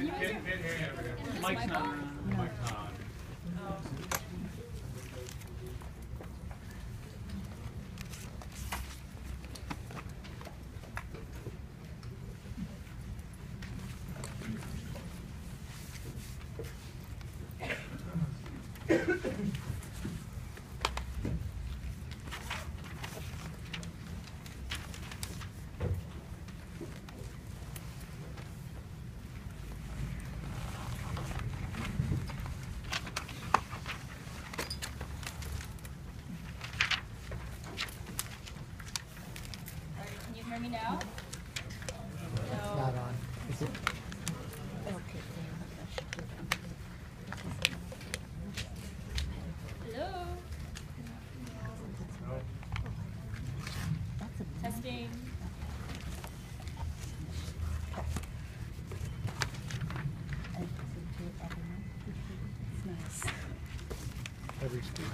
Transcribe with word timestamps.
Mike's 0.00 1.66
not. 1.66 1.96
Mike's 2.36 2.60
not. 2.70 2.92
All 39.98 40.04
right, 40.04 40.24
can 40.24 40.34
you 40.36 40.42
hear 40.44 40.58
me 40.60 40.68
now? 40.68 40.98
Not 42.76 42.94
on. 42.94 43.14
Is 43.50 43.62
it? 43.62 43.68
Hello? 49.84 50.26
Testing. 54.62 55.08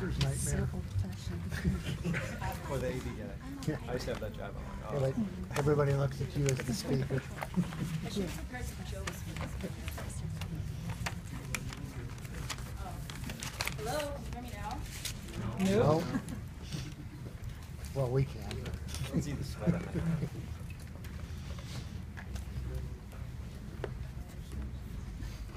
Every 0.05 0.15
speaker's 0.15 0.53
nightmare. 0.53 0.69
Or 2.71 2.79
the 2.79 2.89
AV 2.89 3.05
guy. 3.17 3.25
I 3.89 3.93
used 3.95 4.05
to 4.07 4.13
have 4.13 4.21
that 4.21 4.37
job. 4.37 4.51
I'm 4.89 4.95
Yeah, 4.95 5.01
like, 5.01 5.17
like, 5.17 5.27
Everybody 5.59 5.93
looks 5.95 6.21
at 6.21 6.37
you 6.37 6.45
as 6.45 6.59
the 6.59 6.75
speaker. 6.75 7.23
I 8.05 8.09
should 8.11 8.23
have 8.25 8.37
prepared 8.37 8.65
some 8.67 8.77
jokes. 8.93 9.19
Oh. 12.81 12.93
Hello, 13.79 13.99
can 14.33 14.45
you 14.45 14.51
hear 14.51 14.63
me 15.69 15.71
now? 15.79 15.81
No. 15.85 16.03
Well, 17.95 18.09
we 18.09 18.25
can. 18.25 18.43
you 18.57 18.63
can 19.11 19.23
see 19.23 19.33
the 19.33 19.45
sweat 19.45 19.75
on 19.75 19.81
my 19.81 19.81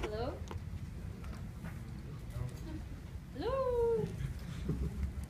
Hello? 0.09 0.33
Hello? 3.37 4.07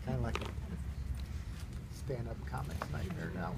Kind 0.06 0.18
of 0.18 0.24
like 0.24 0.38
a 0.38 0.46
stand-up 1.96 2.38
comics 2.50 2.88
nightmare 2.92 3.32
now. 3.36 3.52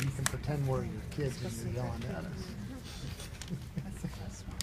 You 0.00 0.08
can 0.10 0.24
pretend 0.24 0.66
your 1.40 1.50
kids 1.50 1.62
and 1.62 1.74
you're 1.74 1.84
yelling 1.84 2.04
at 2.10 2.24
us. 2.24 2.46
That's 3.84 4.04
not- 4.46 4.62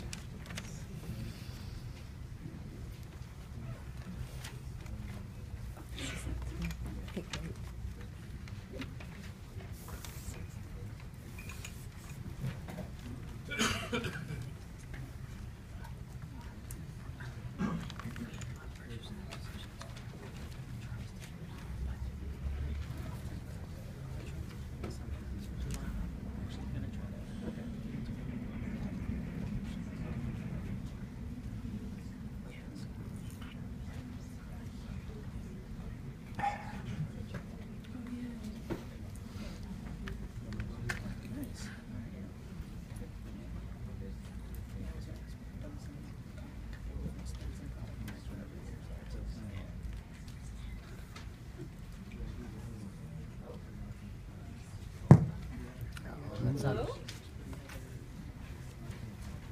Hello? 56.62 56.88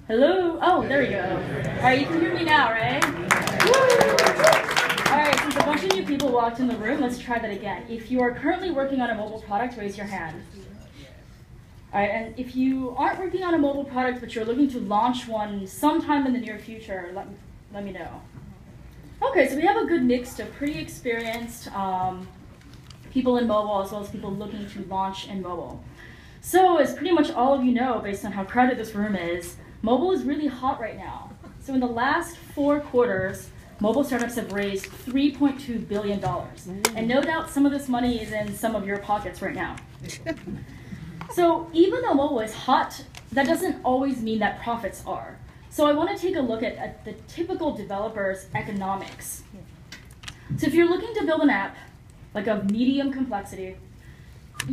Hello? 0.07 0.57
Oh, 0.61 0.87
there 0.87 0.99
we 0.99 1.07
go. 1.07 1.19
All 1.19 1.83
right, 1.83 1.99
you 1.99 2.05
can 2.05 2.21
hear 2.21 2.33
me 2.33 2.45
now, 2.45 2.71
right? 2.71 3.03
Woo! 3.05 3.73
All 5.11 5.17
right, 5.17 5.37
since 5.37 5.55
a 5.57 5.59
bunch 5.59 5.83
of 5.83 5.91
new 5.91 6.05
people 6.05 6.29
walked 6.29 6.61
in 6.61 6.69
the 6.69 6.77
room, 6.77 7.01
let's 7.01 7.19
try 7.19 7.39
that 7.39 7.51
again. 7.51 7.83
If 7.89 8.09
you 8.09 8.21
are 8.21 8.33
currently 8.33 8.71
working 8.71 9.01
on 9.01 9.09
a 9.09 9.15
mobile 9.15 9.41
product, 9.41 9.77
raise 9.77 9.97
your 9.97 10.05
hand. 10.05 10.41
All 11.93 11.99
right, 11.99 12.09
and 12.09 12.39
if 12.39 12.55
you 12.55 12.95
aren't 12.97 13.19
working 13.19 13.43
on 13.43 13.53
a 13.53 13.57
mobile 13.57 13.83
product, 13.83 14.21
but 14.21 14.33
you're 14.33 14.45
looking 14.45 14.69
to 14.69 14.79
launch 14.79 15.27
one 15.27 15.67
sometime 15.67 16.25
in 16.25 16.31
the 16.31 16.39
near 16.39 16.57
future, 16.57 17.11
let, 17.13 17.27
let 17.73 17.83
me 17.83 17.91
know. 17.91 18.21
Okay, 19.21 19.49
so 19.49 19.57
we 19.57 19.63
have 19.63 19.75
a 19.75 19.85
good 19.87 20.03
mix 20.03 20.39
of 20.39 20.49
pretty 20.53 20.79
experienced 20.79 21.67
um, 21.75 22.25
people 23.11 23.39
in 23.39 23.45
mobile 23.45 23.81
as 23.81 23.91
well 23.91 24.03
as 24.03 24.09
people 24.09 24.31
looking 24.31 24.69
to 24.69 24.85
launch 24.85 25.27
in 25.27 25.41
mobile. 25.41 25.83
So, 26.39 26.77
as 26.77 26.93
pretty 26.93 27.11
much 27.11 27.29
all 27.29 27.53
of 27.53 27.65
you 27.65 27.73
know, 27.73 27.99
based 27.99 28.23
on 28.23 28.31
how 28.31 28.45
crowded 28.45 28.77
this 28.77 28.95
room 28.95 29.13
is, 29.13 29.57
mobile 29.87 30.11
is 30.11 30.23
really 30.23 30.47
hot 30.47 30.81
right 30.81 30.97
now. 30.97 31.31
So, 31.61 31.73
in 31.73 31.79
the 31.79 31.93
last 32.03 32.35
four 32.53 32.81
quarters, 32.81 33.49
mobile 33.79 34.03
startups 34.03 34.35
have 34.35 34.51
raised 34.51 34.87
$3.2 34.87 35.87
billion. 35.87 36.21
And 36.93 37.07
no 37.07 37.21
doubt 37.21 37.49
some 37.49 37.65
of 37.65 37.71
this 37.71 37.87
money 37.87 38.21
is 38.21 38.33
in 38.33 38.53
some 38.53 38.75
of 38.75 38.85
your 38.85 38.97
pockets 38.97 39.41
right 39.41 39.55
now. 39.55 39.77
so, 41.33 41.69
even 41.71 42.01
though 42.01 42.13
mobile 42.13 42.41
is 42.41 42.53
hot, 42.53 43.01
that 43.31 43.45
doesn't 43.45 43.81
always 43.85 44.21
mean 44.21 44.39
that 44.39 44.61
profits 44.61 45.03
are. 45.07 45.37
So, 45.69 45.85
I 45.85 45.93
want 45.93 46.09
to 46.13 46.21
take 46.21 46.35
a 46.35 46.41
look 46.41 46.63
at, 46.63 46.75
at 46.75 47.05
the 47.05 47.13
typical 47.29 47.73
developer's 47.73 48.47
economics. 48.53 49.43
So, 50.57 50.67
if 50.67 50.73
you're 50.73 50.89
looking 50.89 51.13
to 51.15 51.25
build 51.25 51.41
an 51.43 51.49
app, 51.49 51.77
like 52.33 52.47
of 52.47 52.69
medium 52.69 53.13
complexity, 53.13 53.77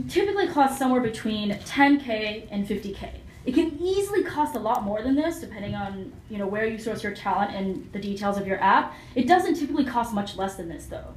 typically 0.09 0.49
costs 0.49 0.77
somewhere 0.77 1.01
between 1.01 1.53
10k 1.53 2.49
and 2.51 2.67
50k. 2.67 3.21
It 3.45 3.55
can 3.55 3.79
easily 3.79 4.23
cost 4.23 4.55
a 4.55 4.59
lot 4.59 4.85
more 4.85 5.03
than 5.03 5.15
this, 5.15 5.41
depending 5.41 5.75
on 5.75 6.13
you 6.31 6.39
know 6.39 6.47
where 6.47 6.67
you 6.67 6.79
source 6.79 7.03
your 7.03 7.15
talent 7.15 7.55
and 7.55 7.91
the 7.93 7.99
details 7.99 8.39
of 8.39 8.47
your 8.47 8.61
app. 8.63 8.95
It 9.15 9.29
doesn't 9.29 9.55
typically 9.57 9.85
cost 9.85 10.15
much 10.15 10.37
less 10.37 10.57
than 10.57 10.69
this, 10.69 10.87
though. 10.87 11.15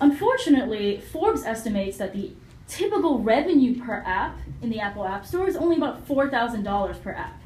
Unfortunately, 0.00 1.00
Forbes 1.00 1.44
estimates 1.44 1.96
that 1.98 2.12
the 2.12 2.32
typical 2.68 3.20
revenue 3.20 3.80
per 3.80 4.02
app 4.04 4.38
in 4.60 4.70
the 4.70 4.80
Apple 4.80 5.06
App 5.06 5.24
Store 5.24 5.46
is 5.46 5.56
only 5.56 5.76
about 5.76 6.06
$4,000 6.06 7.02
per 7.02 7.12
app. 7.12 7.40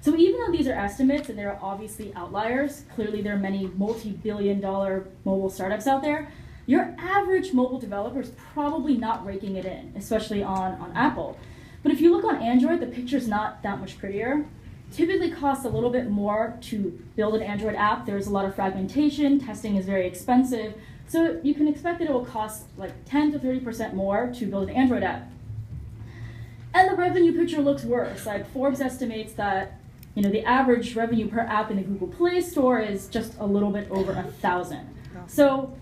So 0.00 0.16
even 0.16 0.40
though 0.40 0.50
these 0.50 0.66
are 0.66 0.72
estimates 0.72 1.28
and 1.28 1.38
there 1.38 1.52
are 1.52 1.58
obviously 1.62 2.12
outliers, 2.14 2.84
clearly 2.94 3.22
there 3.22 3.34
are 3.34 3.38
many 3.38 3.68
multi-billion 3.76 4.60
dollar 4.60 5.06
mobile 5.24 5.50
startups 5.50 5.86
out 5.86 6.02
there, 6.02 6.32
your 6.66 6.94
average 6.98 7.52
mobile 7.52 7.78
developer 7.78 8.20
is 8.20 8.32
probably 8.52 8.96
not 8.96 9.24
raking 9.24 9.56
it 9.56 9.64
in, 9.64 9.92
especially 9.96 10.42
on, 10.42 10.72
on 10.80 10.92
Apple. 10.96 11.38
But 11.82 11.92
if 11.92 12.00
you 12.00 12.12
look 12.12 12.24
on 12.24 12.40
Android, 12.40 12.80
the 12.80 12.86
picture's 12.86 13.26
not 13.26 13.62
that 13.62 13.80
much 13.80 13.98
prettier. 13.98 14.46
Typically 14.92 15.30
costs 15.30 15.64
a 15.64 15.68
little 15.68 15.90
bit 15.90 16.10
more 16.10 16.58
to 16.62 17.02
build 17.16 17.34
an 17.34 17.42
Android 17.42 17.74
app. 17.74 18.06
There's 18.06 18.26
a 18.26 18.30
lot 18.30 18.44
of 18.44 18.54
fragmentation, 18.54 19.40
testing 19.40 19.76
is 19.76 19.86
very 19.86 20.06
expensive. 20.06 20.74
So 21.08 21.40
you 21.42 21.54
can 21.54 21.66
expect 21.66 21.98
that 21.98 22.08
it 22.08 22.12
will 22.12 22.24
cost 22.24 22.64
like 22.76 22.92
10 23.06 23.32
to 23.32 23.38
30% 23.38 23.94
more 23.94 24.32
to 24.34 24.46
build 24.46 24.68
an 24.68 24.76
Android 24.76 25.02
app. 25.02 25.30
And 26.74 26.90
the 26.90 26.96
revenue 26.96 27.36
picture 27.36 27.60
looks 27.60 27.84
worse. 27.84 28.24
Like 28.26 28.50
Forbes 28.52 28.80
estimates 28.80 29.34
that 29.34 29.78
you 30.14 30.22
know 30.22 30.30
the 30.30 30.44
average 30.44 30.94
revenue 30.94 31.28
per 31.28 31.40
app 31.40 31.70
in 31.70 31.76
the 31.76 31.82
Google 31.82 32.08
Play 32.08 32.40
Store 32.40 32.78
is 32.78 33.08
just 33.08 33.34
a 33.38 33.46
little 33.46 33.70
bit 33.70 33.90
over 33.90 34.12
a 34.12 34.22
thousand. 34.24 34.88
So 35.26 35.74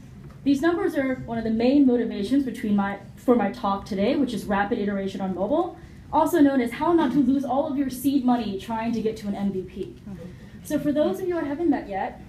these 0.44 0.60
numbers 0.62 0.96
are 0.96 1.16
one 1.26 1.38
of 1.38 1.44
the 1.44 1.50
main 1.50 1.86
motivations 1.86 2.44
between 2.44 2.74
my 2.74 2.98
for 3.16 3.34
my 3.34 3.52
talk 3.52 3.84
today, 3.84 4.16
which 4.16 4.32
is 4.32 4.44
rapid 4.44 4.78
iteration 4.78 5.20
on 5.20 5.34
mobile. 5.34 5.76
Also 6.12 6.40
known 6.40 6.60
as 6.60 6.72
how 6.72 6.92
not 6.92 7.12
to 7.12 7.18
lose 7.18 7.44
all 7.44 7.70
of 7.70 7.76
your 7.76 7.90
seed 7.90 8.24
money 8.24 8.58
trying 8.58 8.92
to 8.92 9.00
get 9.00 9.16
to 9.18 9.28
an 9.28 9.34
MVP. 9.34 9.96
So 10.64 10.78
for 10.78 10.92
those 10.92 11.20
of 11.20 11.28
you 11.28 11.38
I 11.38 11.44
haven't 11.44 11.70
met 11.70 11.88
yet, 11.88 12.20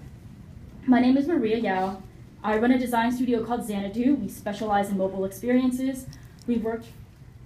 my 0.86 1.00
name 1.00 1.16
is 1.16 1.26
Mariya 1.26 1.58
Yao. 1.58 2.02
I 2.44 2.58
run 2.58 2.72
a 2.72 2.78
design 2.78 3.12
studio 3.12 3.44
called 3.44 3.66
Xanadu. 3.66 4.14
We 4.14 4.28
specialize 4.28 4.90
in 4.90 4.98
mobile 4.98 5.24
experiences. 5.24 6.06
We've 6.46 6.62
worked 6.62 6.86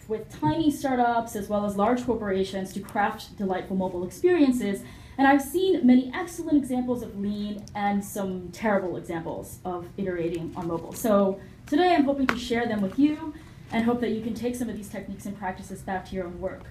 with 0.08 0.28
tiny 0.40 0.70
startups 0.70 1.36
as 1.36 1.48
well 1.48 1.66
as 1.66 1.76
large 1.76 2.04
corporations 2.04 2.72
to 2.74 2.80
craft 2.80 3.36
delightful 3.36 3.76
mobile 3.76 4.06
experiences. 4.06 4.82
And 5.18 5.26
I've 5.26 5.42
seen 5.42 5.86
many 5.86 6.12
excellent 6.14 6.58
examples 6.58 7.02
of 7.02 7.18
lean 7.18 7.64
and 7.74 8.04
some 8.04 8.50
terrible 8.52 8.96
examples 8.96 9.58
of 9.64 9.86
iterating 9.96 10.52
on 10.56 10.68
mobile. 10.68 10.92
So 10.92 11.40
today 11.66 11.94
I'm 11.94 12.04
hoping 12.04 12.26
to 12.28 12.38
share 12.38 12.66
them 12.66 12.82
with 12.82 12.98
you 12.98 13.34
and 13.72 13.84
hope 13.84 14.00
that 14.00 14.10
you 14.10 14.22
can 14.22 14.34
take 14.34 14.54
some 14.54 14.68
of 14.68 14.76
these 14.76 14.88
techniques 14.88 15.26
and 15.26 15.36
practices 15.38 15.80
back 15.82 16.08
to 16.08 16.14
your 16.14 16.26
own 16.26 16.40
work. 16.40 16.62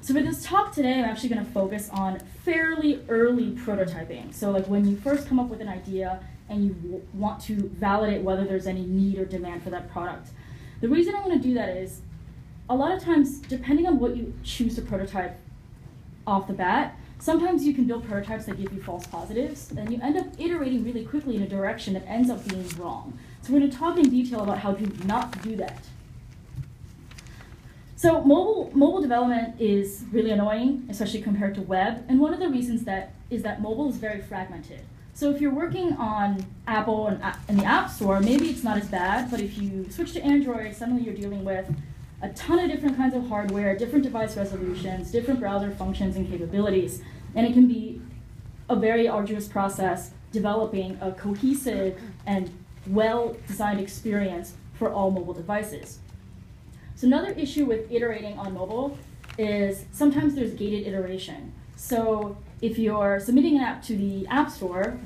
So 0.00 0.14
for 0.14 0.20
this 0.20 0.44
talk 0.44 0.72
today, 0.72 0.98
I'm 0.98 1.04
actually 1.04 1.28
going 1.28 1.44
to 1.44 1.52
focus 1.52 1.88
on 1.92 2.18
fairly 2.44 3.04
early 3.08 3.52
prototyping. 3.52 4.34
So 4.34 4.50
like 4.50 4.66
when 4.66 4.84
you 4.84 4.96
first 4.96 5.28
come 5.28 5.38
up 5.38 5.48
with 5.48 5.60
an 5.60 5.68
idea 5.68 6.24
and 6.48 6.64
you 6.64 7.02
want 7.14 7.40
to 7.42 7.68
validate 7.68 8.22
whether 8.22 8.44
there's 8.44 8.66
any 8.66 8.82
need 8.82 9.18
or 9.18 9.24
demand 9.24 9.62
for 9.62 9.70
that 9.70 9.90
product. 9.90 10.30
The 10.80 10.88
reason 10.88 11.14
I 11.14 11.20
want 11.20 11.32
to 11.34 11.38
do 11.38 11.54
that 11.54 11.70
is 11.70 12.00
a 12.68 12.74
lot 12.74 12.92
of 12.92 13.02
times, 13.02 13.38
depending 13.38 13.86
on 13.86 13.98
what 13.98 14.16
you 14.16 14.34
choose 14.42 14.74
to 14.74 14.82
prototype 14.82 15.38
off 16.26 16.46
the 16.46 16.52
bat, 16.52 16.96
sometimes 17.18 17.64
you 17.64 17.72
can 17.72 17.84
build 17.84 18.06
prototypes 18.06 18.46
that 18.46 18.56
give 18.60 18.72
you 18.72 18.82
false 18.82 19.06
positives, 19.06 19.70
and 19.70 19.92
you 19.92 20.00
end 20.02 20.16
up 20.16 20.26
iterating 20.38 20.84
really 20.84 21.04
quickly 21.04 21.36
in 21.36 21.42
a 21.42 21.48
direction 21.48 21.94
that 21.94 22.04
ends 22.06 22.30
up 22.30 22.46
being 22.48 22.68
wrong. 22.78 23.16
So 23.42 23.52
we're 23.52 23.60
going 23.60 23.70
to 23.70 23.76
talk 23.76 23.96
in 23.96 24.10
detail 24.10 24.42
about 24.42 24.58
how 24.58 24.72
to 24.74 25.06
not 25.06 25.40
do 25.42 25.56
that. 25.56 25.84
So 28.02 28.20
mobile 28.22 28.68
mobile 28.74 29.00
development 29.00 29.60
is 29.60 30.04
really 30.10 30.32
annoying, 30.32 30.88
especially 30.90 31.22
compared 31.22 31.54
to 31.54 31.62
web. 31.62 32.04
And 32.08 32.18
one 32.18 32.34
of 32.34 32.40
the 32.40 32.48
reasons 32.48 32.82
that 32.82 33.14
is 33.30 33.44
that 33.44 33.62
mobile 33.62 33.88
is 33.88 33.96
very 33.96 34.20
fragmented. 34.20 34.80
So 35.14 35.30
if 35.30 35.40
you're 35.40 35.54
working 35.54 35.92
on 35.92 36.44
Apple 36.66 37.06
and 37.06 37.22
uh, 37.22 37.34
in 37.48 37.58
the 37.58 37.64
App 37.64 37.88
Store, 37.88 38.18
maybe 38.18 38.48
it's 38.50 38.64
not 38.64 38.76
as 38.76 38.88
bad. 38.88 39.30
But 39.30 39.38
if 39.38 39.56
you 39.56 39.88
switch 39.88 40.14
to 40.14 40.20
Android, 40.20 40.74
suddenly 40.74 41.04
you're 41.04 41.14
dealing 41.14 41.44
with 41.44 41.72
a 42.22 42.30
ton 42.30 42.58
of 42.58 42.68
different 42.72 42.96
kinds 42.96 43.14
of 43.14 43.28
hardware, 43.28 43.78
different 43.78 44.02
device 44.02 44.36
resolutions, 44.36 45.12
different 45.12 45.38
browser 45.38 45.70
functions 45.70 46.16
and 46.16 46.28
capabilities, 46.28 47.02
and 47.36 47.46
it 47.46 47.52
can 47.52 47.68
be 47.68 48.00
a 48.68 48.74
very 48.74 49.06
arduous 49.06 49.46
process 49.46 50.10
developing 50.32 50.98
a 51.00 51.12
cohesive 51.12 52.00
and 52.26 52.50
well-designed 52.88 53.78
experience 53.78 54.54
for 54.74 54.90
all 54.92 55.12
mobile 55.12 55.34
devices. 55.34 56.00
So 57.02 57.08
another 57.08 57.32
issue 57.32 57.64
with 57.64 57.90
iterating 57.90 58.38
on 58.38 58.54
mobile 58.54 58.96
is 59.36 59.86
sometimes 59.90 60.36
there's 60.36 60.52
gated 60.52 60.86
iteration. 60.86 61.52
So 61.74 62.36
if 62.60 62.78
you're 62.78 63.18
submitting 63.18 63.56
an 63.56 63.64
app 63.64 63.82
to 63.86 63.96
the 63.96 64.24
App 64.28 64.48
Store, 64.48 64.96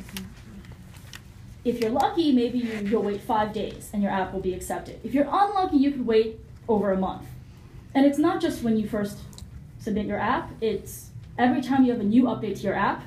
if 1.65 1.81
you're 1.81 1.91
lucky, 1.91 2.33
maybe 2.33 2.59
you, 2.59 2.99
will 2.99 3.05
wait 3.05 3.23
five 3.23 3.55
days 3.55 3.89
and 3.95 4.03
your 4.03 4.13
app 4.13 4.35
will 4.35 4.43
be 4.43 4.53
accepted. 4.53 5.01
If 5.05 5.15
you're 5.15 5.25
unlucky, 5.25 5.79
you 5.79 5.91
could 5.91 6.07
wait 6.07 6.39
over 6.69 6.93
a 6.93 6.99
month. 6.99 7.25
And 7.95 8.05
it's 8.05 8.19
not 8.19 8.43
just 8.43 8.63
when 8.63 8.77
you 8.77 8.87
first 8.87 9.21
submit 9.79 10.05
your 10.05 10.21
app, 10.21 10.51
it's 10.61 11.13
every 11.39 11.63
time 11.63 11.87
you 11.87 11.93
have 11.93 12.01
a 12.03 12.05
new 12.05 12.25
update 12.25 12.57
to 12.57 12.63
your 12.65 12.75
app, 12.75 13.05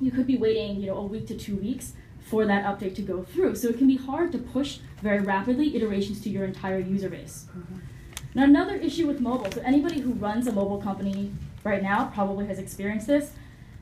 you 0.00 0.10
could 0.10 0.26
be 0.26 0.36
waiting 0.36 0.80
you 0.80 0.88
know, 0.88 0.96
a 0.96 1.04
week 1.04 1.28
to 1.28 1.36
two 1.36 1.54
weeks 1.54 1.92
for 2.26 2.46
that 2.46 2.64
update 2.64 2.96
to 2.96 3.02
go 3.02 3.22
through. 3.22 3.54
So 3.54 3.68
it 3.68 3.78
can 3.78 3.86
be 3.86 3.96
hard 3.96 4.32
to 4.32 4.38
push 4.38 4.78
very 5.00 5.20
rapidly 5.20 5.76
iterations 5.76 6.20
to 6.22 6.30
your 6.30 6.44
entire 6.44 6.80
user 6.80 7.08
base. 7.08 7.46
Mm-hmm. 7.56 7.78
Now 8.34 8.44
another 8.44 8.76
issue 8.76 9.06
with 9.06 9.20
mobile, 9.20 9.50
so 9.52 9.60
anybody 9.60 10.00
who 10.00 10.12
runs 10.14 10.46
a 10.46 10.52
mobile 10.52 10.80
company 10.80 11.32
right 11.64 11.82
now 11.82 12.10
probably 12.14 12.46
has 12.46 12.58
experienced 12.58 13.06
this, 13.06 13.32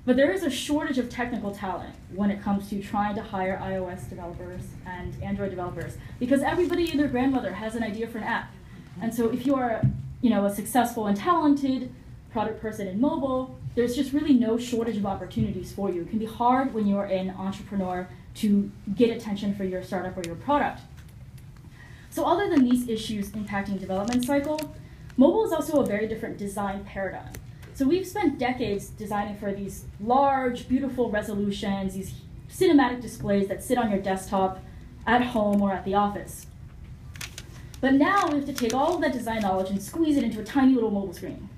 but 0.04 0.16
there 0.16 0.32
is 0.32 0.42
a 0.42 0.50
shortage 0.50 0.98
of 0.98 1.08
technical 1.08 1.54
talent 1.54 1.94
when 2.12 2.30
it 2.30 2.42
comes 2.42 2.68
to 2.70 2.82
trying 2.82 3.14
to 3.14 3.22
hire 3.22 3.60
iOS 3.62 4.08
developers 4.08 4.62
and 4.86 5.14
Android 5.22 5.50
developers 5.50 5.96
because 6.18 6.42
everybody 6.42 6.90
and 6.90 6.98
their 6.98 7.06
grandmother 7.06 7.52
has 7.52 7.76
an 7.76 7.84
idea 7.84 8.08
for 8.08 8.18
an 8.18 8.24
app. 8.24 8.52
And 9.00 9.14
so 9.14 9.28
if 9.30 9.46
you 9.46 9.54
are, 9.54 9.82
you 10.20 10.30
know, 10.30 10.44
a 10.46 10.50
successful 10.52 11.06
and 11.06 11.16
talented 11.16 11.94
product 12.32 12.60
person 12.60 12.88
in 12.88 13.00
mobile, 13.00 13.56
there's 13.76 13.94
just 13.94 14.12
really 14.12 14.34
no 14.34 14.58
shortage 14.58 14.96
of 14.96 15.06
opportunities 15.06 15.72
for 15.72 15.92
you. 15.92 16.02
It 16.02 16.10
can 16.10 16.18
be 16.18 16.26
hard 16.26 16.74
when 16.74 16.88
you're 16.88 17.04
an 17.04 17.30
entrepreneur 17.30 18.08
to 18.36 18.70
get 18.96 19.16
attention 19.16 19.54
for 19.54 19.64
your 19.64 19.82
startup 19.82 20.16
or 20.16 20.22
your 20.26 20.36
product. 20.36 20.80
So 22.10 22.24
other 22.24 22.48
than 22.48 22.68
these 22.68 22.88
issues 22.88 23.30
impacting 23.30 23.78
development 23.78 24.24
cycle, 24.24 24.74
mobile 25.16 25.44
is 25.44 25.52
also 25.52 25.80
a 25.80 25.86
very 25.86 26.08
different 26.08 26.38
design 26.38 26.84
paradigm. 26.84 27.32
So 27.74 27.86
we've 27.86 28.06
spent 28.06 28.38
decades 28.38 28.88
designing 28.88 29.36
for 29.36 29.52
these 29.52 29.84
large, 30.00 30.68
beautiful 30.68 31.10
resolutions, 31.10 31.94
these 31.94 32.12
cinematic 32.50 33.00
displays 33.00 33.48
that 33.48 33.62
sit 33.62 33.78
on 33.78 33.90
your 33.90 34.00
desktop 34.00 34.60
at 35.06 35.22
home 35.22 35.62
or 35.62 35.72
at 35.72 35.84
the 35.84 35.94
office. 35.94 36.46
But 37.80 37.94
now 37.94 38.28
we 38.28 38.34
have 38.34 38.46
to 38.46 38.52
take 38.52 38.74
all 38.74 38.96
of 38.96 39.00
that 39.00 39.12
design 39.12 39.40
knowledge 39.40 39.70
and 39.70 39.80
squeeze 39.80 40.16
it 40.16 40.24
into 40.24 40.40
a 40.40 40.44
tiny 40.44 40.74
little 40.74 40.90
mobile 40.90 41.14
screen. 41.14 41.48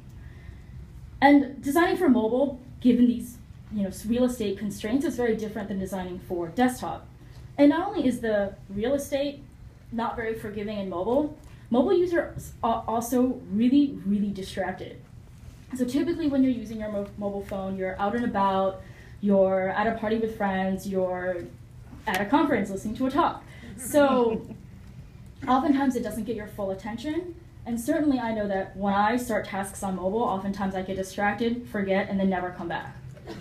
And 1.20 1.60
designing 1.62 1.96
for 1.96 2.08
mobile, 2.08 2.60
given 2.80 3.06
these 3.06 3.38
you 3.72 3.82
know, 3.82 3.90
real 4.06 4.24
estate 4.24 4.58
constraints, 4.58 5.04
is 5.04 5.16
very 5.16 5.34
different 5.34 5.68
than 5.68 5.78
designing 5.78 6.20
for 6.20 6.48
desktop. 6.48 7.08
And 7.58 7.70
not 7.70 7.88
only 7.88 8.06
is 8.06 8.20
the 8.20 8.54
real 8.68 8.94
estate 8.94 9.42
not 9.92 10.16
very 10.16 10.34
forgiving 10.34 10.78
in 10.78 10.88
mobile, 10.88 11.36
mobile 11.70 11.92
users 11.92 12.52
are 12.62 12.84
also 12.88 13.40
really, 13.50 13.98
really 14.06 14.30
distracted. 14.30 15.00
So 15.76 15.84
typically 15.84 16.28
when 16.28 16.42
you're 16.42 16.52
using 16.52 16.80
your 16.80 16.90
mo 16.90 17.06
mobile 17.16 17.44
phone, 17.44 17.76
you're 17.76 17.98
out 18.00 18.14
and 18.14 18.24
about, 18.24 18.82
you're 19.20 19.70
at 19.70 19.86
a 19.86 19.92
party 19.98 20.18
with 20.18 20.36
friends, 20.36 20.86
you're 20.86 21.44
at 22.06 22.20
a 22.20 22.26
conference 22.26 22.70
listening 22.70 22.96
to 22.96 23.06
a 23.06 23.10
talk. 23.10 23.44
So 23.76 24.46
oftentimes 25.48 25.96
it 25.96 26.02
doesn't 26.02 26.24
get 26.24 26.36
your 26.36 26.48
full 26.48 26.70
attention. 26.70 27.34
And 27.64 27.80
certainly 27.80 28.18
I 28.18 28.34
know 28.34 28.48
that 28.48 28.76
when 28.76 28.92
I 28.92 29.16
start 29.16 29.44
tasks 29.44 29.82
on 29.82 29.96
mobile, 29.96 30.22
oftentimes 30.22 30.74
I 30.74 30.82
get 30.82 30.96
distracted, 30.96 31.66
forget, 31.68 32.08
and 32.10 32.18
then 32.18 32.28
never 32.28 32.50
come 32.50 32.68
back. 32.68 32.96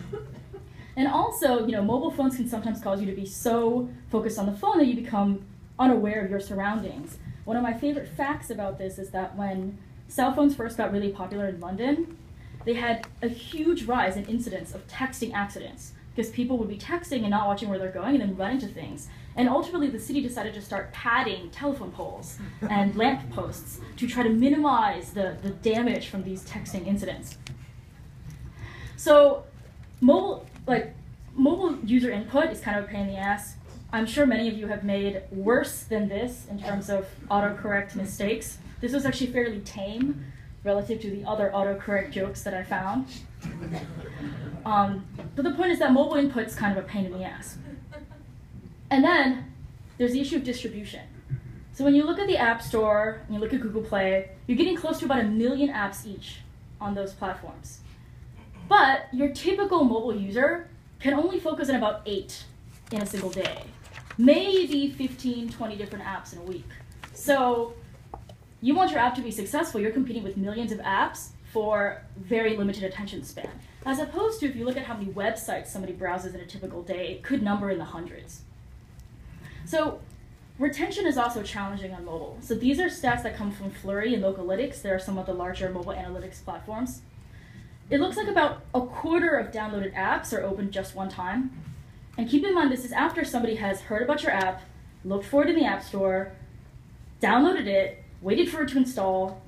And 0.95 1.07
also, 1.07 1.65
you 1.65 1.71
know, 1.71 1.83
mobile 1.83 2.11
phones 2.11 2.35
can 2.35 2.47
sometimes 2.47 2.81
cause 2.81 2.99
you 2.99 3.07
to 3.07 3.15
be 3.15 3.25
so 3.25 3.89
focused 4.09 4.37
on 4.37 4.45
the 4.45 4.51
phone 4.51 4.77
that 4.77 4.87
you 4.87 4.95
become 4.95 5.43
unaware 5.81 6.23
of 6.23 6.29
your 6.29 6.39
surroundings. 6.39 7.17
One 7.43 7.57
of 7.57 7.63
my 7.63 7.73
favorite 7.73 8.07
facts 8.07 8.49
about 8.49 8.77
this 8.77 8.99
is 8.99 9.09
that 9.09 9.35
when 9.35 9.79
cell 10.07 10.33
phones 10.33 10.55
first 10.55 10.77
got 10.77 10.93
really 10.93 11.09
popular 11.09 11.47
in 11.47 11.59
London, 11.59 12.17
they 12.65 12.75
had 12.75 13.07
a 13.21 13.27
huge 13.27 13.83
rise 13.83 14.15
in 14.15 14.25
incidents 14.25 14.73
of 14.73 14.87
texting 14.87 15.33
accidents 15.33 15.93
because 16.15 16.31
people 16.31 16.57
would 16.57 16.69
be 16.69 16.77
texting 16.77 17.21
and 17.21 17.31
not 17.31 17.47
watching 17.47 17.67
where 17.67 17.79
they're 17.79 17.91
going 17.91 18.15
and 18.15 18.21
then 18.21 18.37
run 18.37 18.51
into 18.51 18.67
things. 18.67 19.07
And 19.35 19.49
ultimately, 19.49 19.87
the 19.87 19.99
city 19.99 20.21
decided 20.21 20.53
to 20.53 20.61
start 20.61 20.91
padding 20.91 21.49
telephone 21.49 21.91
poles 21.91 22.37
and 22.69 22.95
lamp 22.95 23.31
posts 23.31 23.79
to 23.97 24.07
try 24.07 24.21
to 24.23 24.29
minimize 24.29 25.11
the, 25.13 25.37
the 25.41 25.49
damage 25.49 26.09
from 26.09 26.23
these 26.23 26.43
texting 26.43 26.85
incidents. 26.85 27.37
So, 28.97 29.45
mobile 29.99 30.45
like 30.67 30.93
mobile 31.33 31.77
user 31.85 32.11
input 32.11 32.51
is 32.51 32.59
kind 32.59 32.77
of 32.77 32.85
a 32.85 32.87
pain 32.87 33.07
in 33.07 33.07
the 33.07 33.17
ass. 33.17 33.55
I'm 33.93 34.05
sure 34.05 34.25
many 34.25 34.47
of 34.47 34.57
you 34.57 34.67
have 34.67 34.83
made 34.83 35.23
worse 35.31 35.83
than 35.83 36.07
this 36.07 36.45
in 36.49 36.59
terms 36.59 36.89
of 36.89 37.07
autocorrect 37.29 37.95
mistakes. 37.95 38.57
This 38.79 38.93
was 38.93 39.05
actually 39.05 39.27
fairly 39.27 39.59
tame 39.59 40.25
relative 40.63 41.01
to 41.01 41.11
the 41.11 41.25
other 41.25 41.51
autocorrect 41.53 42.11
jokes 42.11 42.43
that 42.43 42.53
I 42.53 42.63
found. 42.63 43.07
Um, 44.65 45.05
but 45.35 45.43
the 45.43 45.51
point 45.51 45.71
is 45.71 45.79
that 45.79 45.91
mobile 45.91 46.15
input 46.15 46.47
is 46.47 46.55
kind 46.55 46.77
of 46.77 46.83
a 46.83 46.87
pain 46.87 47.05
in 47.05 47.11
the 47.11 47.23
ass. 47.23 47.57
And 48.89 49.03
then 49.03 49.53
there's 49.97 50.13
the 50.13 50.21
issue 50.21 50.37
of 50.37 50.43
distribution. 50.43 51.01
So 51.73 51.83
when 51.83 51.95
you 51.95 52.03
look 52.03 52.19
at 52.19 52.27
the 52.27 52.37
App 52.37 52.61
Store 52.61 53.21
and 53.25 53.35
you 53.35 53.41
look 53.41 53.53
at 53.53 53.61
Google 53.61 53.81
Play, 53.81 54.31
you're 54.47 54.57
getting 54.57 54.75
close 54.75 54.99
to 54.99 55.05
about 55.05 55.19
a 55.19 55.23
million 55.23 55.69
apps 55.69 56.05
each 56.05 56.37
on 56.79 56.93
those 56.95 57.13
platforms. 57.13 57.79
But 58.69 59.07
your 59.11 59.29
typical 59.29 59.83
mobile 59.83 60.15
user 60.15 60.69
can 60.99 61.13
only 61.13 61.39
focus 61.39 61.69
on 61.69 61.75
about 61.75 62.01
eight 62.05 62.43
in 62.91 63.01
a 63.01 63.05
single 63.05 63.29
day, 63.29 63.63
maybe 64.21 64.91
15, 64.91 65.49
20 65.49 65.75
different 65.75 66.05
apps 66.05 66.33
in 66.33 66.39
a 66.39 66.43
week. 66.43 66.69
So 67.13 67.73
you 68.61 68.75
want 68.75 68.91
your 68.91 68.99
app 68.99 69.15
to 69.15 69.21
be 69.21 69.31
successful, 69.31 69.81
you're 69.81 69.91
competing 69.91 70.23
with 70.23 70.37
millions 70.37 70.71
of 70.71 70.79
apps 70.79 71.29
for 71.51 72.03
very 72.17 72.55
limited 72.55 72.83
attention 72.83 73.23
span. 73.23 73.49
As 73.83 73.97
opposed 73.97 74.39
to 74.39 74.45
if 74.45 74.55
you 74.55 74.63
look 74.63 74.77
at 74.77 74.85
how 74.85 74.95
many 74.95 75.11
websites 75.11 75.67
somebody 75.67 75.93
browses 75.93 76.35
in 76.35 76.39
a 76.39 76.45
typical 76.45 76.83
day, 76.83 77.13
it 77.13 77.23
could 77.23 77.41
number 77.41 77.71
in 77.71 77.79
the 77.79 77.85
hundreds. 77.85 78.41
So 79.65 79.99
retention 80.59 81.07
is 81.07 81.17
also 81.17 81.41
challenging 81.41 81.91
on 81.91 82.05
mobile. 82.05 82.37
So 82.41 82.53
these 82.53 82.79
are 82.79 82.87
stats 82.87 83.23
that 83.23 83.35
come 83.35 83.51
from 83.51 83.71
Flurry 83.71 84.13
and 84.13 84.23
Localytics. 84.23 84.83
They 84.83 84.91
are 84.91 84.99
some 84.99 85.17
of 85.17 85.25
the 85.25 85.33
larger 85.33 85.69
mobile 85.69 85.93
analytics 85.93 86.43
platforms. 86.43 87.01
It 87.89 87.99
looks 87.99 88.17
like 88.17 88.27
about 88.27 88.61
a 88.75 88.81
quarter 88.81 89.35
of 89.35 89.51
downloaded 89.51 89.95
apps 89.95 90.31
are 90.31 90.43
opened 90.43 90.71
just 90.71 90.95
one 90.95 91.09
time. 91.09 91.51
And 92.21 92.29
keep 92.29 92.45
in 92.45 92.53
mind, 92.53 92.71
this 92.71 92.85
is 92.85 92.91
after 92.91 93.25
somebody 93.25 93.55
has 93.55 93.81
heard 93.81 94.03
about 94.03 94.21
your 94.21 94.31
app, 94.31 94.61
looked 95.03 95.25
for 95.25 95.41
it 95.41 95.49
in 95.49 95.55
the 95.55 95.65
App 95.65 95.81
Store, 95.81 96.31
downloaded 97.19 97.65
it, 97.65 98.03
waited 98.21 98.47
for 98.47 98.61
it 98.61 98.69
to 98.69 98.77
install, 98.77 99.41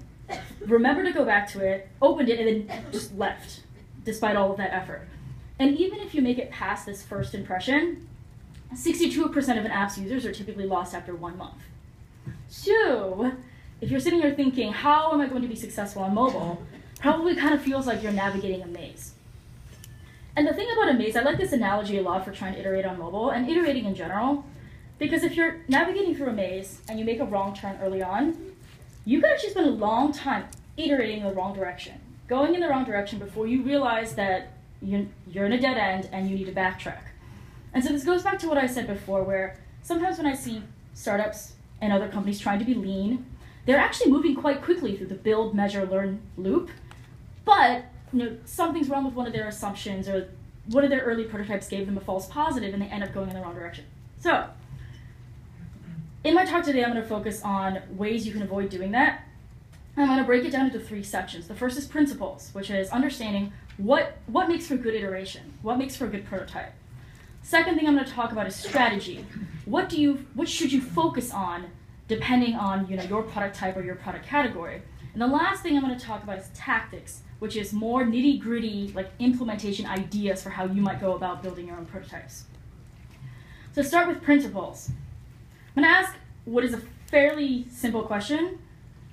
remembered 0.60 1.06
to 1.06 1.12
go 1.12 1.24
back 1.24 1.48
to 1.52 1.64
it, 1.64 1.88
opened 2.02 2.30
it, 2.30 2.40
and 2.40 2.68
then 2.68 2.84
just 2.92 3.16
left, 3.16 3.62
despite 4.06 4.36
all 4.36 4.50
of 4.50 4.58
that 4.58 4.74
effort. 4.74 5.08
And 5.60 5.78
even 5.78 6.00
if 6.00 6.16
you 6.16 6.24
make 6.24 6.40
it 6.40 6.50
past 6.50 6.88
this 6.88 7.04
first 7.04 7.36
impression, 7.36 8.08
62% 8.74 9.38
of 9.60 9.66
an 9.66 9.70
app's 9.70 10.00
users 10.00 10.26
are 10.26 10.34
typically 10.34 10.66
lost 10.66 10.96
after 10.96 11.14
one 11.14 11.38
month. 11.38 11.62
So, 12.48 13.34
if 13.82 13.92
you're 13.92 14.00
sitting 14.00 14.20
here 14.20 14.34
thinking, 14.34 14.74
how 14.74 15.14
am 15.14 15.22
I 15.22 15.28
going 15.28 15.44
to 15.44 15.48
be 15.48 15.56
successful 15.56 16.02
on 16.02 16.16
mobile? 16.16 16.60
Probably 17.00 17.36
kind 17.36 17.54
of 17.54 17.62
feels 17.62 17.86
like 17.86 18.02
you're 18.02 18.12
navigating 18.12 18.64
a 18.64 18.66
maze. 18.66 19.13
And 20.36 20.48
the 20.48 20.54
thing 20.54 20.68
about 20.72 20.90
a 20.90 20.94
maze, 20.94 21.16
I 21.16 21.22
like 21.22 21.38
this 21.38 21.54
analogy 21.54 21.98
a 21.98 22.02
lot 22.02 22.26
for 22.26 22.32
trying 22.32 22.54
to 22.54 22.60
iterate 22.60 22.86
on 22.86 22.98
mobile 22.98 23.30
and 23.30 23.48
iterating 23.50 23.86
in 23.86 23.94
general, 23.94 24.46
because 24.98 25.24
if 25.24 25.36
you're 25.36 25.58
navigating 25.68 26.16
through 26.16 26.30
a 26.30 26.34
maze 26.34 26.82
and 26.88 26.98
you 26.98 27.06
make 27.06 27.20
a 27.20 27.26
wrong 27.26 27.54
turn 27.56 27.78
early 27.82 28.02
on, 28.02 28.36
you 29.06 29.22
could 29.22 29.30
actually 29.30 29.52
spend 29.52 29.68
a 29.68 29.72
long 29.72 30.12
time 30.12 30.46
iterating 30.78 31.20
in 31.20 31.28
the 31.28 31.34
wrong 31.34 31.54
direction, 31.54 31.94
going 32.28 32.56
in 32.56 32.62
the 32.62 32.68
wrong 32.68 32.84
direction 32.84 33.20
before 33.20 33.46
you 33.48 33.62
realize 33.62 34.16
that 34.16 34.54
you're 34.82 35.46
in 35.46 35.54
a 35.54 35.60
dead 35.60 35.78
end 35.78 36.10
and 36.12 36.30
you 36.30 36.36
need 36.36 36.46
to 36.46 36.52
backtrack. 36.52 37.02
And 37.74 37.84
so 37.84 37.92
this 37.92 38.04
goes 38.04 38.24
back 38.24 38.40
to 38.40 38.48
what 38.48 38.58
I 38.58 38.66
said 38.66 38.88
before, 38.88 39.24
where 39.24 39.60
sometimes 39.82 40.18
when 40.18 40.28
I 40.28 40.36
see 40.36 40.64
startups 40.94 41.54
and 41.80 41.94
other 41.94 42.08
companies 42.08 42.40
trying 42.40 42.60
to 42.60 42.66
be 42.66 42.74
lean, 42.74 43.26
they're 43.66 43.78
actually 43.78 44.12
moving 44.12 44.36
quite 44.36 44.62
quickly 44.62 44.98
through 44.98 45.08
the 45.08 45.16
build, 45.16 45.56
measure, 45.56 45.86
learn 45.86 46.22
loop. 46.38 46.70
But 47.46 47.86
you 48.14 48.20
know, 48.20 48.38
something's 48.46 48.90
wrong 48.90 49.06
with 49.06 49.16
one 49.16 49.28
of 49.28 49.34
their 49.34 49.48
assumptions 49.48 50.08
or 50.08 50.30
one 50.68 50.84
of 50.84 50.90
their 50.90 51.02
early 51.02 51.24
prototypes 51.26 51.68
gave 51.68 51.86
them 51.86 51.98
a 51.98 52.02
false 52.02 52.28
positive 52.28 52.74
and 52.74 52.82
they 52.82 52.88
end 52.88 53.04
up 53.04 53.14
going 53.14 53.30
in 53.30 53.36
the 53.36 53.42
wrong 53.42 53.56
direction. 53.56 53.86
So, 54.20 54.48
in 56.24 56.34
my 56.34 56.46
talk 56.46 56.64
today, 56.64 56.84
I'm 56.84 56.92
going 56.92 57.04
to 57.04 57.10
focus 57.10 57.42
on 57.44 57.82
ways 57.98 58.26
you 58.26 58.32
can 58.32 58.44
avoid 58.44 58.70
doing 58.70 58.92
that. 58.92 59.28
I'm 59.98 60.08
going 60.08 60.20
to 60.20 60.24
break 60.24 60.46
it 60.46 60.52
down 60.52 60.68
into 60.68 60.80
three 60.80 61.04
sections. 61.04 61.48
The 61.48 61.56
first 61.56 61.78
is 61.78 61.86
principles, 61.86 62.50
which 62.54 62.70
is 62.70 62.90
understanding 62.90 63.52
what, 63.78 64.18
what 64.28 64.48
makes 64.48 64.68
for 64.68 64.78
good 64.78 64.96
iteration, 64.96 65.54
what 65.62 65.78
makes 65.78 65.96
for 65.96 66.06
a 66.06 66.08
good 66.08 66.26
prototype. 66.26 66.74
Second 67.42 67.76
thing 67.76 67.88
I'm 67.88 67.94
going 67.94 68.06
to 68.06 68.12
talk 68.12 68.32
about 68.32 68.48
is 68.48 68.56
strategy. 68.56 69.26
What 69.66 69.90
do 69.90 70.02
you, 70.02 70.26
what 70.34 70.48
should 70.48 70.72
you 70.72 70.82
focus 70.82 71.32
on 71.32 71.66
depending 72.08 72.56
on 72.56 72.88
you 72.88 72.96
know, 72.96 73.04
your 73.04 73.24
product 73.24 73.56
type 73.56 73.76
or 73.76 73.84
your 73.84 73.96
product 73.96 74.26
category? 74.26 74.82
And 75.14 75.22
the 75.22 75.28
last 75.28 75.62
thing 75.62 75.76
I'm 75.76 75.84
going 75.84 75.98
to 75.98 76.04
talk 76.04 76.24
about 76.24 76.40
is 76.40 76.50
tactics, 76.56 77.22
which 77.44 77.58
is 77.58 77.74
more 77.74 78.06
nitty 78.06 78.40
gritty 78.40 78.90
like 78.96 79.12
implementation 79.20 79.86
ideas 79.86 80.42
for 80.42 80.50
how 80.50 80.64
you 80.64 80.82
might 80.82 81.02
go 81.02 81.14
about 81.14 81.44
building 81.44 81.68
your 81.68 81.76
own 81.76 81.86
prototypes. 81.86 82.46
So 83.74 83.82
start 83.82 84.08
with 84.08 84.22
principles. 84.22 84.90
I'm 85.76 85.84
going 85.84 85.94
to 85.94 86.00
ask 86.00 86.16
what 86.46 86.64
is 86.64 86.74
a 86.74 86.82
fairly 87.08 87.66
simple 87.70 88.04
question, 88.04 88.60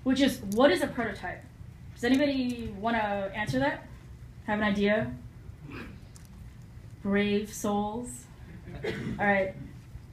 which 0.04 0.20
is 0.20 0.42
what 0.52 0.70
is 0.70 0.80
a 0.80 0.86
prototype? 0.86 1.42
Does 1.96 2.04
anybody 2.04 2.72
want 2.78 2.96
to 2.96 3.02
answer 3.02 3.58
that? 3.58 3.88
Have 4.46 4.60
an 4.60 4.64
idea? 4.64 5.12
Brave 7.02 7.52
souls. 7.52 8.26
All 9.18 9.26
right. 9.26 9.54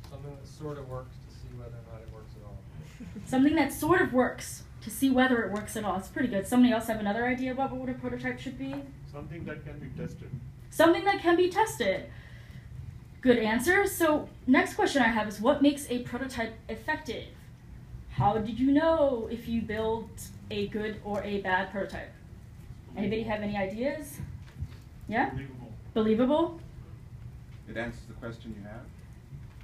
Something 0.10 0.32
that 0.32 0.48
sort 0.48 0.80
of 0.80 0.90
works 0.90 1.16
to 1.30 1.36
see 1.36 1.56
whether 1.56 1.70
or 1.70 1.94
not 1.94 2.02
it 2.02 2.12
works 2.12 2.32
at 2.36 2.48
all. 2.48 2.58
Something 3.28 3.54
that 3.58 3.72
sort 3.72 4.02
of 4.02 4.12
works 4.12 4.64
to 4.88 4.94
see 4.94 5.10
whether 5.10 5.44
it 5.44 5.52
works 5.52 5.76
at 5.76 5.84
all. 5.84 5.98
It's 5.98 6.08
pretty 6.08 6.30
good. 6.30 6.48
Somebody 6.48 6.74
else 6.74 6.88
have 6.88 7.02
another 7.02 7.26
idea 7.26 7.52
about 7.52 7.76
what 7.76 7.90
a 7.90 7.94
prototype 7.94 8.40
should 8.40 8.58
be? 8.58 8.74
Something 9.12 9.44
that 9.44 9.66
can 9.66 9.78
be 9.80 9.88
tested. 10.02 10.30
Something 10.70 11.04
that 11.04 11.20
can 11.20 11.36
be 11.36 11.50
tested. 11.50 12.06
Good 13.20 13.38
answer. 13.38 13.86
So 13.86 14.30
next 14.48 14.76
question 14.76 15.02
I 15.02 15.10
have 15.10 15.28
is 15.28 15.42
what 15.42 15.62
makes 15.62 15.90
a 15.90 16.04
prototype 16.04 16.54
effective? 16.70 17.26
How 18.12 18.38
did 18.38 18.58
you 18.58 18.72
know 18.72 19.28
if 19.30 19.50
you 19.50 19.62
built 19.62 20.30
a 20.50 20.68
good 20.68 21.02
or 21.04 21.22
a 21.24 21.42
bad 21.42 21.70
prototype? 21.70 22.12
Anybody 22.96 23.24
have 23.24 23.42
any 23.42 23.58
ideas? 23.58 24.20
Yeah? 25.10 25.32
Believable. 25.32 25.72
Believable? 25.94 26.60
It 27.70 27.76
answers 27.76 28.06
the 28.08 28.14
question 28.14 28.56
you 28.58 28.64
have? 28.64 28.82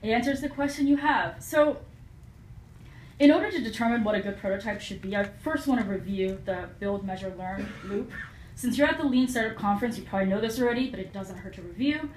It 0.02 0.14
answers 0.14 0.42
the 0.42 0.50
question 0.50 0.86
you 0.86 0.98
have. 0.98 1.42
So 1.42 1.78
in 3.20 3.32
order 3.32 3.52
to 3.52 3.62
determine 3.62 4.04
what 4.04 4.16
a 4.16 4.20
good 4.20 4.38
prototype 4.38 4.82
should 4.82 5.02
be, 5.02 5.16
I 5.16 5.24
first 5.24 5.68
want 5.68 5.82
to 5.82 5.88
review 5.88 6.40
the 6.46 6.70
build, 6.80 7.06
measure, 7.06 7.34
learn 7.38 7.68
loop. 7.86 8.12
Since 8.56 8.78
you're 8.78 8.88
at 8.88 8.98
the 8.98 9.06
Lean 9.06 9.28
Startup 9.28 9.58
Conference, 9.58 9.98
you 9.98 10.04
probably 10.04 10.30
know 10.30 10.42
this 10.42 10.60
already, 10.60 10.90
but 10.90 11.00
it 11.00 11.14
doesn't 11.14 11.38
hurt 11.38 11.54
to 11.56 11.62
review. 11.62 12.10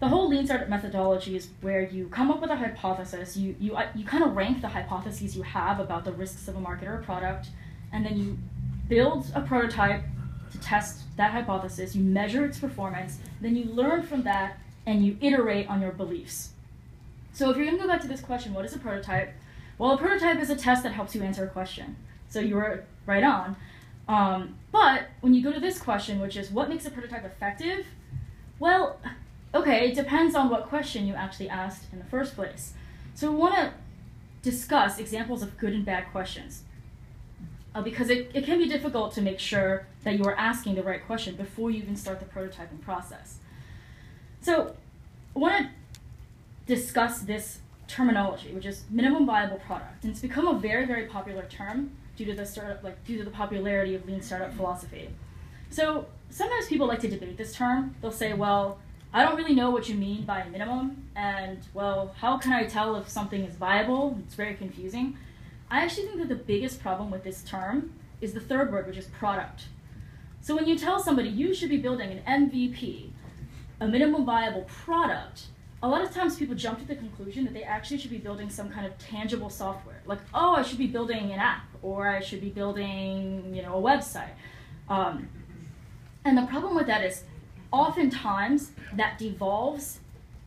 The 0.00 0.08
whole 0.08 0.28
Lean 0.28 0.46
Startup 0.46 0.68
methodology 0.68 1.36
is 1.36 1.50
where 1.60 1.82
you 1.82 2.08
come 2.08 2.30
up 2.30 2.40
with 2.40 2.50
a 2.50 2.56
hypothesis, 2.56 3.36
you, 3.36 3.54
you, 3.60 3.76
uh, 3.76 3.88
you 3.94 4.04
kind 4.04 4.24
of 4.24 4.34
rank 4.34 4.60
the 4.60 4.68
hypotheses 4.68 5.36
you 5.36 5.42
have 5.42 5.78
about 5.78 6.04
the 6.04 6.12
risks 6.12 6.48
of 6.48 6.56
a 6.56 6.60
market 6.60 6.88
or 6.88 6.94
a 6.94 7.02
product, 7.02 7.48
and 7.92 8.04
then 8.04 8.18
you 8.18 8.38
build 8.88 9.30
a 9.34 9.40
prototype 9.40 10.02
to 10.50 10.58
test 10.58 11.02
that 11.16 11.30
hypothesis, 11.30 11.94
you 11.94 12.02
measure 12.02 12.44
its 12.44 12.58
performance, 12.58 13.18
then 13.40 13.56
you 13.56 13.64
learn 13.64 14.02
from 14.02 14.22
that, 14.22 14.58
and 14.86 15.06
you 15.06 15.16
iterate 15.20 15.68
on 15.68 15.80
your 15.80 15.92
beliefs. 15.92 16.50
So 17.32 17.50
if 17.50 17.56
you're 17.56 17.66
going 17.66 17.78
to 17.78 17.82
go 17.82 17.88
back 17.88 18.00
to 18.02 18.08
this 18.08 18.20
question, 18.20 18.52
what 18.52 18.64
is 18.64 18.74
a 18.74 18.78
prototype? 18.78 19.32
Well, 19.78 19.92
a 19.92 19.98
prototype 19.98 20.40
is 20.40 20.50
a 20.50 20.56
test 20.56 20.82
that 20.82 20.92
helps 20.92 21.14
you 21.14 21.22
answer 21.22 21.44
a 21.44 21.48
question. 21.48 21.96
So 22.28 22.40
you 22.40 22.56
were 22.56 22.84
right 23.06 23.24
on. 23.24 23.56
Um, 24.08 24.56
but 24.70 25.08
when 25.20 25.34
you 25.34 25.42
go 25.42 25.52
to 25.52 25.60
this 25.60 25.78
question, 25.78 26.20
which 26.20 26.36
is 26.36 26.50
what 26.50 26.68
makes 26.68 26.86
a 26.86 26.90
prototype 26.90 27.24
effective? 27.24 27.86
Well, 28.58 29.00
okay, 29.54 29.90
it 29.90 29.94
depends 29.94 30.34
on 30.34 30.48
what 30.50 30.68
question 30.68 31.06
you 31.06 31.14
actually 31.14 31.48
asked 31.48 31.92
in 31.92 31.98
the 31.98 32.04
first 32.04 32.34
place. 32.34 32.74
So 33.14 33.30
we 33.30 33.38
want 33.38 33.54
to 33.54 33.72
discuss 34.42 34.98
examples 34.98 35.42
of 35.42 35.56
good 35.56 35.72
and 35.72 35.84
bad 35.84 36.10
questions. 36.10 36.64
Uh, 37.74 37.80
because 37.80 38.10
it, 38.10 38.30
it 38.34 38.44
can 38.44 38.58
be 38.58 38.68
difficult 38.68 39.14
to 39.14 39.22
make 39.22 39.38
sure 39.38 39.86
that 40.04 40.18
you 40.18 40.24
are 40.24 40.36
asking 40.36 40.74
the 40.74 40.82
right 40.82 41.04
question 41.06 41.34
before 41.36 41.70
you 41.70 41.78
even 41.78 41.96
start 41.96 42.20
the 42.20 42.26
prototyping 42.26 42.80
process. 42.82 43.38
So 44.42 44.76
I 45.34 45.38
want 45.38 45.54
to 45.56 45.70
discuss 46.66 47.20
this 47.20 47.61
terminology, 47.92 48.52
which 48.52 48.66
is 48.66 48.84
minimum 48.90 49.26
viable 49.26 49.58
product. 49.58 50.02
And 50.02 50.10
it's 50.10 50.20
become 50.20 50.48
a 50.48 50.58
very, 50.58 50.86
very 50.86 51.06
popular 51.06 51.44
term 51.44 51.92
due 52.16 52.24
to 52.24 52.34
the 52.34 52.46
startup, 52.46 52.82
like 52.82 53.04
due 53.04 53.18
to 53.18 53.24
the 53.24 53.30
popularity 53.30 53.94
of 53.94 54.06
lean 54.06 54.22
startup 54.22 54.54
philosophy. 54.54 55.10
So 55.70 56.06
sometimes 56.30 56.66
people 56.66 56.86
like 56.86 57.00
to 57.00 57.08
debate 57.08 57.36
this 57.36 57.54
term. 57.54 57.94
They'll 58.00 58.10
say, 58.10 58.32
well, 58.32 58.78
I 59.12 59.22
don't 59.22 59.36
really 59.36 59.54
know 59.54 59.70
what 59.70 59.88
you 59.90 59.94
mean 59.94 60.24
by 60.24 60.44
minimum, 60.48 61.08
and 61.14 61.58
well, 61.74 62.14
how 62.18 62.38
can 62.38 62.54
I 62.54 62.64
tell 62.64 62.96
if 62.96 63.10
something 63.10 63.44
is 63.44 63.56
viable? 63.56 64.18
It's 64.24 64.34
very 64.34 64.54
confusing. 64.54 65.18
I 65.70 65.82
actually 65.84 66.06
think 66.06 66.18
that 66.18 66.28
the 66.30 66.34
biggest 66.34 66.80
problem 66.80 67.10
with 67.10 67.22
this 67.22 67.42
term 67.42 67.92
is 68.22 68.32
the 68.32 68.40
third 68.40 68.72
word, 68.72 68.86
which 68.86 68.96
is 68.96 69.06
product. 69.06 69.64
So 70.40 70.56
when 70.56 70.66
you 70.66 70.78
tell 70.78 70.98
somebody 70.98 71.28
you 71.28 71.54
should 71.54 71.68
be 71.68 71.76
building 71.76 72.10
an 72.10 72.50
MVP, 72.50 73.10
a 73.80 73.86
minimum 73.86 74.24
viable 74.24 74.62
product, 74.62 75.48
a 75.82 75.88
lot 75.88 76.02
of 76.02 76.14
times 76.14 76.36
people 76.36 76.54
jump 76.54 76.78
to 76.78 76.86
the 76.86 76.94
conclusion 76.94 77.44
that 77.44 77.52
they 77.52 77.64
actually 77.64 77.98
should 77.98 78.10
be 78.10 78.18
building 78.18 78.48
some 78.48 78.70
kind 78.70 78.86
of 78.86 78.96
tangible 78.98 79.50
software. 79.50 80.00
Like, 80.06 80.20
oh, 80.32 80.54
I 80.54 80.62
should 80.62 80.78
be 80.78 80.86
building 80.86 81.32
an 81.32 81.40
app, 81.40 81.64
or 81.82 82.08
I 82.08 82.20
should 82.20 82.40
be 82.40 82.50
building, 82.50 83.52
you 83.54 83.62
know, 83.62 83.74
a 83.74 83.82
website. 83.82 84.30
Um, 84.88 85.28
and 86.24 86.38
the 86.38 86.46
problem 86.46 86.76
with 86.76 86.86
that 86.86 87.04
is, 87.04 87.24
oftentimes 87.72 88.72
that 88.94 89.18
devolves 89.18 89.98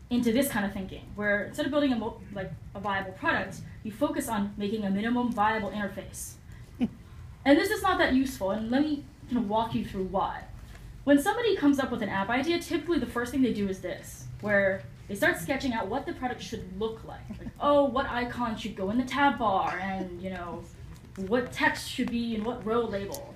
into 0.09 0.31
this 0.31 0.47
kind 0.47 0.65
of 0.65 0.71
thinking, 0.71 1.03
where 1.15 1.45
instead 1.45 1.65
of 1.65 1.71
building 1.71 1.91
a 1.91 2.13
like 2.33 2.51
a 2.73 2.79
viable 2.79 3.11
product, 3.13 3.59
you 3.83 3.91
focus 3.91 4.29
on 4.29 4.53
making 4.55 4.85
a 4.85 4.89
minimum 4.89 5.33
viable 5.33 5.71
interface. 5.71 6.35
and 6.79 7.57
this 7.57 7.71
is 7.71 7.81
not 7.81 7.97
that 7.97 8.13
useful. 8.13 8.51
And 8.51 8.71
let 8.71 8.83
me 8.83 9.03
kind 9.29 9.37
of 9.37 9.49
walk 9.49 9.75
you 9.75 9.83
through 9.83 10.05
why. 10.05 10.43
When 11.03 11.21
somebody 11.21 11.57
comes 11.57 11.79
up 11.79 11.91
with 11.91 12.01
an 12.01 12.09
app 12.09 12.29
idea, 12.29 12.59
typically 12.59 12.99
the 12.99 13.05
first 13.05 13.31
thing 13.31 13.41
they 13.41 13.53
do 13.53 13.67
is 13.67 13.81
this, 13.81 14.25
where 14.41 14.83
they 15.07 15.15
start 15.15 15.37
sketching 15.37 15.73
out 15.73 15.87
what 15.87 16.05
the 16.05 16.13
product 16.13 16.41
should 16.41 16.79
look 16.79 17.03
like. 17.05 17.29
Like, 17.29 17.49
oh, 17.59 17.85
what 17.85 18.07
icon 18.07 18.57
should 18.57 18.75
go 18.75 18.89
in 18.89 18.97
the 18.97 19.03
tab 19.03 19.37
bar, 19.37 19.79
and 19.81 20.21
you 20.21 20.31
know, 20.31 20.63
what 21.27 21.51
text 21.51 21.89
should 21.89 22.11
be 22.11 22.35
in 22.35 22.43
what 22.43 22.65
row 22.65 22.81
label. 22.81 23.33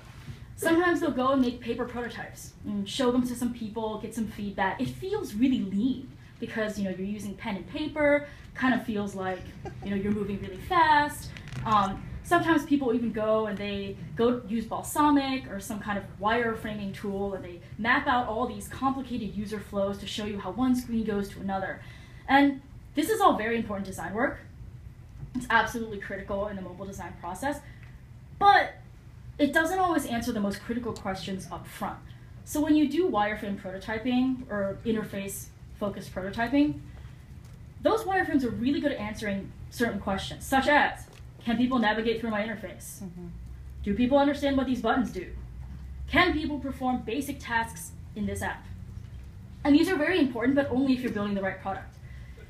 Sometimes 0.56 1.00
they'll 1.00 1.12
go 1.12 1.30
and 1.30 1.42
make 1.42 1.62
paper 1.62 1.86
prototypes 1.86 2.54
and 2.66 2.88
show 2.88 3.12
them 3.12 3.26
to 3.26 3.34
some 3.34 3.54
people, 3.54 4.00
get 4.02 4.14
some 4.14 4.28
feedback. 4.28 4.82
It 4.82 4.90
feels 4.90 5.34
really 5.34 5.62
lean 5.62 6.12
because 6.40 6.78
you 6.78 6.86
know 6.86 6.90
you're 6.90 7.08
using 7.08 7.36
pen 7.36 7.56
and 7.56 7.68
paper. 7.70 8.28
Kind 8.56 8.74
of 8.74 8.86
feels 8.86 9.16
like 9.16 9.40
you 9.84 9.92
know 9.92 9.96
you're 9.96 10.12
moving 10.12 10.42
really 10.42 10.58
fast. 10.58 11.30
Um, 11.66 12.04
sometimes 12.30 12.64
people 12.64 12.94
even 12.94 13.12
go 13.12 13.48
and 13.48 13.58
they 13.58 13.98
go 14.16 14.40
use 14.48 14.64
Balsamiq 14.64 15.52
or 15.52 15.60
some 15.60 15.80
kind 15.80 15.98
of 15.98 16.04
wireframing 16.22 16.94
tool 16.94 17.34
and 17.34 17.44
they 17.44 17.60
map 17.80 18.06
out 18.06 18.28
all 18.28 18.46
these 18.46 18.68
complicated 18.68 19.36
user 19.36 19.60
flows 19.60 19.98
to 19.98 20.06
show 20.06 20.26
you 20.26 20.40
how 20.40 20.52
one 20.52 20.76
screen 20.76 21.04
goes 21.04 21.28
to 21.30 21.40
another. 21.40 21.82
And 22.28 22.62
this 22.94 23.10
is 23.10 23.20
all 23.20 23.36
very 23.36 23.58
important 23.58 23.88
design 23.88 24.14
work. 24.14 24.38
It's 25.34 25.48
absolutely 25.50 25.98
critical 25.98 26.48
in 26.48 26.56
the 26.56 26.62
mobile 26.62 26.86
design 26.86 27.14
process, 27.20 27.62
but 28.38 28.76
it 29.40 29.52
doesn't 29.52 29.80
always 29.80 30.06
answer 30.06 30.32
the 30.32 30.40
most 30.40 30.62
critical 30.62 30.94
questions 30.94 31.48
up 31.52 31.66
front. 31.66 31.98
So 32.46 32.62
when 32.62 32.76
you 32.76 32.88
do 32.88 33.10
wireframe 33.10 33.60
prototyping 33.60 34.50
or 34.52 34.78
interface 34.86 35.48
focused 35.80 36.14
prototyping, 36.14 36.80
those 37.82 38.04
wireframes 38.04 38.44
are 38.44 38.50
really 38.50 38.82
good 38.82 38.92
at 38.92 39.00
answering 39.00 39.52
certain 39.72 40.00
questions, 40.00 40.46
such 40.46 40.68
as 40.68 41.09
can 41.44 41.58
people 41.58 41.80
navigate 41.80 42.20
through 42.20 42.32
my 42.32 42.42
interface? 42.42 43.02
Mm-hmm. 43.02 43.28
Do 43.84 43.94
people 43.94 44.18
understand 44.18 44.58
what 44.58 44.68
these 44.68 44.82
buttons 44.82 45.12
do? 45.12 45.28
Can 46.10 46.34
people 46.34 46.60
perform 46.60 47.04
basic 47.04 47.40
tasks 47.40 47.92
in 48.16 48.26
this 48.26 48.42
app? 48.42 48.66
And 49.64 49.76
these 49.76 49.90
are 49.90 49.96
very 49.96 50.20
important, 50.20 50.56
but 50.56 50.70
only 50.70 50.94
if 50.94 51.02
you're 51.02 51.12
building 51.12 51.36
the 51.36 51.42
right 51.42 51.62
product. 51.62 51.96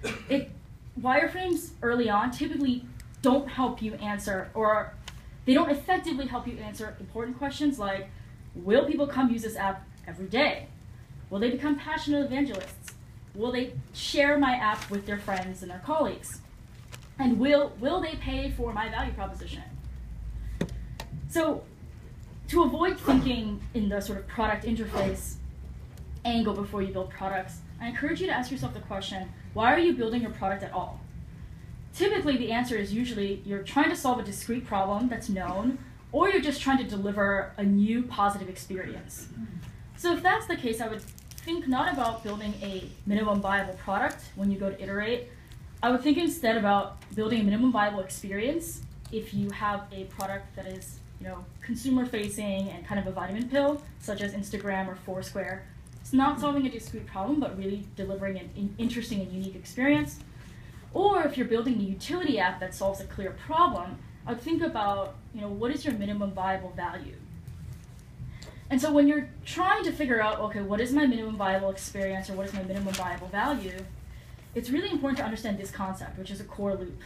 It, 0.29 0.51
wireframes 0.99 1.71
early 1.81 2.09
on 2.09 2.31
typically 2.31 2.85
don't 3.21 3.47
help 3.47 3.81
you 3.81 3.93
answer, 3.95 4.49
or 4.53 4.93
they 5.45 5.53
don't 5.53 5.69
effectively 5.69 6.25
help 6.27 6.47
you 6.47 6.57
answer 6.57 6.95
important 6.99 7.37
questions 7.37 7.79
like 7.79 8.09
Will 8.55 8.85
people 8.85 9.07
come 9.07 9.29
use 9.31 9.43
this 9.43 9.55
app 9.55 9.87
every 10.07 10.25
day? 10.25 10.67
Will 11.29 11.39
they 11.39 11.51
become 11.51 11.77
passionate 11.77 12.25
evangelists? 12.25 12.93
Will 13.35 13.51
they 13.51 13.73
share 13.93 14.37
my 14.37 14.53
app 14.55 14.89
with 14.89 15.05
their 15.05 15.19
friends 15.19 15.61
and 15.61 15.71
their 15.71 15.81
colleagues? 15.85 16.41
And 17.19 17.37
will, 17.37 17.73
will 17.79 17.99
they 17.99 18.15
pay 18.15 18.49
for 18.49 18.73
my 18.73 18.89
value 18.89 19.11
proposition? 19.11 19.63
So, 21.27 21.63
to 22.47 22.63
avoid 22.63 22.99
thinking 22.99 23.61
in 23.73 23.89
the 23.89 24.01
sort 24.01 24.17
of 24.17 24.27
product 24.27 24.65
interface 24.65 25.35
angle 26.25 26.55
before 26.55 26.81
you 26.81 26.91
build 26.91 27.11
products, 27.11 27.59
I 27.79 27.87
encourage 27.87 28.19
you 28.21 28.27
to 28.27 28.33
ask 28.33 28.49
yourself 28.49 28.73
the 28.73 28.79
question 28.79 29.29
why 29.53 29.73
are 29.73 29.79
you 29.79 29.93
building 29.93 30.21
your 30.21 30.31
product 30.31 30.63
at 30.63 30.71
all? 30.73 30.99
Typically, 31.93 32.37
the 32.37 32.51
answer 32.51 32.77
is 32.77 32.93
usually 32.93 33.41
you're 33.45 33.63
trying 33.63 33.89
to 33.89 33.95
solve 33.95 34.19
a 34.19 34.23
discrete 34.23 34.65
problem 34.65 35.09
that's 35.09 35.27
known, 35.27 35.77
or 36.11 36.29
you're 36.29 36.41
just 36.41 36.61
trying 36.61 36.77
to 36.77 36.83
deliver 36.83 37.51
a 37.57 37.63
new 37.63 38.03
positive 38.03 38.47
experience. 38.47 39.27
So, 39.97 40.13
if 40.13 40.23
that's 40.23 40.47
the 40.47 40.55
case, 40.55 40.81
I 40.81 40.87
would 40.87 41.01
think 41.01 41.67
not 41.67 41.91
about 41.91 42.23
building 42.23 42.53
a 42.61 42.89
minimum 43.05 43.41
viable 43.41 43.73
product 43.73 44.23
when 44.35 44.49
you 44.49 44.57
go 44.57 44.69
to 44.69 44.81
iterate. 44.81 45.29
I 45.81 45.91
would 45.91 46.01
think 46.01 46.17
instead 46.17 46.57
about 46.57 46.97
building 47.15 47.41
a 47.41 47.43
minimum 47.43 47.71
viable 47.71 48.01
experience 48.01 48.81
if 49.11 49.33
you 49.33 49.49
have 49.51 49.83
a 49.91 50.03
product 50.05 50.55
that 50.55 50.67
is 50.67 50.99
you 51.19 51.27
know, 51.27 51.45
consumer 51.61 52.05
facing 52.05 52.69
and 52.69 52.85
kind 52.85 52.99
of 52.99 53.07
a 53.07 53.11
vitamin 53.11 53.49
pill, 53.49 53.81
such 53.99 54.21
as 54.21 54.33
Instagram 54.33 54.87
or 54.87 54.95
Foursquare. 54.95 55.65
It's 56.01 56.13
not 56.13 56.39
solving 56.39 56.65
a 56.65 56.69
discrete 56.69 57.05
problem, 57.05 57.39
but 57.39 57.57
really 57.57 57.85
delivering 57.95 58.39
an 58.39 58.49
in 58.55 58.73
interesting 58.77 59.21
and 59.21 59.31
unique 59.31 59.55
experience. 59.55 60.19
Or 60.93 61.23
if 61.23 61.37
you're 61.37 61.47
building 61.47 61.75
a 61.75 61.83
utility 61.83 62.39
app 62.39 62.59
that 62.61 62.73
solves 62.73 62.99
a 63.01 63.05
clear 63.05 63.31
problem, 63.31 63.99
I'd 64.25 64.41
think 64.41 64.63
about, 64.63 65.15
you 65.33 65.41
know, 65.41 65.49
what 65.49 65.71
is 65.71 65.85
your 65.85 65.93
minimum 65.93 66.31
viable 66.31 66.71
value? 66.71 67.15
And 68.69 68.79
so 68.79 68.91
when 68.91 69.07
you're 69.07 69.29
trying 69.45 69.83
to 69.83 69.91
figure 69.91 70.21
out, 70.21 70.39
okay, 70.39 70.61
what 70.61 70.79
is 70.79 70.93
my 70.93 71.05
minimum 71.05 71.35
viable 71.35 71.69
experience 71.69 72.29
or 72.29 72.33
what 72.33 72.45
is 72.45 72.53
my 72.53 72.63
minimum 72.63 72.93
viable 72.93 73.27
value, 73.27 73.77
it's 74.55 74.69
really 74.69 74.89
important 74.89 75.17
to 75.19 75.23
understand 75.23 75.57
this 75.57 75.71
concept, 75.71 76.17
which 76.17 76.31
is 76.31 76.41
a 76.41 76.45
core 76.45 76.75
loop. 76.75 77.01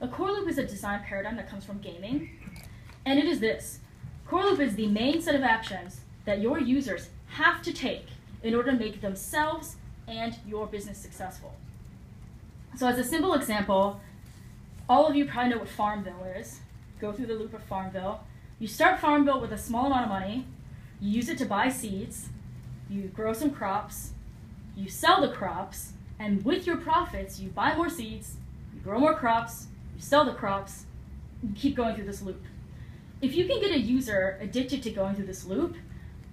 A 0.00 0.08
core 0.08 0.30
loop 0.30 0.48
is 0.48 0.58
a 0.58 0.66
design 0.66 1.02
paradigm 1.04 1.36
that 1.36 1.48
comes 1.48 1.64
from 1.64 1.78
gaming, 1.78 2.30
and 3.04 3.18
it 3.18 3.26
is 3.26 3.40
this. 3.40 3.80
Core 4.26 4.44
loop 4.44 4.60
is 4.60 4.76
the 4.76 4.86
main 4.86 5.20
set 5.20 5.34
of 5.34 5.42
actions 5.42 6.00
that 6.24 6.40
your 6.40 6.58
users 6.58 7.10
have 7.26 7.62
to 7.62 7.72
take 7.72 8.06
in 8.42 8.54
order 8.54 8.70
to 8.70 8.78
make 8.78 9.00
themselves 9.00 9.76
and 10.06 10.36
your 10.46 10.66
business 10.66 10.98
successful. 10.98 11.54
So 12.76 12.86
as 12.86 12.98
a 12.98 13.04
simple 13.04 13.34
example, 13.34 14.00
all 14.88 15.06
of 15.06 15.16
you 15.16 15.26
probably 15.26 15.52
know 15.52 15.58
what 15.58 15.68
Farmville 15.68 16.24
is. 16.36 16.60
Go 17.00 17.12
through 17.12 17.26
the 17.26 17.34
loop 17.34 17.52
of 17.54 17.62
Farmville. 17.64 18.20
You 18.58 18.66
start 18.66 19.00
Farmville 19.00 19.40
with 19.40 19.52
a 19.52 19.58
small 19.58 19.86
amount 19.86 20.04
of 20.04 20.08
money, 20.08 20.46
you 21.00 21.10
use 21.10 21.28
it 21.28 21.38
to 21.38 21.44
buy 21.44 21.68
seeds, 21.68 22.28
you 22.90 23.02
grow 23.02 23.32
some 23.32 23.50
crops, 23.50 24.12
you 24.76 24.88
sell 24.88 25.20
the 25.20 25.32
crops, 25.32 25.92
and 26.18 26.44
with 26.44 26.66
your 26.66 26.76
profits, 26.76 27.38
you 27.38 27.50
buy 27.50 27.74
more 27.74 27.88
seeds, 27.88 28.36
you 28.74 28.80
grow 28.80 28.98
more 28.98 29.14
crops, 29.14 29.66
you 29.96 30.02
sell 30.02 30.24
the 30.24 30.32
crops, 30.32 30.84
you 31.42 31.50
keep 31.54 31.76
going 31.76 31.94
through 31.94 32.06
this 32.06 32.22
loop. 32.22 32.42
If 33.20 33.34
you 33.34 33.46
can 33.46 33.60
get 33.60 33.70
a 33.70 33.78
user 33.78 34.38
addicted 34.40 34.82
to 34.84 34.90
going 34.90 35.14
through 35.14 35.26
this 35.26 35.44
loop, 35.44 35.76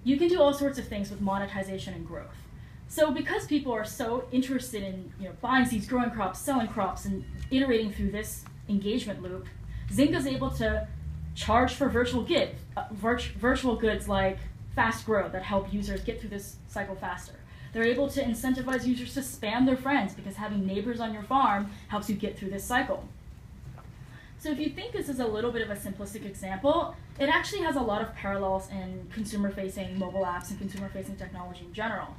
you 0.04 0.16
can 0.16 0.28
do 0.28 0.40
all 0.40 0.52
sorts 0.52 0.78
of 0.78 0.86
things 0.86 1.10
with 1.10 1.20
monetization 1.20 1.94
and 1.94 2.06
growth. 2.06 2.36
So 2.88 3.10
because 3.10 3.46
people 3.46 3.72
are 3.72 3.84
so 3.84 4.28
interested 4.30 4.82
in 4.82 5.12
you 5.18 5.26
know, 5.26 5.34
buying 5.40 5.64
seeds, 5.64 5.86
growing 5.86 6.10
crops, 6.10 6.38
selling 6.38 6.68
crops, 6.68 7.04
and 7.04 7.24
iterating 7.50 7.92
through 7.92 8.12
this 8.12 8.44
engagement 8.68 9.22
loop, 9.22 9.46
Zynga 9.90 10.16
is 10.16 10.26
able 10.26 10.50
to 10.52 10.86
charge 11.34 11.74
for 11.74 11.88
virtual, 11.88 12.22
get, 12.22 12.54
uh, 12.76 12.84
virtual 12.92 13.76
goods 13.76 14.08
like 14.08 14.38
fast 14.74 15.04
grow 15.06 15.28
that 15.28 15.42
help 15.42 15.72
users 15.72 16.02
get 16.02 16.20
through 16.20 16.30
this 16.30 16.56
cycle 16.68 16.94
faster. 16.94 17.34
They're 17.76 17.84
able 17.84 18.08
to 18.08 18.24
incentivize 18.24 18.86
users 18.86 19.12
to 19.12 19.20
spam 19.20 19.66
their 19.66 19.76
friends 19.76 20.14
because 20.14 20.36
having 20.36 20.66
neighbors 20.66 20.98
on 20.98 21.12
your 21.12 21.22
farm 21.22 21.70
helps 21.88 22.08
you 22.08 22.16
get 22.16 22.38
through 22.38 22.48
this 22.48 22.64
cycle. 22.64 23.06
So 24.38 24.50
if 24.50 24.58
you 24.58 24.70
think 24.70 24.94
this 24.94 25.10
is 25.10 25.20
a 25.20 25.26
little 25.26 25.52
bit 25.52 25.60
of 25.60 25.68
a 25.68 25.76
simplistic 25.76 26.24
example, 26.24 26.96
it 27.20 27.28
actually 27.28 27.60
has 27.64 27.76
a 27.76 27.82
lot 27.82 28.00
of 28.00 28.14
parallels 28.14 28.70
in 28.70 29.06
consumer-facing 29.12 29.98
mobile 29.98 30.24
apps 30.24 30.48
and 30.48 30.58
consumer-facing 30.58 31.16
technology 31.16 31.66
in 31.66 31.74
general. 31.74 32.16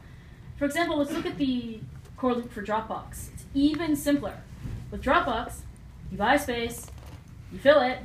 For 0.58 0.66
example, 0.66 1.00
let's 1.00 1.12
look 1.12 1.26
at 1.26 1.40
the 1.40 1.80
core 2.18 2.36
loop 2.36 2.52
for 2.52 2.62
Dropbox. 2.62 3.34
It's 3.34 3.46
even 3.56 3.96
simpler. 3.96 4.44
With 4.92 5.02
Dropbox, 5.02 5.62
you 6.12 6.20
buy 6.20 6.36
a 6.36 6.40
space, 6.40 6.86
you 7.52 7.58
fill 7.58 7.82
it, 7.82 7.98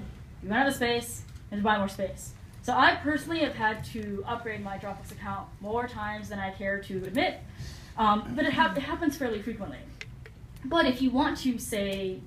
you 0.42 0.48
run 0.48 0.60
out 0.60 0.68
of 0.68 0.74
space, 0.74 1.24
and 1.50 1.58
you 1.58 1.62
buy 1.62 1.76
more 1.76 1.88
space. 1.88 2.32
So 2.62 2.72
I 2.72 2.94
personally 2.94 3.40
have 3.40 3.54
had 3.54 3.82
to 3.86 4.22
upgrade 4.26 4.62
my 4.62 4.78
Dropbox 4.78 5.10
account 5.10 5.48
more 5.60 5.88
times 5.88 6.28
than 6.28 6.38
I 6.38 6.50
care 6.52 6.80
to 6.82 6.96
admit, 6.98 7.40
um, 7.98 8.32
but 8.36 8.44
it, 8.44 8.52
ha 8.52 8.72
it 8.76 8.82
happens 8.82 9.16
fairly 9.16 9.42
frequently. 9.42 9.80
But 10.64 10.86
if 10.86 11.02
you 11.02 11.10
want 11.10 11.38
to, 11.38 11.58
say, 11.58 12.20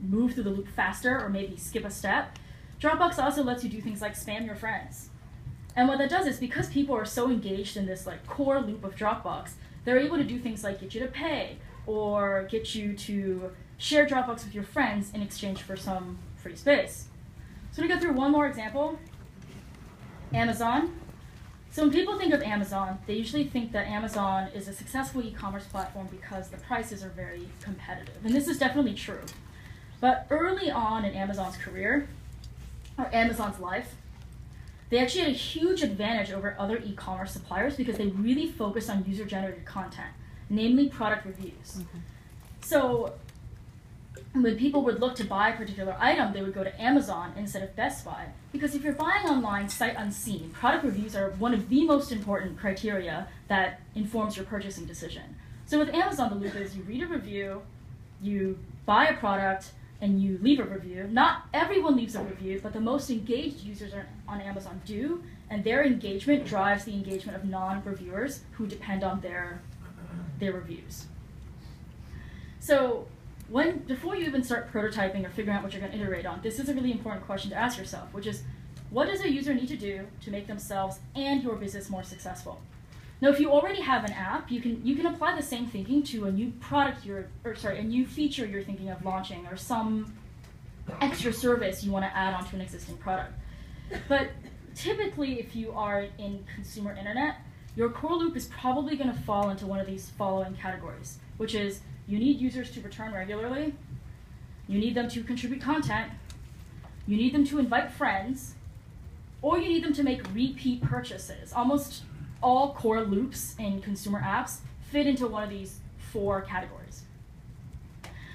move 0.00 0.32
through 0.32 0.44
the 0.44 0.50
loop 0.50 0.68
faster 0.68 1.20
or 1.20 1.28
maybe 1.28 1.58
skip 1.58 1.84
a 1.84 1.90
step, 1.90 2.38
Dropbox 2.80 3.22
also 3.22 3.42
lets 3.42 3.62
you 3.62 3.70
do 3.70 3.82
things 3.82 4.00
like 4.00 4.14
spam 4.14 4.46
your 4.46 4.56
friends. 4.56 5.10
And 5.76 5.88
what 5.88 5.98
that 5.98 6.08
does 6.08 6.26
is 6.26 6.38
because 6.38 6.68
people 6.68 6.96
are 6.96 7.04
so 7.04 7.28
engaged 7.30 7.76
in 7.76 7.84
this 7.84 8.06
like 8.06 8.26
core 8.26 8.60
loop 8.60 8.84
of 8.84 8.96
Dropbox, 8.96 9.52
they're 9.84 9.98
able 9.98 10.16
to 10.16 10.24
do 10.24 10.38
things 10.38 10.64
like 10.64 10.80
get 10.80 10.94
you 10.94 11.00
to 11.00 11.08
pay 11.08 11.58
or 11.86 12.48
get 12.50 12.74
you 12.74 12.94
to 12.94 13.52
share 13.76 14.06
Dropbox 14.06 14.44
with 14.44 14.54
your 14.54 14.64
friends 14.64 15.12
in 15.12 15.20
exchange 15.20 15.60
for 15.60 15.76
some 15.76 16.18
free 16.36 16.56
space. 16.56 17.08
So 17.72 17.82
to 17.82 17.88
go 17.88 17.98
through 17.98 18.12
one 18.12 18.32
more 18.32 18.46
example, 18.46 18.98
Amazon. 20.34 20.98
So 21.70 21.82
when 21.82 21.90
people 21.90 22.18
think 22.18 22.34
of 22.34 22.42
Amazon, 22.42 22.98
they 23.06 23.14
usually 23.14 23.44
think 23.44 23.72
that 23.72 23.86
Amazon 23.86 24.48
is 24.54 24.68
a 24.68 24.72
successful 24.72 25.22
e-commerce 25.22 25.64
platform 25.64 26.08
because 26.10 26.48
the 26.50 26.58
prices 26.58 27.02
are 27.02 27.08
very 27.08 27.48
competitive. 27.62 28.16
And 28.24 28.34
this 28.34 28.46
is 28.46 28.58
definitely 28.58 28.94
true. 28.94 29.20
But 30.00 30.26
early 30.30 30.70
on 30.70 31.04
in 31.04 31.14
Amazon's 31.14 31.56
career, 31.56 32.08
or 32.98 33.08
Amazon's 33.14 33.58
life, 33.58 33.94
they 34.90 34.98
actually 34.98 35.22
had 35.22 35.30
a 35.30 35.34
huge 35.34 35.82
advantage 35.82 36.30
over 36.30 36.54
other 36.58 36.76
e-commerce 36.84 37.32
suppliers 37.32 37.76
because 37.76 37.96
they 37.96 38.08
really 38.08 38.48
focused 38.48 38.90
on 38.90 39.04
user-generated 39.06 39.64
content, 39.64 40.10
namely 40.50 40.88
product 40.90 41.24
reviews. 41.24 41.78
Mm-hmm. 41.78 41.98
So 42.60 43.14
when 44.34 44.56
people 44.56 44.82
would 44.82 44.98
look 45.00 45.14
to 45.16 45.24
buy 45.24 45.50
a 45.50 45.56
particular 45.56 45.94
item, 45.98 46.32
they 46.32 46.40
would 46.40 46.54
go 46.54 46.64
to 46.64 46.80
Amazon 46.80 47.32
instead 47.36 47.62
of 47.62 47.76
Best 47.76 48.04
Buy. 48.04 48.26
Because 48.50 48.74
if 48.74 48.82
you're 48.82 48.94
buying 48.94 49.26
online, 49.26 49.68
sight 49.68 49.94
unseen, 49.98 50.50
product 50.50 50.84
reviews 50.84 51.14
are 51.14 51.30
one 51.32 51.52
of 51.52 51.68
the 51.68 51.84
most 51.84 52.12
important 52.12 52.58
criteria 52.58 53.28
that 53.48 53.80
informs 53.94 54.36
your 54.36 54.46
purchasing 54.46 54.86
decision. 54.86 55.36
So 55.66 55.78
with 55.78 55.90
Amazon, 55.90 56.30
the 56.30 56.36
loop 56.36 56.56
is 56.56 56.74
you 56.74 56.82
read 56.84 57.02
a 57.02 57.06
review, 57.06 57.62
you 58.22 58.58
buy 58.86 59.06
a 59.06 59.16
product, 59.16 59.72
and 60.00 60.20
you 60.20 60.38
leave 60.42 60.58
a 60.58 60.64
review. 60.64 61.06
Not 61.10 61.44
everyone 61.52 61.96
leaves 61.96 62.16
a 62.16 62.22
review, 62.22 62.58
but 62.62 62.72
the 62.72 62.80
most 62.80 63.10
engaged 63.10 63.60
users 63.60 63.92
on 64.26 64.40
Amazon 64.40 64.80
do, 64.84 65.22
and 65.48 65.62
their 65.62 65.84
engagement 65.84 66.44
drives 66.46 66.84
the 66.84 66.92
engagement 66.92 67.36
of 67.36 67.44
non-reviewers 67.44 68.40
who 68.52 68.66
depend 68.66 69.04
on 69.04 69.20
their 69.20 69.62
their 70.40 70.52
reviews. 70.52 71.06
So 72.58 73.06
when 73.52 73.80
before 73.80 74.16
you 74.16 74.24
even 74.24 74.42
start 74.42 74.72
prototyping 74.72 75.26
or 75.26 75.28
figuring 75.28 75.56
out 75.56 75.62
what 75.62 75.74
you're 75.74 75.80
going 75.80 75.92
to 75.92 75.98
iterate 75.98 76.24
on, 76.24 76.40
this 76.42 76.58
is 76.58 76.70
a 76.70 76.74
really 76.74 76.90
important 76.90 77.24
question 77.26 77.50
to 77.50 77.56
ask 77.56 77.78
yourself, 77.78 78.08
which 78.14 78.26
is 78.26 78.42
what 78.88 79.08
does 79.08 79.20
a 79.20 79.30
user 79.30 79.52
need 79.52 79.68
to 79.68 79.76
do 79.76 80.06
to 80.22 80.30
make 80.30 80.46
themselves 80.46 81.00
and 81.14 81.42
your 81.42 81.56
business 81.56 81.90
more 81.90 82.02
successful? 82.02 82.62
Now, 83.20 83.28
if 83.28 83.38
you 83.38 83.50
already 83.52 83.82
have 83.82 84.04
an 84.04 84.12
app, 84.12 84.50
you 84.50 84.60
can 84.62 84.84
you 84.84 84.96
can 84.96 85.04
apply 85.04 85.36
the 85.36 85.42
same 85.42 85.66
thinking 85.66 86.02
to 86.04 86.24
a 86.24 86.32
new 86.32 86.50
product 86.60 87.04
you're 87.04 87.26
or 87.44 87.54
sorry, 87.54 87.78
a 87.78 87.82
new 87.82 88.06
feature 88.06 88.46
you're 88.46 88.64
thinking 88.64 88.88
of 88.88 89.04
launching 89.04 89.46
or 89.46 89.56
some 89.56 90.14
extra 91.02 91.32
service 91.32 91.84
you 91.84 91.92
want 91.92 92.06
to 92.06 92.16
add 92.16 92.32
onto 92.32 92.56
an 92.56 92.62
existing 92.62 92.96
product. 92.96 93.34
But 94.08 94.28
typically, 94.74 95.38
if 95.38 95.54
you 95.54 95.72
are 95.72 96.06
in 96.16 96.42
consumer 96.54 96.96
internet, 96.98 97.36
your 97.76 97.90
core 97.90 98.16
loop 98.16 98.34
is 98.34 98.46
probably 98.46 98.96
going 98.96 99.12
to 99.12 99.20
fall 99.20 99.50
into 99.50 99.66
one 99.66 99.78
of 99.78 99.86
these 99.86 100.10
following 100.16 100.54
categories, 100.54 101.18
which 101.36 101.54
is 101.54 101.82
you 102.06 102.18
need 102.18 102.40
users 102.40 102.70
to 102.72 102.80
return 102.80 103.12
regularly, 103.12 103.74
you 104.68 104.78
need 104.78 104.94
them 104.94 105.08
to 105.08 105.22
contribute 105.22 105.60
content, 105.60 106.10
you 107.06 107.16
need 107.16 107.34
them 107.34 107.44
to 107.46 107.58
invite 107.58 107.90
friends, 107.90 108.54
or 109.40 109.58
you 109.58 109.68
need 109.68 109.84
them 109.84 109.92
to 109.92 110.02
make 110.02 110.22
repeat 110.34 110.82
purchases. 110.82 111.52
Almost 111.52 112.02
all 112.42 112.74
core 112.74 113.02
loops 113.02 113.54
in 113.58 113.80
consumer 113.80 114.20
apps 114.20 114.58
fit 114.90 115.06
into 115.06 115.26
one 115.26 115.42
of 115.42 115.50
these 115.50 115.80
four 115.96 116.42
categories. 116.42 117.02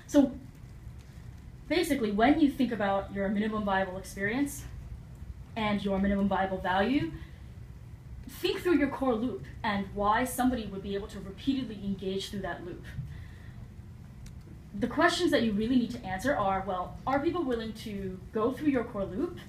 So 0.07 0.31
basically, 1.67 2.11
when 2.11 2.39
you 2.39 2.49
think 2.49 2.71
about 2.71 3.13
your 3.13 3.29
minimum 3.29 3.63
viable 3.63 3.97
experience, 3.97 4.63
and 5.57 5.83
your 5.83 5.99
minimum 5.99 6.27
viable 6.29 6.59
value, 6.59 7.11
think 8.29 8.61
through 8.61 8.77
your 8.77 8.89
core 8.89 9.15
loop 9.15 9.43
and 9.63 9.87
why 9.95 10.23
somebody 10.23 10.67
would 10.67 10.83
be 10.83 10.93
able 10.93 11.07
to 11.07 11.19
repeatedly 11.19 11.79
engage 11.83 12.29
through 12.29 12.41
that 12.41 12.63
loop. 12.63 12.83
The 14.75 14.87
questions 14.87 15.31
that 15.31 15.43
you 15.43 15.53
really 15.53 15.75
need 15.75 15.91
to 15.91 16.05
answer 16.05 16.35
are 16.35 16.63
well, 16.67 16.97
are 17.07 17.19
people 17.19 17.43
willing 17.43 17.73
to 17.73 18.19
go 18.33 18.51
through 18.51 18.69
your 18.69 18.83
core 18.83 19.05
loop? 19.05 19.39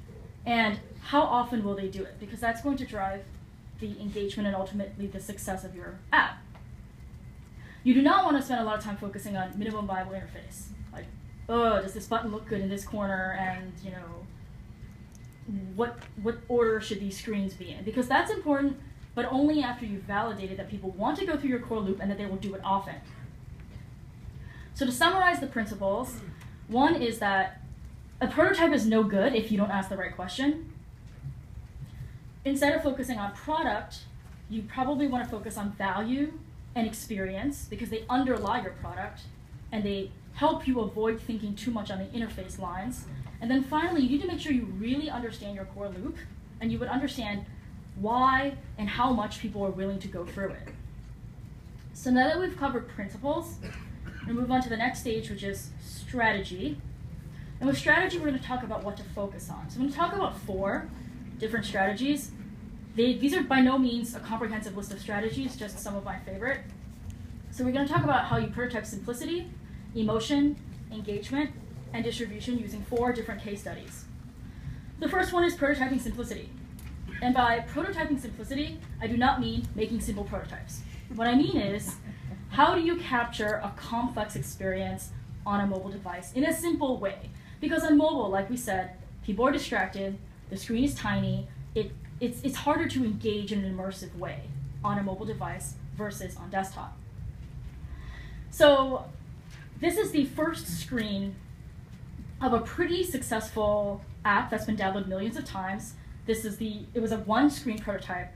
And 0.46 0.80
how 1.02 1.22
often 1.22 1.62
will 1.62 1.74
they 1.74 1.88
do 1.88 2.02
it? 2.02 2.18
Because 2.18 2.40
that's 2.40 2.62
going 2.62 2.78
to 2.78 2.86
drive 2.86 3.24
the 3.80 4.00
engagement 4.00 4.46
and 4.46 4.56
ultimately 4.56 5.06
the 5.06 5.20
success 5.20 5.64
of 5.64 5.74
your 5.74 5.98
app. 6.12 6.38
You 7.84 7.94
do 7.94 8.02
not 8.02 8.24
want 8.24 8.36
to 8.36 8.42
spend 8.42 8.60
a 8.60 8.64
lot 8.64 8.78
of 8.78 8.84
time 8.84 8.96
focusing 8.96 9.36
on 9.36 9.56
minimum 9.58 9.86
viable 9.86 10.12
interface. 10.12 10.68
Like, 10.92 11.06
oh, 11.48 11.80
does 11.80 11.94
this 11.94 12.06
button 12.06 12.32
look 12.32 12.46
good 12.46 12.60
in 12.60 12.68
this 12.68 12.84
corner? 12.84 13.36
And, 13.38 13.72
you 13.84 13.90
know, 13.90 14.26
what, 15.74 15.98
what 16.22 16.38
order 16.48 16.80
should 16.80 17.00
these 17.00 17.18
screens 17.18 17.54
be 17.54 17.70
in? 17.70 17.84
Because 17.84 18.08
that's 18.08 18.30
important, 18.30 18.78
but 19.14 19.26
only 19.30 19.62
after 19.62 19.86
you've 19.86 20.02
validated 20.02 20.58
that 20.58 20.68
people 20.68 20.90
want 20.90 21.18
to 21.18 21.26
go 21.26 21.36
through 21.36 21.50
your 21.50 21.60
core 21.60 21.80
loop 21.80 22.00
and 22.00 22.10
that 22.10 22.18
they 22.18 22.26
will 22.26 22.36
do 22.36 22.54
it 22.54 22.60
often. 22.64 22.96
So 24.78 24.86
to 24.86 24.92
summarize 24.92 25.40
the 25.40 25.48
principles, 25.48 26.20
one 26.68 27.02
is 27.02 27.18
that 27.18 27.62
a 28.20 28.28
prototype 28.28 28.72
is 28.72 28.86
no 28.86 29.02
good 29.02 29.34
if 29.34 29.50
you 29.50 29.58
don't 29.58 29.72
ask 29.72 29.88
the 29.88 29.96
right 29.96 30.14
question. 30.14 30.72
Instead 32.44 32.76
of 32.76 32.84
focusing 32.84 33.18
on 33.18 33.32
product, 33.32 34.02
you 34.48 34.62
probably 34.62 35.08
want 35.08 35.24
to 35.24 35.28
focus 35.28 35.58
on 35.58 35.72
value 35.72 36.32
and 36.76 36.86
experience 36.86 37.66
because 37.68 37.90
they 37.90 38.04
underlie 38.08 38.62
your 38.62 38.70
product 38.70 39.22
and 39.72 39.82
they 39.82 40.12
help 40.34 40.68
you 40.68 40.78
avoid 40.78 41.20
thinking 41.20 41.56
too 41.56 41.72
much 41.72 41.90
on 41.90 41.98
the 41.98 42.04
interface 42.16 42.60
lines. 42.60 43.06
And 43.40 43.50
then 43.50 43.64
finally, 43.64 44.02
you 44.02 44.10
need 44.10 44.22
to 44.22 44.28
make 44.28 44.38
sure 44.38 44.52
you 44.52 44.66
really 44.78 45.10
understand 45.10 45.56
your 45.56 45.64
core 45.64 45.88
loop 45.88 46.18
and 46.60 46.70
you 46.70 46.78
would 46.78 46.88
understand 46.88 47.44
why 47.96 48.54
and 48.78 48.88
how 48.88 49.12
much 49.12 49.40
people 49.40 49.66
are 49.66 49.72
willing 49.72 49.98
to 49.98 50.06
go 50.06 50.24
through 50.24 50.50
it. 50.50 50.68
So 51.94 52.10
now 52.12 52.28
that 52.28 52.38
we've 52.38 52.56
covered 52.56 52.86
principles, 52.86 53.56
we'll 54.28 54.40
move 54.40 54.50
on 54.50 54.62
to 54.62 54.68
the 54.68 54.76
next 54.76 55.00
stage, 55.00 55.30
which 55.30 55.42
is 55.42 55.70
strategy. 55.84 56.80
And 57.60 57.68
with 57.68 57.78
strategy, 57.78 58.18
we're 58.18 58.28
going 58.28 58.38
to 58.38 58.44
talk 58.44 58.62
about 58.62 58.84
what 58.84 58.96
to 58.98 59.02
focus 59.02 59.50
on. 59.50 59.68
So 59.68 59.76
I'm 59.76 59.82
going 59.82 59.92
to 59.92 59.96
talk 59.96 60.12
about 60.12 60.38
four 60.40 60.88
different 61.38 61.66
strategies. 61.66 62.30
They, 62.94 63.14
these 63.14 63.34
are 63.34 63.42
by 63.42 63.60
no 63.60 63.78
means 63.78 64.14
a 64.14 64.20
comprehensive 64.20 64.76
list 64.76 64.92
of 64.92 65.00
strategies, 65.00 65.56
just 65.56 65.78
some 65.78 65.96
of 65.96 66.04
my 66.04 66.18
favorite. 66.20 66.60
So 67.50 67.64
we're 67.64 67.72
going 67.72 67.86
to 67.86 67.92
talk 67.92 68.04
about 68.04 68.26
how 68.26 68.38
you 68.38 68.48
prototype 68.48 68.86
simplicity, 68.86 69.50
emotion, 69.94 70.56
engagement, 70.92 71.50
and 71.92 72.04
distribution 72.04 72.58
using 72.58 72.82
four 72.82 73.12
different 73.12 73.42
case 73.42 73.60
studies. 73.60 74.04
The 75.00 75.08
first 75.08 75.32
one 75.32 75.44
is 75.44 75.54
prototyping 75.54 76.00
simplicity. 76.00 76.50
And 77.22 77.34
by 77.34 77.64
prototyping 77.72 78.20
simplicity, 78.20 78.78
I 79.00 79.06
do 79.06 79.16
not 79.16 79.40
mean 79.40 79.66
making 79.74 80.00
simple 80.00 80.24
prototypes. 80.24 80.82
What 81.14 81.26
I 81.26 81.34
mean 81.34 81.56
is, 81.56 81.96
how 82.50 82.74
do 82.74 82.80
you 82.80 82.96
capture 82.96 83.60
a 83.62 83.72
complex 83.76 84.36
experience 84.36 85.10
on 85.46 85.60
a 85.60 85.66
mobile 85.66 85.90
device 85.90 86.32
in 86.32 86.44
a 86.44 86.52
simple 86.52 86.98
way? 86.98 87.30
Because 87.60 87.84
on 87.84 87.96
mobile, 87.96 88.28
like 88.28 88.48
we 88.48 88.56
said, 88.56 88.92
people 89.22 89.46
are 89.46 89.52
distracted, 89.52 90.18
the 90.50 90.56
screen 90.56 90.84
is 90.84 90.94
tiny, 90.94 91.48
it, 91.74 91.92
it's, 92.20 92.40
it's 92.42 92.56
harder 92.56 92.88
to 92.88 93.04
engage 93.04 93.52
in 93.52 93.64
an 93.64 93.76
immersive 93.76 94.16
way 94.16 94.42
on 94.84 94.98
a 94.98 95.02
mobile 95.02 95.26
device 95.26 95.74
versus 95.96 96.36
on 96.36 96.50
desktop. 96.50 96.96
So 98.50 99.04
this 99.80 99.96
is 99.96 100.10
the 100.12 100.24
first 100.24 100.66
screen 100.80 101.36
of 102.40 102.52
a 102.52 102.60
pretty 102.60 103.04
successful 103.04 104.02
app 104.24 104.50
that's 104.50 104.66
been 104.66 104.76
downloaded 104.76 105.08
millions 105.08 105.36
of 105.36 105.44
times. 105.44 105.94
This 106.26 106.44
is 106.44 106.56
the, 106.56 106.80
it 106.94 107.00
was 107.00 107.12
a 107.12 107.18
one 107.18 107.50
screen 107.50 107.78
prototype. 107.78 108.32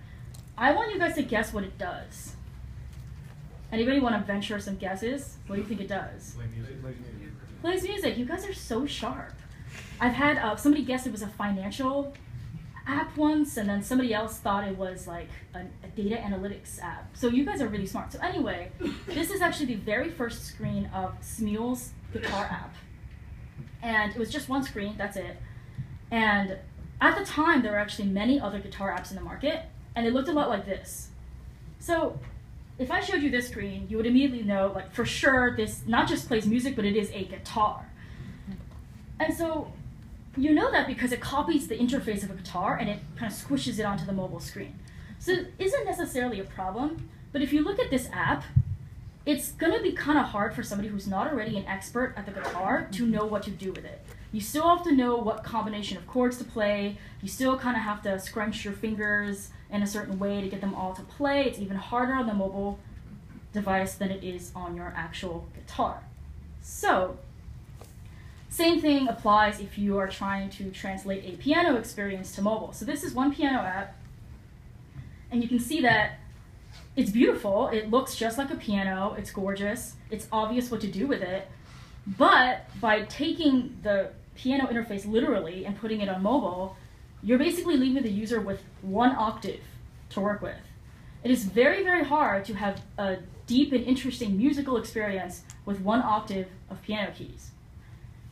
I 0.57 0.73
want 0.73 0.93
you 0.93 0.99
guys 0.99 1.15
to 1.15 1.23
guess 1.23 1.53
what 1.53 1.65
it 1.65 1.79
does. 1.79 2.37
Anybody 3.73 4.01
want 4.01 4.15
to 4.15 4.23
venture 4.31 4.61
some 4.61 4.77
guesses? 4.77 5.39
What 5.47 5.57
do 5.57 5.63
you 5.63 5.67
think 5.67 5.81
it 5.81 5.89
does? 5.89 6.37
Plays 7.63 7.83
music. 7.83 8.19
You 8.19 8.27
guys 8.27 8.47
are 8.47 8.53
so 8.53 8.85
sharp. 8.85 9.33
I've 9.99 10.13
had 10.13 10.37
uh, 10.37 10.57
somebody 10.57 10.85
guess 10.85 11.07
it 11.07 11.13
was 11.13 11.23
a 11.23 11.29
financial 11.29 12.13
app 12.87 13.17
once, 13.17 13.57
and 13.57 13.67
then 13.69 13.83
somebody 13.83 14.13
else 14.13 14.39
thought 14.39 14.69
it 14.69 14.77
was 14.77 15.07
like 15.07 15.29
a, 15.55 15.61
a, 15.85 15.89
data 15.95 16.17
analytics 16.17 16.83
app. 16.83 17.17
So 17.17 17.29
you 17.29 17.47
guys 17.47 17.63
are 17.63 17.69
really 17.69 17.87
smart. 17.87 18.13
So 18.13 18.19
anyway, 18.21 18.73
this 19.07 19.31
is 19.31 19.41
actually 19.41 19.67
the 19.67 19.77
very 19.77 20.11
first 20.11 20.45
screen 20.45 20.91
of 20.93 21.19
Smules's 21.21 21.93
guitar 22.13 22.45
app, 22.45 22.75
and 23.83 24.13
it 24.13 24.19
was 24.19 24.31
just 24.31 24.51
one 24.51 24.65
screen. 24.65 24.97
That's 24.99 25.17
it. 25.17 25.39
And 26.11 26.59
at 27.01 27.17
the 27.17 27.25
time, 27.25 27.63
there 27.63 27.73
were 27.73 27.79
actually 27.79 28.09
many 28.09 28.39
other 28.39 28.59
guitar 28.59 28.95
apps 28.95 29.11
in 29.11 29.17
the 29.17 29.23
market, 29.23 29.65
and 29.97 30.05
they 30.05 30.11
looked 30.11 30.29
a 30.29 30.33
lot 30.33 30.51
like 30.51 30.67
this. 30.67 31.09
So 31.79 32.19
if 32.79 32.91
I 32.91 33.01
showed 33.01 33.23
you 33.23 33.31
this 33.31 33.49
screen, 33.49 33.87
you 33.89 33.97
would 33.97 34.07
immediately 34.07 34.43
know, 34.43 34.73
like 34.75 34.93
for 34.93 35.05
sure, 35.05 35.55
this 35.57 35.83
not 35.87 36.09
just 36.09 36.27
plays 36.27 36.47
music, 36.47 36.75
but 36.77 36.85
it 36.85 36.97
is 36.97 37.11
a 37.13 37.25
guitar. 37.25 37.87
And 39.21 39.33
so 39.35 39.73
you 40.37 40.55
know 40.55 40.71
that 40.73 40.87
because 40.87 41.13
it 41.13 41.21
copies 41.21 41.69
the 41.69 41.77
interface 41.77 42.23
of 42.23 42.31
a 42.31 42.35
guitar 42.35 42.77
and 42.77 42.89
it 42.89 43.01
kind 43.17 43.31
of 43.31 43.39
squishes 43.39 43.79
it 43.79 43.85
onto 43.85 44.07
the 44.07 44.13
mobile 44.13 44.41
screen. 44.41 44.79
So 45.19 45.33
it 45.33 45.53
isn't 45.59 45.85
necessarily 45.85 46.41
a 46.41 46.45
problem, 46.45 47.09
but 47.31 47.43
if 47.43 47.53
you 47.53 47.63
look 47.63 47.79
at 47.79 47.91
this 47.91 48.09
app, 48.13 48.45
it's 49.25 49.53
going 49.53 49.73
to 49.73 49.81
be 49.81 49.93
kind 49.93 50.19
of 50.19 50.25
hard 50.25 50.55
for 50.55 50.63
somebody 50.63 50.89
who's 50.89 51.07
not 51.07 51.31
already 51.31 51.57
an 51.57 51.65
expert 51.67 52.15
at 52.17 52.27
the 52.27 52.33
guitar 52.33 52.89
to 52.93 53.07
know 53.07 53.25
what 53.25 53.45
to 53.45 53.51
do 53.51 53.71
with 53.71 53.85
it. 53.85 54.05
You 54.33 54.41
still 54.41 54.67
have 54.69 54.83
to 54.85 54.93
know 54.93 55.17
what 55.17 55.45
combination 55.45 55.97
of 55.99 56.07
chords 56.07 56.39
to 56.39 56.45
play. 56.45 56.99
You 57.21 57.29
still 57.29 57.57
kind 57.57 57.77
of 57.77 57.83
have 57.83 58.03
to 58.03 58.19
scrunch 58.19 58.65
your 58.65 58.75
fingers 58.75 59.51
in 59.73 59.83
a 59.83 59.87
certain 59.87 60.19
way 60.19 60.41
to 60.41 60.49
get 60.49 60.61
them 60.61 60.75
all 60.75 60.95
to 60.95 61.03
play. 61.03 61.45
It's 61.45 61.59
even 61.59 61.77
harder 61.77 62.15
on 62.15 62.27
the 62.27 62.35
mobile 62.35 62.79
device 63.53 63.95
than 63.95 64.11
it 64.11 64.23
is 64.23 64.53
on 64.55 64.77
your 64.77 64.93
actual 64.97 65.49
guitar. 65.55 66.05
So, 66.61 67.17
same 68.49 68.81
thing 68.81 69.09
applies 69.09 69.61
if 69.61 69.79
you 69.79 69.99
are 69.99 70.09
trying 70.09 70.51
to 70.51 70.71
translate 70.71 71.25
a 71.25 71.37
piano 71.39 71.77
experience 71.77 72.35
to 72.37 72.43
mobile. 72.43 72.73
So 72.73 72.85
this 72.85 73.03
is 73.03 73.15
one 73.15 73.35
piano 73.35 73.61
app, 73.61 73.97
and 75.31 75.43
you 75.43 75.49
can 75.49 75.59
see 75.59 75.81
that 75.81 76.19
it's 76.95 77.11
beautiful. 77.11 77.69
It 77.69 77.91
looks 77.91 78.15
just 78.15 78.37
like 78.37 78.51
a 78.51 78.57
piano. 78.57 79.15
It's 79.19 79.31
gorgeous. 79.31 79.95
It's 80.11 80.29
obvious 80.31 80.71
what 80.71 80.83
to 80.83 80.87
do 80.87 81.07
with 81.07 81.23
it. 81.23 81.49
But 82.07 82.69
by 82.81 83.03
taking 83.03 83.79
the 83.83 84.11
piano 84.35 84.67
interface 84.67 85.07
literally 85.07 85.65
and 85.65 85.79
putting 85.79 86.03
it 86.03 86.09
on 86.09 86.23
mobile, 86.23 86.77
you're 87.23 87.39
basically 87.39 87.77
leaving 87.77 88.03
the 88.03 88.11
user 88.11 88.41
with 88.41 88.63
one 88.83 89.15
octave 89.15 89.61
to 90.11 90.21
work 90.21 90.43
with. 90.43 90.57
It 91.23 91.31
is 91.31 91.45
very, 91.45 91.85
very 91.85 92.05
hard 92.05 92.45
to 92.47 92.55
have 92.55 92.83
a 92.99 93.19
deep 93.47 93.73
and 93.73 93.85
interesting 93.85 94.37
musical 94.37 94.77
experience 94.77 95.43
with 95.65 95.81
one 95.81 96.03
octave 96.03 96.49
of 96.69 96.83
piano 96.83 97.13
keys. 97.17 97.53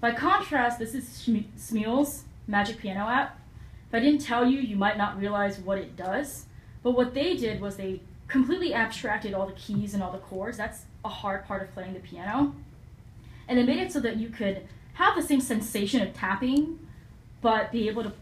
By 0.00 0.12
contrast, 0.12 0.79
this 0.79 0.94
is 0.94 1.05
Smules's 1.05 2.24
Magic 2.46 2.79
Piano 2.79 3.09
app. 3.09 3.38
If 3.88 3.94
I 3.94 4.00
didn't 4.00 4.22
tell 4.22 4.46
you, 4.46 4.59
you 4.59 4.76
might 4.76 4.96
not 4.96 5.18
realize 5.18 5.59
what 5.59 5.79
it 5.79 5.96
does. 5.96 6.46
But 6.83 6.92
what 6.92 7.14
they 7.14 7.37
did 7.37 7.61
was 7.61 7.76
they 7.76 8.00
completely 8.29 8.72
abstracted 8.72 9.35
all 9.35 9.46
the 9.46 9.53
keys 9.53 9.94
and 9.94 10.03
all 10.03 10.12
the 10.12 10.18
chords. 10.18 10.57
That's 10.57 10.85
a 11.05 11.09
hard 11.09 11.44
part 11.46 11.62
of 11.62 11.72
playing 11.74 11.94
the 11.94 12.00
piano. 12.00 12.55
And 13.46 13.59
they 13.59 13.62
made 13.62 13.79
it 13.79 13.92
so 13.92 14.00
that 14.00 14.16
you 14.16 14.31
could 14.31 14.66
have 14.94 15.16
the 15.16 15.22
same 15.22 15.40
sensation 15.40 16.00
of 16.03 16.14
tapping, 16.14 16.79
but 17.40 17.72
be 17.72 17.88
able 17.88 18.03
to 18.05 18.12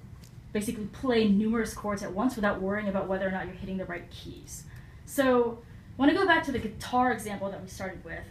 basically 0.58 0.86
play 0.86 1.28
numerous 1.28 1.72
chords 1.72 2.02
at 2.02 2.12
once 2.12 2.34
without 2.34 2.60
worrying 2.60 2.88
about 2.88 3.06
whether 3.06 3.28
or 3.28 3.30
not 3.30 3.46
you're 3.46 3.54
hitting 3.54 3.76
the 3.76 3.84
right 3.84 4.10
keys. 4.10 4.64
So 5.06 5.58
I 5.96 6.02
want 6.02 6.10
to 6.10 6.18
go 6.18 6.26
back 6.26 6.42
to 6.44 6.52
the 6.52 6.58
guitar 6.58 7.12
example 7.12 7.48
that 7.48 7.62
we 7.62 7.68
started 7.68 8.04
with. 8.04 8.24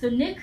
So 0.00 0.08
Nick, 0.08 0.38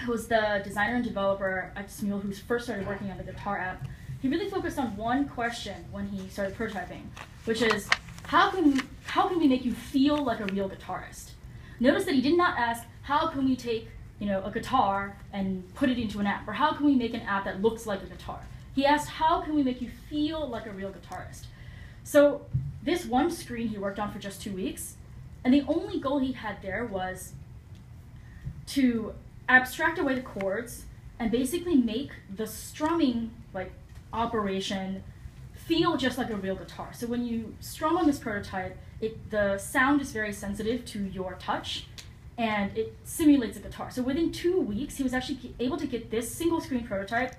who 0.00 0.10
was 0.10 0.26
the 0.26 0.60
designer 0.64 0.96
and 0.96 1.04
developer 1.04 1.72
at 1.76 1.86
Smule 1.88 2.20
who 2.20 2.32
first 2.32 2.64
started 2.64 2.84
working 2.84 3.12
on 3.12 3.16
the 3.16 3.22
guitar 3.22 3.58
app, 3.58 3.86
he 4.20 4.28
really 4.28 4.50
focused 4.50 4.76
on 4.76 4.96
one 4.96 5.28
question 5.28 5.84
when 5.92 6.08
he 6.08 6.28
started 6.28 6.56
prototyping, 6.56 7.02
which 7.44 7.62
is 7.62 7.88
how 8.24 8.50
can 8.50 8.72
we, 8.72 8.80
how 9.04 9.28
can 9.28 9.38
we 9.38 9.46
make 9.46 9.64
you 9.64 9.72
feel 9.72 10.24
like 10.24 10.40
a 10.40 10.46
real 10.46 10.68
guitarist? 10.68 11.30
Notice 11.78 12.06
that 12.06 12.14
he 12.16 12.20
did 12.20 12.36
not 12.36 12.58
ask 12.58 12.84
how 13.02 13.28
can 13.28 13.44
we 13.44 13.54
take 13.54 13.86
you 14.18 14.26
know 14.26 14.42
a 14.44 14.50
guitar 14.50 15.16
and 15.32 15.62
put 15.76 15.88
it 15.88 15.96
into 15.96 16.18
an 16.18 16.26
app, 16.26 16.48
or 16.48 16.52
how 16.52 16.72
can 16.72 16.84
we 16.86 16.96
make 16.96 17.14
an 17.14 17.20
app 17.20 17.44
that 17.44 17.62
looks 17.62 17.86
like 17.86 18.02
a 18.02 18.06
guitar. 18.06 18.40
He 18.78 18.86
asked, 18.86 19.08
How 19.08 19.40
can 19.40 19.56
we 19.56 19.64
make 19.64 19.82
you 19.82 19.90
feel 20.08 20.46
like 20.46 20.64
a 20.64 20.70
real 20.70 20.92
guitarist? 20.92 21.46
So, 22.04 22.42
this 22.80 23.04
one 23.04 23.28
screen 23.28 23.66
he 23.66 23.76
worked 23.76 23.98
on 23.98 24.12
for 24.12 24.20
just 24.20 24.40
two 24.40 24.52
weeks, 24.52 24.94
and 25.42 25.52
the 25.52 25.64
only 25.66 25.98
goal 25.98 26.20
he 26.20 26.30
had 26.30 26.62
there 26.62 26.86
was 26.86 27.32
to 28.66 29.14
abstract 29.48 29.98
away 29.98 30.14
the 30.14 30.20
chords 30.20 30.84
and 31.18 31.32
basically 31.32 31.74
make 31.74 32.12
the 32.32 32.46
strumming 32.46 33.32
like 33.52 33.72
operation 34.12 35.02
feel 35.54 35.96
just 35.96 36.16
like 36.16 36.30
a 36.30 36.36
real 36.36 36.54
guitar. 36.54 36.90
So 36.92 37.08
when 37.08 37.26
you 37.26 37.56
strum 37.58 37.96
on 37.96 38.06
this 38.06 38.20
prototype, 38.20 38.78
it, 39.00 39.28
the 39.30 39.58
sound 39.58 40.00
is 40.00 40.12
very 40.12 40.32
sensitive 40.32 40.84
to 40.84 41.02
your 41.02 41.34
touch 41.40 41.86
and 42.36 42.78
it 42.78 42.96
simulates 43.02 43.56
a 43.56 43.60
guitar. 43.60 43.90
So 43.90 44.02
within 44.02 44.30
two 44.30 44.60
weeks, 44.60 44.98
he 44.98 45.02
was 45.02 45.14
actually 45.14 45.56
able 45.58 45.78
to 45.78 45.86
get 45.88 46.12
this 46.12 46.32
single 46.32 46.60
screen 46.60 46.86
prototype 46.86 47.34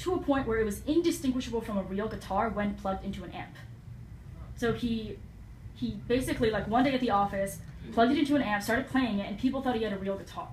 to 0.00 0.14
a 0.14 0.18
point 0.18 0.46
where 0.46 0.58
it 0.58 0.64
was 0.64 0.82
indistinguishable 0.86 1.60
from 1.60 1.76
a 1.76 1.82
real 1.82 2.08
guitar 2.08 2.48
when 2.48 2.74
plugged 2.74 3.04
into 3.04 3.24
an 3.24 3.32
amp. 3.32 3.54
So 4.56 4.72
he 4.72 5.18
he 5.74 5.92
basically 6.08 6.50
like 6.50 6.68
one 6.68 6.84
day 6.84 6.92
at 6.92 7.00
the 7.00 7.10
office 7.10 7.58
plugged 7.92 8.12
it 8.12 8.18
into 8.18 8.36
an 8.36 8.42
amp, 8.42 8.62
started 8.62 8.86
playing 8.88 9.18
it, 9.18 9.26
and 9.26 9.38
people 9.38 9.62
thought 9.62 9.76
he 9.76 9.82
had 9.82 9.92
a 9.92 9.98
real 9.98 10.16
guitar. 10.16 10.48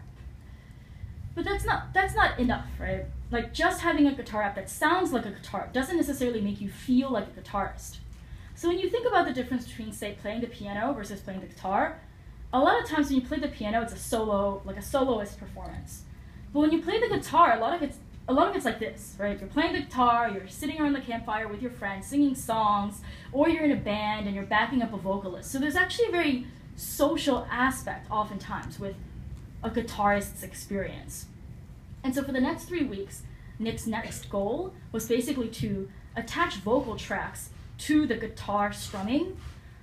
But 1.36 1.46
that's 1.46 1.66
not 1.66 1.94
that's 1.94 2.16
not 2.16 2.40
enough, 2.40 2.68
right? 2.80 3.06
Like 3.32 3.54
just 3.54 3.82
having 3.82 4.08
a 4.08 4.14
guitar 4.14 4.42
app 4.42 4.56
that 4.56 4.70
sounds 4.70 5.14
like 5.14 5.26
a 5.26 5.32
guitar 5.32 5.70
doesn't 5.72 5.98
necessarily 5.98 6.42
make 6.42 6.60
you 6.60 6.70
feel 6.70 7.10
like 7.10 7.28
a 7.28 7.42
guitarist. 7.42 7.98
So 8.56 8.68
when 8.70 8.80
you 8.80 8.90
think 8.90 9.08
about 9.08 9.28
the 9.28 9.34
difference 9.34 9.68
between 9.68 9.92
say 9.92 10.18
playing 10.20 10.42
the 10.42 10.48
piano 10.48 10.94
versus 10.94 11.22
playing 11.22 11.42
the 11.42 11.48
guitar, 11.48 12.00
a 12.52 12.60
lot 12.60 12.82
of 12.82 12.90
times 12.90 13.08
when 13.08 13.22
you 13.22 13.28
play 13.28 13.40
the 13.40 13.48
piano 13.48 13.82
it's 13.82 13.94
a 13.94 13.98
solo 13.98 14.62
like 14.66 14.78
a 14.78 14.82
soloist 14.82 15.40
performance. 15.40 16.04
But 16.54 16.62
when 16.62 16.72
you 16.72 16.82
play 16.82 17.00
the 17.00 17.08
guitar, 17.08 17.56
a 17.56 17.60
lot 17.60 17.76
of 17.76 17.84
it's 17.84 17.98
a 18.28 18.34
lot 18.34 18.50
of 18.50 18.56
it's 18.56 18.66
like 18.66 18.80
this, 18.80 19.16
right? 19.18 19.40
You're 19.40 19.50
playing 19.50 19.74
the 19.74 19.82
guitar, 19.82 20.30
you're 20.30 20.48
sitting 20.48 20.80
around 20.80 20.94
the 20.94 21.02
campfire 21.02 21.48
with 21.48 21.62
your 21.62 21.72
friends, 21.72 22.08
singing 22.08 22.36
songs, 22.36 23.02
or 23.32 23.48
you're 23.50 23.64
in 23.64 23.72
a 23.72 23.78
band 23.78 24.28
and 24.28 24.36
you're 24.36 24.46
backing 24.46 24.82
up 24.82 24.94
a 24.94 24.98
vocalist. 24.98 25.52
So 25.52 25.60
there's 25.60 25.76
actually 25.76 26.10
a 26.10 26.12
very 26.12 26.48
social 26.76 27.48
aspect 27.50 28.12
oftentimes 28.12 28.80
with 28.80 28.96
a 29.64 29.70
guitarist's 29.70 30.44
experience. 30.44 31.28
And 32.04 32.14
so 32.14 32.24
for 32.24 32.32
the 32.32 32.42
next 32.42 32.66
three 32.66 32.84
weeks, 32.84 33.24
Nick's 33.60 33.88
next 33.88 34.30
goal 34.30 34.74
was 34.92 35.08
basically 35.08 35.48
to 35.50 35.90
attach 36.16 36.58
vocal 36.58 36.96
tracks 36.96 37.50
to 37.80 38.06
the 38.06 38.16
guitar 38.16 38.74
strumming 38.74 39.38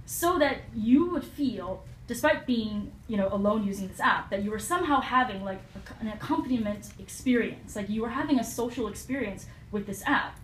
so 0.06 0.38
that 0.38 0.58
you 0.74 1.10
would 1.10 1.24
feel, 1.24 1.82
despite 2.06 2.46
being 2.46 2.92
you 3.08 3.16
know 3.16 3.28
alone 3.32 3.64
using 3.64 3.88
this 3.88 4.00
app, 4.00 4.30
that 4.30 4.42
you 4.42 4.50
were 4.50 4.58
somehow 4.58 5.00
having 5.00 5.44
like 5.44 5.60
a, 5.74 6.00
an 6.00 6.08
accompaniment 6.08 6.90
experience, 6.98 7.76
like 7.76 7.88
you 7.88 8.02
were 8.02 8.10
having 8.10 8.38
a 8.38 8.44
social 8.44 8.88
experience 8.88 9.46
with 9.70 9.86
this 9.86 10.02
app. 10.06 10.38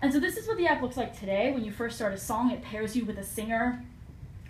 And 0.00 0.12
so 0.12 0.20
this 0.20 0.36
is 0.36 0.46
what 0.46 0.56
the 0.58 0.66
app 0.66 0.80
looks 0.80 0.96
like 0.96 1.18
today. 1.18 1.52
When 1.52 1.64
you 1.64 1.72
first 1.72 1.96
start 1.96 2.12
a 2.12 2.18
song, 2.18 2.50
it 2.50 2.62
pairs 2.62 2.96
you 2.96 3.04
with 3.04 3.18
a 3.18 3.24
singer 3.24 3.84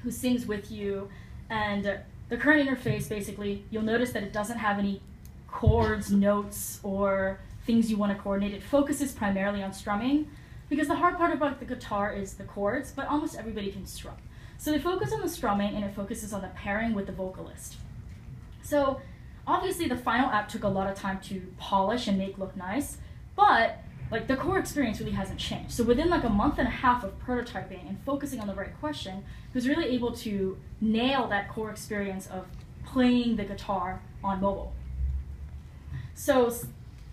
who 0.02 0.10
sings 0.10 0.46
with 0.46 0.70
you, 0.70 1.08
and 1.50 2.00
the 2.28 2.36
current 2.36 2.68
interface 2.68 3.08
basically, 3.08 3.64
you'll 3.70 3.82
notice 3.82 4.12
that 4.12 4.22
it 4.22 4.32
doesn't 4.32 4.58
have 4.58 4.78
any 4.78 5.00
chords, 5.48 6.12
notes, 6.12 6.78
or 6.82 7.40
things 7.66 7.90
you 7.90 7.96
want 7.96 8.16
to 8.16 8.22
coordinate. 8.22 8.54
It 8.54 8.62
focuses 8.62 9.12
primarily 9.12 9.62
on 9.62 9.72
strumming 9.72 10.30
because 10.68 10.88
the 10.88 10.96
hard 10.96 11.16
part 11.16 11.32
about 11.32 11.58
the 11.58 11.64
guitar 11.64 12.12
is 12.12 12.34
the 12.34 12.44
chords, 12.44 12.92
but 12.92 13.06
almost 13.08 13.36
everybody 13.36 13.72
can 13.72 13.86
strum. 13.86 14.16
So 14.58 14.72
they 14.72 14.78
focus 14.80 15.12
on 15.12 15.20
the 15.20 15.28
strumming 15.28 15.74
and 15.76 15.84
it 15.84 15.94
focuses 15.94 16.32
on 16.32 16.42
the 16.42 16.48
pairing 16.48 16.92
with 16.92 17.06
the 17.06 17.12
vocalist. 17.12 17.76
So 18.60 19.00
obviously 19.46 19.88
the 19.88 19.96
final 19.96 20.28
app 20.28 20.48
took 20.48 20.64
a 20.64 20.68
lot 20.68 20.90
of 20.90 20.96
time 20.96 21.20
to 21.22 21.40
polish 21.56 22.08
and 22.08 22.18
make 22.18 22.36
look 22.38 22.56
nice, 22.56 22.98
but 23.36 23.78
like 24.10 24.26
the 24.26 24.36
core 24.36 24.58
experience 24.58 24.98
really 24.98 25.12
hasn't 25.12 25.38
changed. 25.38 25.70
So 25.70 25.84
within 25.84 26.10
like 26.10 26.24
a 26.24 26.28
month 26.28 26.58
and 26.58 26.66
a 26.66 26.70
half 26.70 27.04
of 27.04 27.18
prototyping 27.20 27.88
and 27.88 27.98
focusing 28.04 28.40
on 28.40 28.46
the 28.46 28.54
right 28.54 28.78
question, 28.80 29.24
he 29.52 29.54
was 29.54 29.68
really 29.68 29.86
able 29.86 30.12
to 30.16 30.58
nail 30.80 31.28
that 31.28 31.48
core 31.48 31.70
experience 31.70 32.26
of 32.26 32.46
playing 32.84 33.36
the 33.36 33.44
guitar 33.44 34.02
on 34.24 34.40
mobile. 34.40 34.72
So 36.14 36.52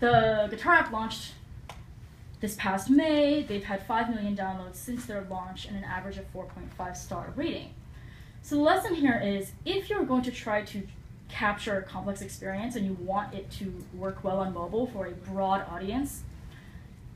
the 0.00 0.48
guitar 0.50 0.74
app 0.74 0.90
launched 0.90 1.32
this 2.40 2.54
past 2.56 2.90
May. 2.90 3.42
They've 3.42 3.64
had 3.64 3.86
5 3.86 4.10
million 4.10 4.36
downloads 4.36 4.76
since 4.76 5.06
their 5.06 5.26
launch 5.30 5.66
and 5.66 5.76
an 5.76 5.84
average 5.84 6.18
of 6.18 6.32
4.5 6.32 6.96
star 6.96 7.32
rating. 7.36 7.74
So 8.42 8.56
the 8.56 8.62
lesson 8.62 8.94
here 8.94 9.20
is 9.22 9.52
if 9.64 9.90
you're 9.90 10.04
going 10.04 10.22
to 10.22 10.30
try 10.30 10.62
to 10.62 10.86
capture 11.28 11.78
a 11.78 11.82
complex 11.82 12.20
experience 12.22 12.76
and 12.76 12.86
you 12.86 12.94
want 13.00 13.34
it 13.34 13.50
to 13.52 13.74
work 13.94 14.22
well 14.22 14.38
on 14.38 14.54
mobile 14.54 14.86
for 14.86 15.06
a 15.06 15.10
broad 15.10 15.66
audience, 15.68 16.22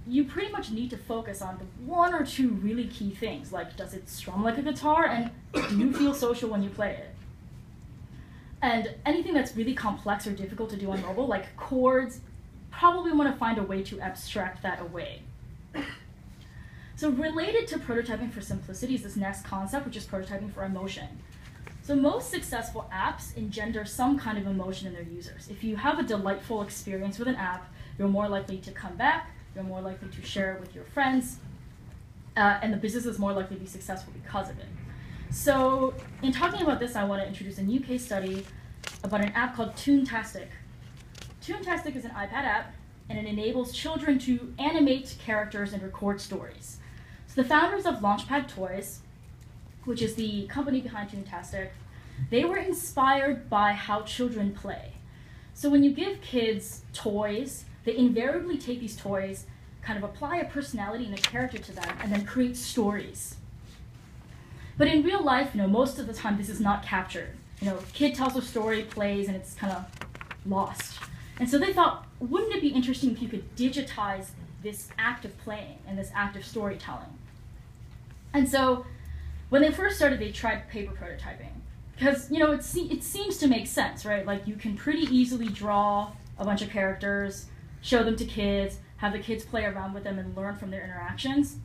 you 0.07 0.25
pretty 0.25 0.51
much 0.51 0.71
need 0.71 0.91
to 0.91 0.97
focus 0.97 1.41
on 1.43 1.57
one 1.85 2.15
or 2.15 2.25
two 2.25 2.49
really 2.49 2.87
key 2.87 3.11
things, 3.11 3.53
like 3.53 3.77
does 3.77 3.95
it 3.95 4.09
strum 4.09 4.43
like 4.43 4.59
a 4.59 4.63
guitar 4.63 5.07
and 5.07 5.31
do 5.53 5.79
you 5.79 5.93
feel 5.93 6.15
social 6.15 6.51
when 6.51 6.63
you 6.63 6.71
play 6.71 6.93
it? 6.93 7.15
And 8.63 8.95
anything 9.07 9.33
that's 9.33 9.57
really 9.57 9.75
complex 9.75 10.27
or 10.27 10.33
difficult 10.33 10.71
to 10.71 10.77
do 10.77 10.91
on 10.91 11.01
mobile, 11.03 11.27
like 11.27 11.57
chords, 11.57 12.21
probably 12.71 13.13
want 13.13 13.33
to 13.33 13.39
find 13.39 13.59
a 13.59 13.63
way 13.63 13.83
to 13.85 14.01
abstract 14.01 14.63
that 14.63 14.81
away. 14.81 15.23
So 16.97 17.09
related 17.09 17.67
to 17.69 17.79
prototyping 17.79 18.31
for 18.31 18.43
simplicity 18.43 18.95
is 18.95 19.03
this 19.03 19.17
next 19.17 19.47
concept, 19.47 19.87
which 19.87 19.97
is 19.97 20.05
prototyping 20.05 20.53
for 20.53 20.65
emotion. 20.65 21.09
So 21.83 21.97
most 21.97 22.31
successful 22.31 22.91
apps 22.93 23.35
engender 23.37 23.87
some 23.87 24.19
kind 24.19 24.37
of 24.37 24.47
emotion 24.47 24.87
in 24.87 24.93
their 24.93 25.03
users. 25.03 25.49
If 25.49 25.65
you 25.65 25.77
have 25.77 25.99
a 25.99 26.03
delightful 26.03 26.63
experience 26.63 27.19
with 27.19 27.27
an 27.27 27.37
app, 27.37 27.73
you're 27.99 28.09
more 28.09 28.29
likely 28.29 28.59
to 28.59 28.71
come 28.71 28.97
back, 28.97 29.31
you're 29.55 29.65
more 29.65 29.81
likely 29.81 30.09
to 30.09 30.23
share 30.23 30.53
it 30.55 30.61
with 30.61 30.75
your 30.75 30.85
friends, 30.85 31.39
uh, 32.37 32.59
and 32.63 32.73
the 32.73 32.77
business 32.77 33.07
is 33.07 33.19
more 33.19 33.33
likely 33.33 33.57
to 33.57 33.63
be 33.63 33.67
successful 33.67 34.13
because 34.23 34.51
of 34.51 34.59
it. 34.59 34.69
So 35.31 35.95
in 36.23 36.33
talking 36.33 36.61
about 36.61 36.81
this, 36.81 36.97
I 36.97 37.05
want 37.05 37.23
to 37.23 37.27
introduce 37.27 37.59
a 37.59 37.63
new 37.63 37.81
case 37.81 38.05
study 38.05 38.45
about 39.03 39.23
an 39.23 39.33
app 39.33 39.57
called 39.57 39.73
Toontastic. 39.75 40.49
Toontastic 41.51 41.97
is 41.97 42.05
an 42.05 42.13
iPad 42.13 42.45
app, 42.45 42.75
and 43.09 43.19
it 43.19 43.25
enables 43.27 43.73
children 43.73 44.21
to 44.21 44.55
animate 44.61 45.17
characters 45.25 45.73
and 45.73 45.83
record 45.83 46.21
stories. 46.21 46.79
So 47.27 47.43
the 47.43 47.49
founders 47.49 47.87
of 47.87 47.97
Launchpad 47.97 48.47
Toys, 48.47 49.01
which 49.85 50.01
is 50.01 50.15
the 50.15 50.47
company 50.47 50.81
behind 50.81 51.11
Toontastic, 51.11 51.71
they 52.31 52.45
were 52.45 52.57
inspired 52.57 53.51
by 53.51 53.73
how 53.73 54.03
children 54.03 54.53
play. 54.53 54.93
So 55.53 55.69
when 55.69 55.83
you 55.83 55.91
give 55.91 56.21
kids 56.21 56.83
toys, 56.93 57.65
they 57.85 57.97
invariably 57.97 58.57
take 58.57 58.79
these 58.79 58.97
toys, 58.97 59.47
kind 59.83 59.99
of 59.99 60.09
apply 60.09 60.37
a 60.37 60.45
personality 60.45 61.07
and 61.07 61.19
a 61.19 61.21
character 61.21 61.59
to 61.59 61.73
them, 61.73 61.97
and 62.01 62.13
then 62.13 62.25
create 62.25 62.57
stories. 62.57 63.35
But 64.79 64.87
in 64.87 65.03
real 65.03 65.25
life, 65.25 65.51
you 65.55 65.61
know, 65.61 65.67
most 65.67 65.99
of 65.99 66.07
the 66.07 66.13
time 66.13 66.39
this 66.39 66.49
is 66.49 66.61
not 66.61 66.85
captured. 66.85 67.37
You 67.61 67.71
know, 67.71 67.79
kid 67.93 68.15
tells 68.15 68.37
a 68.37 68.43
story, 68.43 68.83
plays, 68.85 69.27
and 69.27 69.37
it's 69.37 69.55
kind 69.55 69.73
of 69.73 69.85
lost. 70.47 71.10
And 71.41 71.49
so 71.49 71.59
they 71.59 71.73
thought, 71.73 72.07
wouldn't 72.21 72.55
it 72.55 72.61
be 72.61 72.69
interesting 72.69 73.11
if 73.11 73.23
you 73.23 73.29
could 73.29 73.57
digitize 73.57 74.29
this 74.63 74.91
act 74.99 75.25
of 75.25 75.37
playing 75.39 75.79
and 75.89 75.99
this 75.99 76.11
act 76.15 76.37
of 76.37 76.45
storytelling? 76.45 77.19
And 78.35 78.47
so 78.49 78.85
when 79.49 79.63
they 79.63 79.73
first 79.73 79.97
started, 79.97 80.21
they 80.21 80.33
tried 80.33 80.69
paper 80.69 80.93
prototyping. 80.93 81.49
Because, 81.97 82.31
you 82.31 82.39
know, 82.39 82.53
it, 82.53 82.63
se- 82.63 82.89
it 82.91 83.03
seems 83.03 83.39
to 83.39 83.49
make 83.49 83.67
sense, 83.67 84.05
right? 84.05 84.25
Like, 84.27 84.47
you 84.47 84.55
can 84.55 84.77
pretty 84.77 85.07
easily 85.15 85.49
draw 85.49 86.13
a 86.39 86.45
bunch 86.45 86.61
of 86.61 86.69
characters, 86.69 87.47
show 87.81 88.03
them 88.03 88.17
to 88.17 88.25
kids, 88.27 88.79
have 88.99 89.13
the 89.13 89.19
kids 89.19 89.43
play 89.43 89.65
around 89.65 89.95
with 89.95 90.05
them 90.05 90.19
and 90.19 90.37
learn 90.37 90.57
from 90.57 90.71
their 90.71 90.85
interactions. 90.85 91.57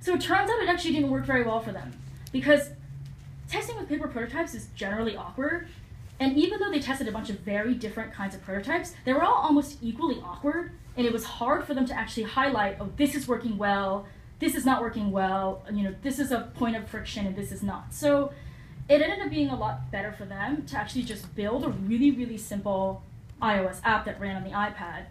So 0.00 0.14
it 0.14 0.20
turns 0.20 0.48
out 0.48 0.62
it 0.62 0.68
actually 0.68 0.94
didn't 0.94 1.10
work 1.10 1.24
very 1.24 1.42
well 1.42 1.60
for 1.60 1.72
them. 1.72 1.92
Because 2.30 2.70
testing 3.48 3.76
with 3.76 3.88
paper 3.88 4.06
prototypes 4.06 4.54
is 4.54 4.68
generally 4.76 5.16
awkward, 5.16 5.68
and 6.20 6.36
even 6.36 6.58
though 6.58 6.70
they 6.70 6.80
tested 6.80 7.08
a 7.08 7.12
bunch 7.12 7.30
of 7.30 7.38
very 7.40 7.74
different 7.74 8.12
kinds 8.12 8.34
of 8.34 8.42
prototypes, 8.42 8.94
they 9.04 9.12
were 9.12 9.22
all 9.22 9.34
almost 9.34 9.78
equally 9.80 10.20
awkward, 10.24 10.72
and 10.96 11.06
it 11.06 11.12
was 11.12 11.24
hard 11.24 11.64
for 11.64 11.74
them 11.74 11.86
to 11.86 11.94
actually 11.94 12.24
highlight, 12.24 12.78
oh, 12.80 12.90
this 12.96 13.14
is 13.14 13.28
working 13.28 13.56
well, 13.56 14.06
this 14.40 14.54
is 14.54 14.64
not 14.64 14.82
working 14.82 15.10
well, 15.10 15.64
you 15.72 15.82
know, 15.82 15.94
this 16.02 16.18
is 16.18 16.32
a 16.32 16.50
point 16.54 16.76
of 16.76 16.88
friction 16.88 17.26
and 17.26 17.36
this 17.36 17.52
is 17.52 17.62
not. 17.62 17.92
So 17.92 18.32
it 18.88 19.00
ended 19.00 19.20
up 19.20 19.30
being 19.30 19.48
a 19.48 19.56
lot 19.56 19.90
better 19.90 20.12
for 20.12 20.24
them 20.24 20.64
to 20.66 20.76
actually 20.76 21.02
just 21.02 21.34
build 21.34 21.64
a 21.64 21.68
really, 21.68 22.10
really 22.10 22.38
simple 22.38 23.02
iOS 23.42 23.80
app 23.84 24.04
that 24.06 24.20
ran 24.20 24.36
on 24.36 24.44
the 24.44 24.50
iPad. 24.50 25.06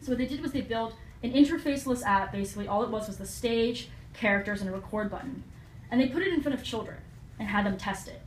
So 0.00 0.12
what 0.12 0.18
they 0.18 0.26
did 0.26 0.42
was 0.42 0.52
they 0.52 0.60
built 0.60 0.94
an 1.22 1.32
interfaceless 1.32 2.02
app, 2.02 2.32
basically 2.32 2.68
all 2.68 2.82
it 2.82 2.90
was 2.90 3.06
was 3.06 3.16
the 3.16 3.26
stage, 3.26 3.88
characters, 4.12 4.60
and 4.60 4.70
a 4.70 4.72
record 4.72 5.10
button. 5.10 5.44
And 5.90 6.00
they 6.00 6.08
put 6.08 6.22
it 6.22 6.32
in 6.32 6.42
front 6.42 6.58
of 6.58 6.64
children 6.64 6.98
and 7.38 7.48
had 7.48 7.66
them 7.66 7.76
test 7.76 8.08
it. 8.08 8.22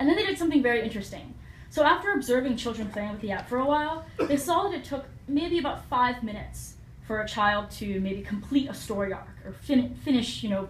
And 0.00 0.08
then 0.08 0.16
they 0.16 0.24
did 0.24 0.38
something 0.38 0.62
very 0.62 0.82
interesting. 0.82 1.34
So 1.68 1.84
after 1.84 2.12
observing 2.12 2.56
children 2.56 2.88
playing 2.88 3.12
with 3.12 3.20
the 3.20 3.30
app 3.30 3.48
for 3.48 3.58
a 3.58 3.66
while, 3.66 4.06
they 4.18 4.38
saw 4.38 4.64
that 4.64 4.74
it 4.74 4.82
took 4.82 5.04
maybe 5.28 5.58
about 5.58 5.84
five 5.84 6.24
minutes 6.24 6.74
for 7.06 7.20
a 7.20 7.28
child 7.28 7.70
to 7.72 8.00
maybe 8.00 8.22
complete 8.22 8.68
a 8.68 8.74
story 8.74 9.12
arc 9.12 9.28
or 9.44 9.52
fin- 9.52 9.94
finish, 9.94 10.42
you 10.42 10.48
know, 10.48 10.68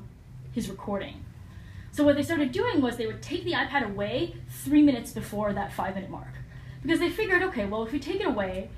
his 0.53 0.69
recording. 0.69 1.25
So 1.93 2.05
what 2.05 2.17
they 2.17 2.23
started 2.23 2.51
doing 2.51 2.81
was 2.81 2.97
they 2.97 3.07
would 3.07 3.23
take 3.23 3.45
the 3.45 3.53
iPad 3.53 3.85
away 3.85 4.35
three 4.49 4.83
minutes 4.83 5.13
before 5.13 5.53
that 5.53 5.73
five 5.73 5.95
minute 5.95 6.11
mark. 6.11 6.35
Because 6.83 6.99
they 6.99 7.11
figured, 7.11 7.43
okay, 7.45 7.67
well, 7.67 7.85
if 7.85 7.93
we 7.93 8.01
take 8.01 8.21
it 8.21 8.27
away, 8.27 8.69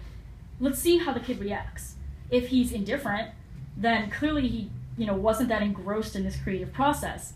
let's 0.61 0.79
see 0.79 0.99
how 0.99 1.13
the 1.13 1.21
kid 1.21 1.41
reacts. 1.41 1.95
If 2.31 2.49
he's 2.49 2.73
indifferent, 2.73 3.31
then 3.77 4.11
clearly 4.11 4.47
he, 4.49 4.71
you 4.99 5.07
know, 5.07 5.15
wasn't 5.15 5.49
that 5.49 5.63
engrossed 5.63 6.15
in 6.15 6.25
this 6.25 6.37
creative 6.37 6.73
process. 6.73 7.35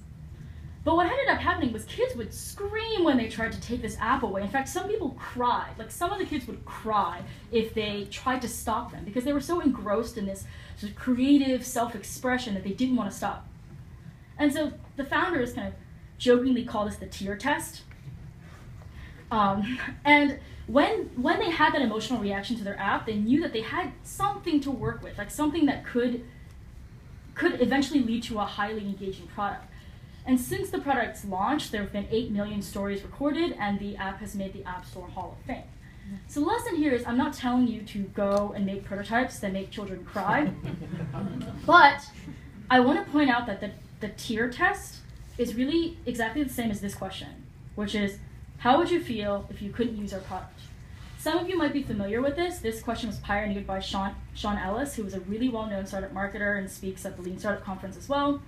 But 0.86 0.94
what 0.94 1.06
ended 1.06 1.26
up 1.26 1.40
happening 1.40 1.72
was 1.72 1.84
kids 1.86 2.14
would 2.14 2.32
scream 2.32 3.02
when 3.02 3.16
they 3.16 3.28
tried 3.28 3.50
to 3.50 3.60
take 3.60 3.82
this 3.82 3.96
app 3.98 4.22
away. 4.22 4.42
In 4.42 4.48
fact, 4.48 4.68
some 4.68 4.86
people 4.86 5.16
cried. 5.18 5.72
Like 5.80 5.90
some 5.90 6.12
of 6.12 6.20
the 6.20 6.24
kids 6.24 6.46
would 6.46 6.64
cry 6.64 7.22
if 7.50 7.74
they 7.74 8.06
tried 8.08 8.40
to 8.42 8.48
stop 8.48 8.92
them 8.92 9.04
because 9.04 9.24
they 9.24 9.32
were 9.32 9.40
so 9.40 9.58
engrossed 9.58 10.16
in 10.16 10.26
this 10.26 10.44
sort 10.76 10.92
of 10.92 10.96
creative 10.96 11.66
self-expression 11.66 12.54
that 12.54 12.62
they 12.62 12.70
didn't 12.70 12.94
want 12.94 13.10
to 13.10 13.16
stop. 13.16 13.48
And 14.38 14.54
so 14.54 14.74
the 14.94 15.04
founders 15.04 15.54
kind 15.54 15.66
of 15.66 15.74
jokingly 16.18 16.64
call 16.64 16.84
this 16.84 16.94
the 16.94 17.06
tear 17.06 17.36
test. 17.36 17.82
Um, 19.32 19.80
and 20.04 20.38
when 20.68 21.10
when 21.16 21.40
they 21.40 21.50
had 21.50 21.74
that 21.74 21.82
emotional 21.82 22.20
reaction 22.20 22.56
to 22.58 22.62
their 22.62 22.78
app, 22.78 23.06
they 23.06 23.16
knew 23.16 23.42
that 23.42 23.52
they 23.52 23.62
had 23.62 23.90
something 24.04 24.60
to 24.60 24.70
work 24.70 25.02
with, 25.02 25.18
like 25.18 25.32
something 25.32 25.66
that 25.66 25.84
could 25.84 26.24
could 27.34 27.60
eventually 27.60 28.04
lead 28.04 28.22
to 28.22 28.38
a 28.38 28.44
highly 28.44 28.82
engaging 28.82 29.26
product. 29.26 29.64
And 30.26 30.40
since 30.40 30.70
the 30.70 30.78
product's 30.78 31.24
launch, 31.24 31.70
there 31.70 31.82
have 31.82 31.92
been 31.92 32.08
8 32.10 32.32
million 32.32 32.60
stories 32.60 33.02
recorded, 33.02 33.56
and 33.60 33.78
the 33.78 33.96
app 33.96 34.18
has 34.18 34.34
made 34.34 34.52
the 34.52 34.64
App 34.64 34.84
Store 34.84 35.06
Hall 35.08 35.38
of 35.38 35.46
Fame. 35.46 35.62
So 36.28 36.40
the 36.40 36.46
lesson 36.46 36.76
here 36.76 36.92
is 36.92 37.06
I'm 37.06 37.16
not 37.16 37.32
telling 37.32 37.66
you 37.66 37.82
to 37.82 38.00
go 38.14 38.52
and 38.54 38.64
make 38.66 38.84
prototypes 38.84 39.38
that 39.40 39.52
make 39.52 39.70
children 39.70 40.04
cry, 40.04 40.52
but 41.66 42.00
I 42.70 42.80
want 42.80 43.04
to 43.04 43.10
point 43.10 43.30
out 43.30 43.46
that 43.46 43.60
the, 43.60 43.70
the 44.00 44.08
tear 44.08 44.50
test 44.50 44.98
is 45.38 45.54
really 45.54 45.98
exactly 46.06 46.42
the 46.42 46.52
same 46.52 46.70
as 46.70 46.80
this 46.80 46.94
question, 46.94 47.44
which 47.74 47.94
is 47.94 48.18
how 48.58 48.78
would 48.78 48.90
you 48.90 49.00
feel 49.00 49.46
if 49.50 49.60
you 49.60 49.70
couldn't 49.70 49.96
use 49.96 50.12
our 50.12 50.20
product? 50.20 50.60
Some 51.18 51.38
of 51.38 51.48
you 51.48 51.58
might 51.58 51.72
be 51.72 51.82
familiar 51.82 52.22
with 52.22 52.36
this. 52.36 52.58
This 52.58 52.80
question 52.80 53.08
was 53.08 53.18
pioneered 53.18 53.66
by 53.66 53.80
Sean, 53.80 54.14
Sean 54.34 54.58
Ellis, 54.58 54.94
who 54.94 55.04
is 55.04 55.14
a 55.14 55.20
really 55.20 55.48
well 55.48 55.66
known 55.66 55.86
startup 55.86 56.14
marketer 56.14 56.56
and 56.58 56.70
speaks 56.70 57.04
at 57.04 57.16
the 57.16 57.22
Lean 57.22 57.38
Startup 57.38 57.64
Conference 57.64 57.96
as 57.96 58.08
well. 58.08 58.40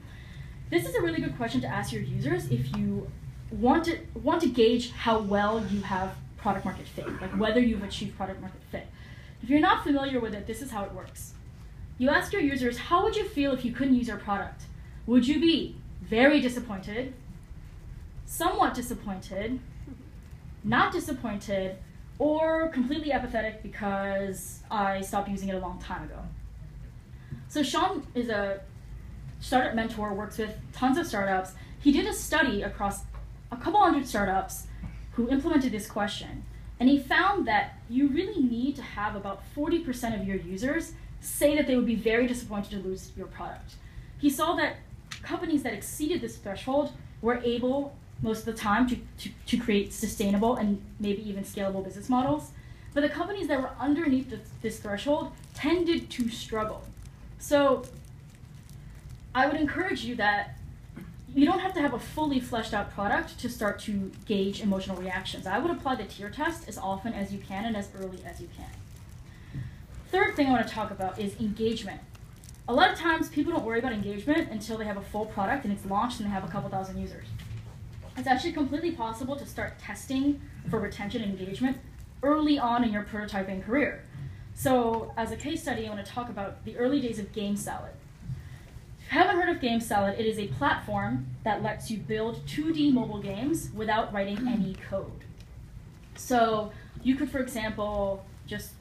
This 0.70 0.86
is 0.86 0.94
a 0.94 1.00
really 1.00 1.20
good 1.20 1.36
question 1.38 1.62
to 1.62 1.66
ask 1.66 1.92
your 1.92 2.02
users 2.02 2.50
if 2.50 2.76
you 2.76 3.10
want 3.50 3.86
to, 3.86 3.98
want 4.14 4.42
to 4.42 4.48
gauge 4.48 4.90
how 4.92 5.18
well 5.18 5.64
you 5.70 5.80
have 5.80 6.14
product 6.36 6.66
market 6.66 6.86
fit, 6.86 7.06
like 7.22 7.30
whether 7.38 7.58
you've 7.58 7.82
achieved 7.82 8.16
product 8.18 8.40
market 8.42 8.60
fit. 8.70 8.86
If 9.42 9.48
you're 9.48 9.60
not 9.60 9.82
familiar 9.82 10.20
with 10.20 10.34
it, 10.34 10.46
this 10.46 10.60
is 10.60 10.70
how 10.70 10.84
it 10.84 10.92
works. 10.92 11.32
You 11.96 12.10
ask 12.10 12.34
your 12.34 12.42
users, 12.42 12.76
how 12.76 13.02
would 13.02 13.16
you 13.16 13.24
feel 13.24 13.52
if 13.52 13.64
you 13.64 13.72
couldn't 13.72 13.94
use 13.94 14.10
our 14.10 14.18
product? 14.18 14.64
Would 15.06 15.26
you 15.26 15.40
be 15.40 15.76
very 16.02 16.38
disappointed, 16.38 17.14
somewhat 18.26 18.74
disappointed, 18.74 19.58
not 20.64 20.92
disappointed, 20.92 21.78
or 22.18 22.68
completely 22.68 23.10
apathetic 23.10 23.62
because 23.62 24.60
I 24.70 25.00
stopped 25.00 25.30
using 25.30 25.48
it 25.48 25.54
a 25.54 25.60
long 25.60 25.78
time 25.78 26.04
ago? 26.04 26.20
So 27.48 27.62
Sean 27.62 28.06
is 28.14 28.28
a 28.28 28.60
startup 29.40 29.74
mentor, 29.74 30.12
works 30.12 30.38
with 30.38 30.54
tons 30.72 30.98
of 30.98 31.06
startups. 31.06 31.52
He 31.80 31.92
did 31.92 32.06
a 32.06 32.12
study 32.12 32.62
across 32.62 33.02
a 33.50 33.56
couple 33.56 33.80
hundred 33.80 34.06
startups 34.06 34.66
who 35.12 35.28
implemented 35.28 35.72
this 35.72 35.86
question. 35.86 36.44
And 36.80 36.88
he 36.88 36.98
found 36.98 37.46
that 37.48 37.78
you 37.88 38.08
really 38.08 38.40
need 38.40 38.76
to 38.76 38.82
have 38.82 39.16
about 39.16 39.42
40% 39.56 40.20
of 40.20 40.26
your 40.26 40.36
users 40.36 40.92
say 41.20 41.56
that 41.56 41.66
they 41.66 41.74
would 41.74 41.86
be 41.86 41.96
very 41.96 42.26
disappointed 42.26 42.70
to 42.70 42.88
lose 42.88 43.10
your 43.16 43.26
product. 43.26 43.74
He 44.18 44.30
saw 44.30 44.54
that 44.56 44.76
companies 45.22 45.62
that 45.64 45.72
exceeded 45.72 46.20
this 46.20 46.36
threshold 46.36 46.92
were 47.20 47.38
able, 47.38 47.96
most 48.22 48.40
of 48.40 48.44
the 48.46 48.52
time, 48.52 48.88
to, 48.88 48.96
to, 49.18 49.30
to 49.46 49.58
create 49.58 49.92
sustainable 49.92 50.56
and 50.56 50.80
maybe 51.00 51.28
even 51.28 51.42
scalable 51.42 51.84
business 51.84 52.08
models. 52.08 52.52
But 52.94 53.02
the 53.02 53.08
companies 53.08 53.48
that 53.48 53.60
were 53.60 53.72
underneath 53.78 54.30
this, 54.30 54.48
this 54.62 54.78
threshold 54.78 55.32
tended 55.54 56.10
to 56.10 56.28
struggle. 56.28 56.84
So 57.38 57.84
I 59.38 59.46
would 59.46 59.60
encourage 59.60 60.04
you 60.04 60.16
that 60.16 60.58
you 61.32 61.46
don't 61.46 61.60
have 61.60 61.72
to 61.74 61.80
have 61.80 61.94
a 61.94 61.98
fully 62.00 62.40
fleshed 62.40 62.74
out 62.74 62.90
product 62.90 63.38
to 63.38 63.48
start 63.48 63.78
to 63.82 64.10
gauge 64.26 64.60
emotional 64.60 64.96
reactions. 64.96 65.46
I 65.46 65.60
would 65.60 65.70
apply 65.70 65.94
the 65.94 66.06
tear 66.06 66.28
test 66.28 66.68
as 66.68 66.76
often 66.76 67.12
as 67.12 67.32
you 67.32 67.38
can 67.38 67.64
and 67.64 67.76
as 67.76 67.88
early 67.96 68.18
as 68.26 68.40
you 68.40 68.48
can. 68.56 69.62
Third 70.10 70.34
thing 70.34 70.48
I 70.48 70.50
want 70.50 70.66
to 70.66 70.74
talk 70.74 70.90
about 70.90 71.20
is 71.20 71.38
engagement. 71.38 72.00
A 72.66 72.74
lot 72.74 72.90
of 72.90 72.98
times 72.98 73.28
people 73.28 73.52
don't 73.52 73.64
worry 73.64 73.78
about 73.78 73.92
engagement 73.92 74.50
until 74.50 74.76
they 74.76 74.84
have 74.86 74.96
a 74.96 75.02
full 75.02 75.26
product 75.26 75.62
and 75.64 75.72
it's 75.72 75.86
launched 75.86 76.18
and 76.18 76.28
they 76.28 76.32
have 76.32 76.42
a 76.42 76.48
couple 76.48 76.68
thousand 76.68 77.00
users. 77.00 77.28
It's 78.16 78.26
actually 78.26 78.54
completely 78.54 78.90
possible 78.90 79.36
to 79.36 79.46
start 79.46 79.78
testing 79.78 80.40
for 80.68 80.80
retention 80.80 81.22
and 81.22 81.38
engagement 81.38 81.76
early 82.24 82.58
on 82.58 82.82
in 82.82 82.92
your 82.92 83.04
prototyping 83.04 83.64
career. 83.64 84.02
So, 84.54 85.12
as 85.16 85.30
a 85.30 85.36
case 85.36 85.62
study, 85.62 85.86
I 85.86 85.90
want 85.90 86.04
to 86.04 86.10
talk 86.10 86.28
about 86.28 86.64
the 86.64 86.76
early 86.76 87.00
days 87.00 87.20
of 87.20 87.32
Game 87.32 87.56
Salad. 87.56 87.92
If 89.08 89.14
you 89.14 89.20
haven't 89.20 89.40
heard 89.40 89.48
of 89.48 89.62
Game 89.62 89.80
Salad, 89.80 90.20
it 90.20 90.26
is 90.26 90.38
a 90.38 90.48
platform 90.48 91.28
that 91.42 91.62
lets 91.62 91.90
you 91.90 91.96
build 91.96 92.44
2D 92.44 92.92
mobile 92.92 93.22
games 93.22 93.70
without 93.74 94.12
writing 94.12 94.36
hmm. 94.36 94.48
any 94.48 94.74
code. 94.90 95.24
So, 96.14 96.72
you 97.02 97.14
could, 97.14 97.30
for 97.30 97.38
example, 97.38 98.22
just 98.46 98.72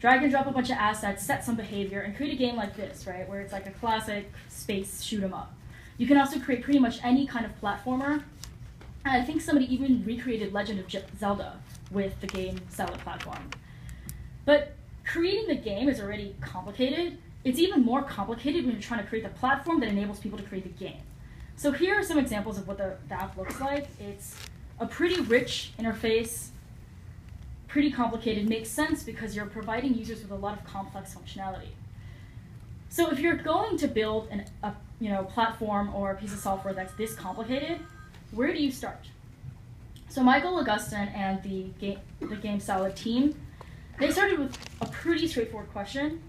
drag 0.00 0.24
and 0.24 0.32
drop 0.32 0.48
a 0.48 0.50
bunch 0.50 0.70
of 0.70 0.76
assets, 0.76 1.24
set 1.24 1.44
some 1.44 1.54
behavior, 1.54 2.00
and 2.00 2.16
create 2.16 2.32
a 2.32 2.36
game 2.36 2.56
like 2.56 2.74
this, 2.74 3.06
right? 3.06 3.28
Where 3.28 3.40
it's 3.42 3.52
like 3.52 3.68
a 3.68 3.70
classic 3.70 4.32
space 4.48 5.04
shoot 5.04 5.22
'em 5.22 5.32
up. 5.32 5.54
You 5.98 6.08
can 6.08 6.16
also 6.16 6.40
create 6.40 6.64
pretty 6.64 6.80
much 6.80 6.98
any 7.04 7.24
kind 7.24 7.46
of 7.46 7.52
platformer. 7.60 8.24
And 9.04 9.22
I 9.22 9.22
think 9.22 9.40
somebody 9.40 9.72
even 9.72 10.04
recreated 10.04 10.52
Legend 10.52 10.80
of 10.80 10.90
Zelda 11.16 11.60
with 11.92 12.20
the 12.20 12.26
Game 12.26 12.58
Salad 12.70 12.98
platform. 12.98 13.50
But 14.44 14.74
creating 15.04 15.46
the 15.46 15.54
game 15.54 15.88
is 15.88 16.00
already 16.00 16.34
complicated. 16.40 17.18
It's 17.44 17.58
even 17.58 17.84
more 17.84 18.02
complicated 18.02 18.64
when 18.64 18.74
you're 18.74 18.82
trying 18.82 19.02
to 19.02 19.08
create 19.08 19.24
the 19.24 19.30
platform 19.30 19.80
that 19.80 19.88
enables 19.88 20.18
people 20.18 20.38
to 20.38 20.44
create 20.44 20.64
the 20.64 20.84
game. 20.84 21.00
So 21.56 21.72
here 21.72 21.94
are 21.98 22.02
some 22.02 22.18
examples 22.18 22.58
of 22.58 22.68
what 22.68 22.78
the, 22.78 22.96
the 23.08 23.14
app 23.14 23.36
looks 23.36 23.60
like. 23.60 23.88
It's 23.98 24.34
a 24.78 24.86
pretty 24.86 25.20
rich 25.20 25.72
interface, 25.78 26.48
pretty 27.68 27.90
complicated, 27.90 28.48
makes 28.48 28.68
sense 28.68 29.02
because 29.02 29.36
you're 29.36 29.46
providing 29.46 29.94
users 29.94 30.22
with 30.22 30.30
a 30.30 30.36
lot 30.36 30.58
of 30.58 30.64
complex 30.64 31.14
functionality. 31.14 31.68
So 32.88 33.10
if 33.10 33.20
you're 33.20 33.36
going 33.36 33.76
to 33.78 33.88
build 33.88 34.28
an, 34.30 34.44
a 34.62 34.72
you 35.00 35.10
know, 35.10 35.24
platform 35.24 35.94
or 35.94 36.12
a 36.12 36.16
piece 36.16 36.32
of 36.32 36.40
software 36.40 36.74
that's 36.74 36.92
this 36.94 37.14
complicated, 37.14 37.80
where 38.32 38.52
do 38.52 38.62
you 38.62 38.70
start? 38.70 39.06
So 40.08 40.22
Michael 40.22 40.58
Agustin 40.60 41.08
and 41.08 41.42
the 41.42 41.64
game, 41.80 41.98
the 42.20 42.36
Game 42.36 42.58
Salad 42.58 42.96
team, 42.96 43.34
they 43.98 44.10
started 44.10 44.38
with 44.38 44.58
a 44.80 44.86
pretty 44.86 45.28
straightforward 45.28 45.70
question. 45.70 46.20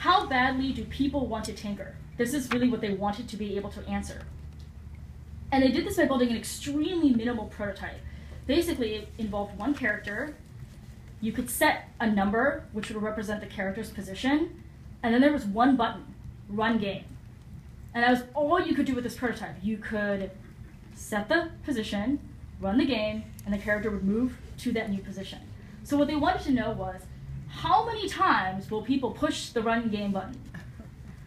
How 0.00 0.24
badly 0.24 0.72
do 0.72 0.86
people 0.86 1.26
want 1.26 1.44
to 1.44 1.52
tinker? 1.52 1.94
This 2.16 2.32
is 2.32 2.50
really 2.50 2.70
what 2.70 2.80
they 2.80 2.94
wanted 2.94 3.28
to 3.28 3.36
be 3.36 3.58
able 3.58 3.68
to 3.72 3.86
answer. 3.86 4.22
And 5.52 5.62
they 5.62 5.70
did 5.70 5.86
this 5.86 5.98
by 5.98 6.06
building 6.06 6.30
an 6.30 6.38
extremely 6.38 7.10
minimal 7.10 7.48
prototype. 7.48 8.00
Basically, 8.46 8.94
it 8.94 9.08
involved 9.18 9.58
one 9.58 9.74
character 9.74 10.34
you 11.20 11.32
could 11.32 11.50
set 11.50 11.90
a 12.00 12.10
number 12.10 12.64
which 12.72 12.88
would 12.88 13.02
represent 13.02 13.42
the 13.42 13.46
character's 13.46 13.90
position, 13.90 14.62
and 15.02 15.12
then 15.12 15.20
there 15.20 15.34
was 15.34 15.44
one 15.44 15.76
button, 15.76 16.06
run 16.48 16.78
game. 16.78 17.04
And 17.92 18.02
that 18.02 18.10
was 18.10 18.22
all 18.32 18.58
you 18.58 18.74
could 18.74 18.86
do 18.86 18.94
with 18.94 19.04
this 19.04 19.16
prototype. 19.16 19.56
You 19.62 19.76
could 19.76 20.30
set 20.94 21.28
the 21.28 21.50
position, 21.62 22.20
run 22.58 22.78
the 22.78 22.86
game, 22.86 23.24
and 23.44 23.52
the 23.52 23.58
character 23.58 23.90
would 23.90 24.04
move 24.04 24.38
to 24.60 24.72
that 24.72 24.88
new 24.88 25.02
position. 25.02 25.40
So 25.84 25.98
what 25.98 26.08
they 26.08 26.16
wanted 26.16 26.40
to 26.44 26.52
know 26.52 26.70
was, 26.70 27.02
how 27.50 27.84
many 27.84 28.08
times 28.08 28.70
will 28.70 28.82
people 28.82 29.10
push 29.10 29.50
the 29.50 29.62
run 29.62 29.88
game 29.88 30.12
button? 30.12 30.40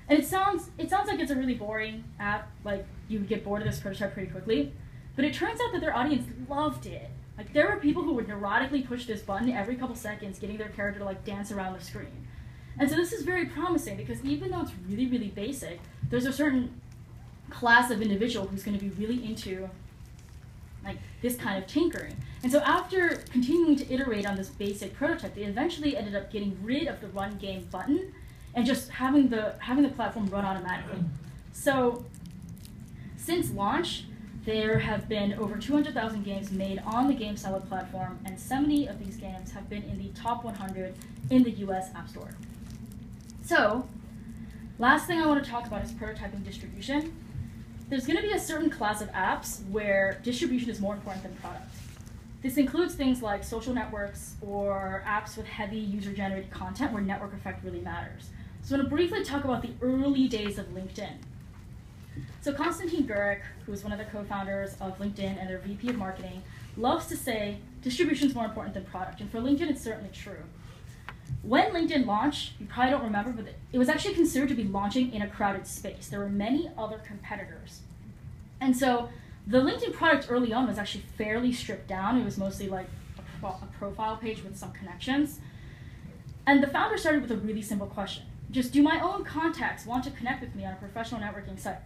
And 0.10 0.20
it 0.20 0.26
sounds 0.26 0.70
it 0.78 0.90
sounds 0.90 1.08
like 1.08 1.20
it's 1.20 1.32
a 1.32 1.36
really 1.36 1.54
boring 1.54 2.04
app, 2.20 2.50
like 2.64 2.86
you 3.08 3.20
would 3.20 3.30
get 3.30 3.44
bored 3.44 3.62
of 3.62 3.68
this 3.68 3.80
prototype 3.80 4.14
pretty 4.14 4.30
quickly. 4.30 4.74
But 5.16 5.26
it 5.26 5.34
turns 5.34 5.60
out 5.62 5.72
that 5.74 5.82
their 5.82 5.96
audience 5.96 6.26
loved 6.50 6.86
it. 6.86 7.10
Like 7.38 7.54
there 7.54 7.70
were 7.70 7.78
people 7.78 8.04
who 8.04 8.14
would 8.14 8.28
neurotically 8.28 8.86
push 8.86 9.06
this 9.06 9.22
button 9.22 9.50
every 9.52 9.76
couple 9.76 9.96
seconds, 9.96 10.40
getting 10.40 10.58
their 10.58 10.70
character 10.70 11.00
to 11.00 11.06
like 11.06 11.24
dance 11.24 11.52
around 11.52 11.78
the 11.78 11.84
screen. 11.84 12.28
And 12.80 12.90
so 12.90 12.96
this 12.96 13.14
is 13.14 13.24
very 13.24 13.46
promising 13.46 13.98
because 13.98 14.24
even 14.24 14.52
though 14.52 14.62
it's 14.62 14.72
really, 14.88 15.08
really 15.08 15.30
basic, 15.30 15.80
there's 16.10 16.26
a 16.26 16.34
certain 16.34 16.82
class 17.50 17.92
of 17.92 18.02
individual 18.02 18.48
who's 18.48 18.64
going 18.64 18.78
to 18.78 18.84
be 18.84 18.90
really 18.92 19.24
into 19.26 19.70
like 20.84 20.98
this 21.22 21.36
kind 21.36 21.62
of 21.62 21.68
tinkering. 21.68 22.16
And 22.44 22.52
so 22.52 22.60
after 22.60 23.24
continuing 23.32 23.76
to 23.78 23.94
iterate 23.94 24.26
on 24.26 24.36
this 24.36 24.50
basic 24.50 24.94
prototype, 24.94 25.36
they 25.36 25.44
eventually 25.44 25.96
ended 25.96 26.16
up 26.16 26.32
getting 26.32 26.58
rid 26.62 26.88
of 26.88 27.00
the 27.02 27.08
run 27.08 27.38
game 27.38 27.68
button 27.72 28.14
and 28.54 28.66
just 28.66 28.90
having 28.90 29.30
the 29.30 29.56
having 29.60 29.84
the 29.84 29.90
platform 29.90 30.28
run 30.28 30.46
automatically. 30.46 31.00
So 31.52 32.06
since 33.16 33.52
launch, 33.52 34.06
there 34.44 34.80
have 34.80 35.08
been 35.08 35.34
over 35.36 35.58
200,000 35.58 36.24
games 36.24 36.52
made 36.52 36.80
on 36.86 37.08
the 37.08 37.14
Game 37.14 37.38
Salad 37.38 37.68
platform, 37.70 38.20
and 38.26 38.38
70 38.38 38.88
of 38.88 39.00
these 39.00 39.16
games 39.16 39.52
have 39.52 39.70
been 39.70 39.84
in 39.84 39.98
the 39.98 40.10
top 40.10 40.44
100 40.44 40.94
in 41.30 41.44
the 41.44 41.52
US 41.52 41.94
App 41.96 42.10
Store. 42.10 42.36
So, 43.42 43.88
last 44.80 45.08
thing 45.08 45.22
I 45.22 45.28
want 45.28 45.44
to 45.44 45.50
talk 45.50 45.66
about 45.68 45.84
is 45.84 45.92
prototyping 45.92 46.44
distribution. 46.44 47.16
There's 47.94 48.08
going 48.08 48.18
to 48.18 48.24
be 48.24 48.34
a 48.34 48.40
certain 48.40 48.72
class 48.72 49.02
of 49.02 49.12
apps 49.12 49.64
where 49.70 50.20
distribution 50.24 50.72
is 50.72 50.82
more 50.82 50.96
important 50.96 51.22
than 51.22 51.36
product. 51.36 51.76
This 52.42 52.58
includes 52.58 52.96
things 52.96 53.22
like 53.22 53.44
social 53.44 53.72
networks 53.72 54.34
or 54.42 55.04
apps 55.06 55.38
with 55.38 55.46
heavy 55.46 55.78
user 55.78 56.12
generated 56.12 56.50
content 56.50 56.92
where 56.92 57.04
network 57.04 57.34
effect 57.34 57.64
really 57.64 57.82
matters. 57.82 58.32
So, 58.64 58.74
I'm 58.74 58.80
going 58.80 58.90
to 58.90 58.96
briefly 58.96 59.24
talk 59.24 59.44
about 59.44 59.62
the 59.62 59.74
early 59.80 60.28
days 60.28 60.58
of 60.58 60.66
LinkedIn. 60.70 61.18
So 62.42 62.52
Konstantin 62.52 63.04
Guericke, 63.04 63.44
who 63.68 63.74
is 63.74 63.84
one 63.84 63.94
of 63.94 64.00
the 64.00 64.06
co-founders 64.06 64.74
of 64.82 64.98
LinkedIn 64.98 65.40
and 65.40 65.48
their 65.48 65.60
VP 65.60 65.90
of 65.90 65.96
marketing, 65.96 66.42
loves 66.76 67.06
to 67.10 67.16
say 67.16 67.60
distribution 67.84 68.28
is 68.28 68.34
more 68.34 68.46
important 68.46 68.74
than 68.74 68.86
product. 68.86 69.22
And 69.22 69.30
for 69.30 69.38
LinkedIn, 69.38 69.70
it's 69.70 69.84
certainly 69.84 70.10
true. 70.12 70.42
When 71.44 71.72
LinkedIn 71.72 72.06
launched, 72.06 72.54
you 72.60 72.66
probably 72.66 72.92
don't 72.92 73.04
remember, 73.04 73.32
but 73.32 73.54
it 73.72 73.78
was 73.78 73.90
actually 73.90 74.16
considered 74.16 74.50
to 74.50 74.56
be 74.56 74.64
launching 74.64 75.14
in 75.14 75.22
a 75.22 75.28
crowded 75.28 75.68
space. 75.68 76.08
There 76.08 76.20
were 76.20 76.30
many 76.30 76.72
other 76.78 77.00
competitors. 77.06 77.82
And 78.62 78.76
so 78.76 79.10
the 79.46 79.60
LinkedIn 79.60 79.94
product 79.94 80.28
early 80.30 80.54
on 80.54 80.68
was 80.68 80.78
actually 80.78 81.04
fairly 81.18 81.52
stripped 81.52 81.88
down. 81.88 82.18
It 82.20 82.24
was 82.24 82.38
mostly 82.38 82.70
like 82.70 82.88
pro- 83.42 83.50
a 83.50 83.68
profile 83.78 84.16
page 84.16 84.42
with 84.42 84.58
some 84.58 84.72
connections. 84.72 85.40
And 86.48 86.64
the 86.64 86.68
founder 86.68 86.98
started 86.98 87.22
with 87.22 87.32
a 87.32 87.38
really 87.38 87.62
simple 87.62 87.88
question 87.88 88.24
just 88.54 88.72
do 88.72 88.84
my 88.84 89.02
own 89.02 89.24
contacts 89.24 89.86
want 89.86 90.04
to 90.04 90.12
connect 90.12 90.40
with 90.40 90.56
me 90.56 90.64
on 90.64 90.74
a 90.74 90.76
professional 90.78 91.20
networking 91.20 91.60
site? 91.60 91.80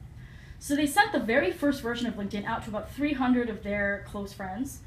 So 0.59 0.75
they 0.75 0.85
sent 0.85 1.13
the 1.13 1.19
very 1.19 1.51
first 1.51 1.81
version 1.81 2.07
of 2.07 2.15
LinkedIn 2.15 2.45
out 2.45 2.63
to 2.63 2.69
about 2.69 2.91
300 2.91 3.49
of 3.49 3.63
their 3.63 4.03
close 4.07 4.33
friends. 4.33 4.81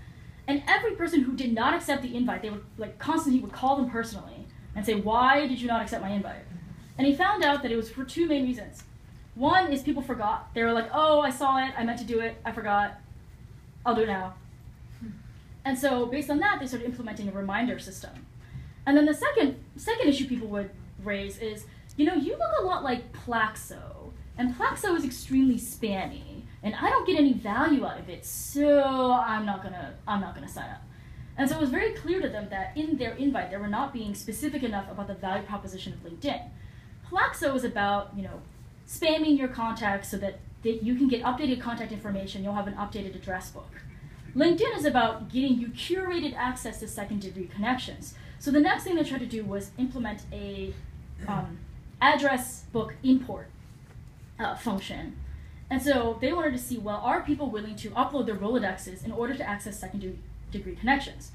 And 0.46 0.62
every 0.66 0.92
person 0.92 1.22
who 1.22 1.34
did 1.34 1.54
not 1.54 1.74
accept 1.74 2.02
the 2.02 2.14
invite, 2.14 2.42
they 2.42 2.50
would 2.50 2.64
like 2.76 2.98
Konstantin 2.98 3.40
would 3.42 3.52
call 3.52 3.76
them 3.76 3.88
personally 3.88 4.39
and 4.74 4.84
say, 4.84 4.94
"Why 4.94 5.46
did 5.46 5.60
you 5.60 5.68
not 5.68 5.82
accept 5.82 6.02
my 6.02 6.10
invite?" 6.10 6.44
And 6.98 7.06
he 7.06 7.14
found 7.14 7.44
out 7.44 7.62
that 7.62 7.72
it 7.72 7.76
was 7.76 7.90
for 7.90 8.04
two 8.04 8.26
main 8.26 8.44
reasons. 8.44 8.84
One 9.34 9.72
is 9.72 9.82
people 9.82 10.02
forgot. 10.02 10.52
They 10.54 10.62
were 10.62 10.72
like, 10.72 10.90
"Oh, 10.92 11.20
I 11.20 11.30
saw 11.30 11.58
it. 11.58 11.72
I 11.76 11.84
meant 11.84 11.98
to 11.98 12.04
do 12.04 12.20
it. 12.20 12.36
I 12.44 12.52
forgot. 12.52 13.00
I'll 13.84 13.94
do 13.94 14.02
it 14.02 14.08
now." 14.08 14.34
And 15.64 15.78
so 15.78 16.06
based 16.06 16.30
on 16.30 16.38
that, 16.38 16.58
they 16.60 16.66
started 16.66 16.86
implementing 16.86 17.28
a 17.28 17.32
reminder 17.32 17.78
system. 17.78 18.26
And 18.86 18.96
then 18.96 19.06
the 19.06 19.14
second 19.14 19.56
second 19.76 20.08
issue 20.08 20.26
people 20.26 20.48
would 20.48 20.70
raise 21.02 21.38
is, 21.38 21.66
you 21.96 22.06
know, 22.06 22.14
you 22.14 22.32
look 22.32 22.52
a 22.60 22.64
lot 22.64 22.82
like 22.82 23.12
Plaxo, 23.12 24.12
and 24.38 24.54
Plaxo 24.54 24.96
is 24.96 25.04
extremely 25.04 25.56
spammy, 25.56 26.42
and 26.62 26.74
I 26.74 26.88
don't 26.90 27.06
get 27.06 27.18
any 27.18 27.32
value 27.32 27.84
out 27.86 27.98
of 27.98 28.08
it, 28.08 28.24
so 28.24 29.12
I'm 29.12 29.44
not 29.46 29.62
gonna 29.62 29.94
I'm 30.06 30.20
not 30.20 30.34
gonna 30.34 30.48
sign 30.48 30.70
up. 30.70 30.82
And 31.40 31.48
so 31.48 31.56
it 31.56 31.60
was 31.62 31.70
very 31.70 31.94
clear 31.94 32.20
to 32.20 32.28
them 32.28 32.48
that 32.50 32.76
in 32.76 32.98
their 32.98 33.14
invite 33.14 33.50
they 33.50 33.56
were 33.56 33.66
not 33.66 33.94
being 33.94 34.14
specific 34.14 34.62
enough 34.62 34.90
about 34.90 35.06
the 35.06 35.14
value 35.14 35.42
proposition 35.42 35.94
of 35.94 36.00
LinkedIn. 36.00 36.50
Plaxo 37.10 37.56
is 37.56 37.64
about, 37.64 38.10
you 38.14 38.22
know, 38.22 38.42
spamming 38.86 39.38
your 39.38 39.48
contacts 39.48 40.10
so 40.10 40.18
that, 40.18 40.40
that 40.64 40.82
you 40.82 40.94
can 40.96 41.08
get 41.08 41.22
updated 41.22 41.58
contact 41.58 41.92
information, 41.92 42.44
you'll 42.44 42.52
have 42.52 42.66
an 42.66 42.74
updated 42.74 43.14
address 43.14 43.50
book. 43.50 43.80
LinkedIn 44.36 44.76
is 44.76 44.84
about 44.84 45.32
getting 45.32 45.58
you 45.58 45.68
curated 45.68 46.34
access 46.36 46.78
to 46.80 46.86
second 46.86 47.22
degree 47.22 47.46
connections. 47.46 48.12
So 48.38 48.50
the 48.50 48.60
next 48.60 48.84
thing 48.84 48.96
they 48.96 49.04
tried 49.04 49.20
to 49.20 49.26
do 49.26 49.42
was 49.42 49.70
implement 49.78 50.24
a 50.30 50.74
um, 51.26 51.56
address 52.02 52.64
book 52.70 52.96
import 53.02 53.48
uh, 54.38 54.56
function. 54.56 55.16
And 55.70 55.80
so 55.80 56.18
they 56.20 56.34
wanted 56.34 56.52
to 56.52 56.58
see 56.58 56.76
well, 56.76 57.00
are 57.02 57.22
people 57.22 57.48
willing 57.48 57.76
to 57.76 57.88
upload 57.92 58.26
their 58.26 58.36
Rolodexes 58.36 59.06
in 59.06 59.10
order 59.10 59.34
to 59.34 59.48
access 59.48 59.78
second 59.78 60.02
degree 60.50 60.76
connections? 60.76 61.32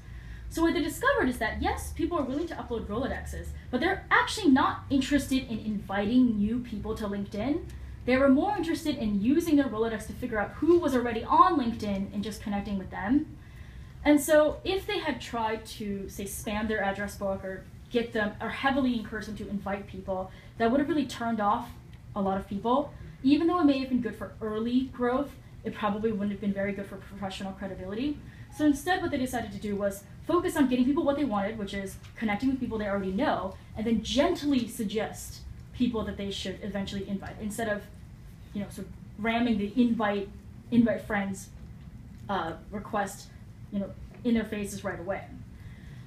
So 0.48 0.62
what 0.62 0.74
they 0.74 0.82
discovered 0.82 1.28
is 1.28 1.38
that 1.38 1.60
yes, 1.60 1.92
people 1.92 2.18
are 2.18 2.24
willing 2.24 2.46
to 2.48 2.54
upload 2.54 2.86
Rolodexes, 2.86 3.48
but 3.70 3.80
they're 3.80 4.06
actually 4.10 4.50
not 4.50 4.84
interested 4.90 5.50
in 5.50 5.58
inviting 5.58 6.38
new 6.38 6.60
people 6.60 6.94
to 6.96 7.04
LinkedIn. 7.06 7.64
They 8.04 8.16
were 8.16 8.28
more 8.28 8.56
interested 8.56 8.96
in 8.96 9.20
using 9.20 9.56
their 9.56 9.66
Rolodex 9.66 10.06
to 10.06 10.12
figure 10.12 10.38
out 10.38 10.52
who 10.52 10.78
was 10.78 10.94
already 10.94 11.24
on 11.24 11.58
LinkedIn 11.58 12.14
and 12.14 12.22
just 12.22 12.40
connecting 12.40 12.78
with 12.78 12.90
them. 12.90 13.36
And 14.04 14.20
so 14.20 14.58
if 14.62 14.86
they 14.86 15.00
had 15.00 15.20
tried 15.20 15.66
to, 15.66 16.08
say, 16.08 16.24
spam 16.24 16.68
their 16.68 16.82
address 16.82 17.16
book 17.16 17.44
or 17.44 17.64
get 17.90 18.12
them 18.12 18.32
or 18.40 18.48
heavily 18.48 18.96
encourage 18.96 19.26
them 19.26 19.36
to 19.36 19.48
invite 19.48 19.88
people, 19.88 20.30
that 20.58 20.70
would 20.70 20.78
have 20.78 20.88
really 20.88 21.06
turned 21.06 21.40
off 21.40 21.68
a 22.14 22.20
lot 22.20 22.38
of 22.38 22.46
people. 22.48 22.92
Even 23.24 23.48
though 23.48 23.60
it 23.60 23.64
may 23.64 23.80
have 23.80 23.88
been 23.88 24.00
good 24.00 24.14
for 24.14 24.32
early 24.40 24.82
growth, 24.92 25.32
it 25.64 25.74
probably 25.74 26.12
wouldn't 26.12 26.30
have 26.30 26.40
been 26.40 26.52
very 26.52 26.72
good 26.72 26.86
for 26.86 26.96
professional 26.96 27.52
credibility. 27.52 28.16
So 28.56 28.64
instead, 28.64 29.02
what 29.02 29.10
they 29.10 29.18
decided 29.18 29.52
to 29.52 29.58
do 29.58 29.76
was 29.76 30.04
focus 30.26 30.56
on 30.56 30.68
getting 30.68 30.86
people 30.86 31.04
what 31.04 31.16
they 31.16 31.24
wanted, 31.24 31.58
which 31.58 31.74
is 31.74 31.96
connecting 32.16 32.48
with 32.48 32.58
people 32.58 32.78
they 32.78 32.88
already 32.88 33.12
know, 33.12 33.54
and 33.76 33.86
then 33.86 34.02
gently 34.02 34.66
suggest 34.66 35.40
people 35.74 36.04
that 36.04 36.16
they 36.16 36.30
should 36.30 36.58
eventually 36.62 37.06
invite 37.06 37.36
instead 37.40 37.68
of, 37.68 37.82
you 38.54 38.62
know, 38.62 38.68
sort 38.70 38.86
of 38.86 38.92
ramming 39.18 39.58
the 39.58 39.72
invite 39.76 40.28
invite 40.70 41.02
friends 41.02 41.50
uh, 42.28 42.54
request, 42.70 43.28
you 43.72 43.78
know, 43.78 43.90
in 44.24 44.34
their 44.34 44.44
faces 44.44 44.82
right 44.82 44.98
away. 44.98 45.24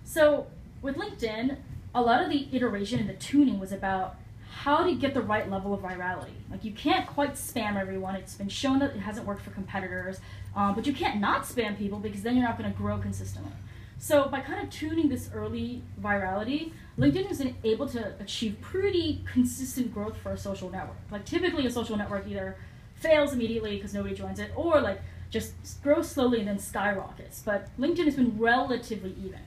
So 0.03 0.47
with 0.81 0.95
LinkedIn, 0.95 1.57
a 1.93 2.01
lot 2.01 2.23
of 2.23 2.29
the 2.29 2.47
iteration 2.51 2.99
and 2.99 3.07
the 3.07 3.13
tuning 3.13 3.59
was 3.59 3.71
about 3.71 4.15
how 4.51 4.83
to 4.83 4.93
get 4.95 5.13
the 5.13 5.21
right 5.21 5.49
level 5.49 5.73
of 5.73 5.81
virality. 5.81 6.33
Like 6.49 6.65
you 6.65 6.71
can't 6.71 7.07
quite 7.07 7.33
spam 7.33 7.77
everyone. 7.77 8.15
It's 8.15 8.33
been 8.33 8.49
shown 8.49 8.79
that 8.79 8.95
it 8.95 8.99
hasn't 8.99 9.25
worked 9.25 9.43
for 9.43 9.51
competitors, 9.51 10.19
um, 10.55 10.75
but 10.75 10.85
you 10.85 10.93
can't 10.93 11.19
not 11.19 11.43
spam 11.43 11.77
people 11.77 11.99
because 11.99 12.21
then 12.21 12.35
you're 12.35 12.45
not 12.45 12.57
going 12.57 12.71
to 12.71 12.77
grow 12.77 12.97
consistently. 12.97 13.51
So 13.97 14.27
by 14.29 14.39
kind 14.39 14.63
of 14.63 14.69
tuning 14.69 15.09
this 15.09 15.29
early 15.33 15.81
virality, 16.01 16.71
LinkedIn 16.97 17.37
been 17.37 17.55
able 17.63 17.87
to 17.89 18.13
achieve 18.19 18.59
pretty 18.61 19.23
consistent 19.31 19.93
growth 19.93 20.17
for 20.17 20.31
a 20.31 20.37
social 20.37 20.69
network. 20.69 20.97
Like 21.11 21.25
typically 21.25 21.65
a 21.65 21.71
social 21.71 21.97
network 21.97 22.25
either 22.27 22.55
fails 22.95 23.33
immediately 23.33 23.75
because 23.75 23.93
nobody 23.93 24.15
joins 24.15 24.39
it, 24.39 24.51
or 24.55 24.81
like 24.81 25.01
just 25.29 25.53
grows 25.83 26.09
slowly 26.09 26.39
and 26.39 26.47
then 26.47 26.59
skyrockets. 26.59 27.41
But 27.43 27.67
LinkedIn 27.77 28.05
has 28.05 28.15
been 28.15 28.37
relatively 28.37 29.15
even. 29.23 29.41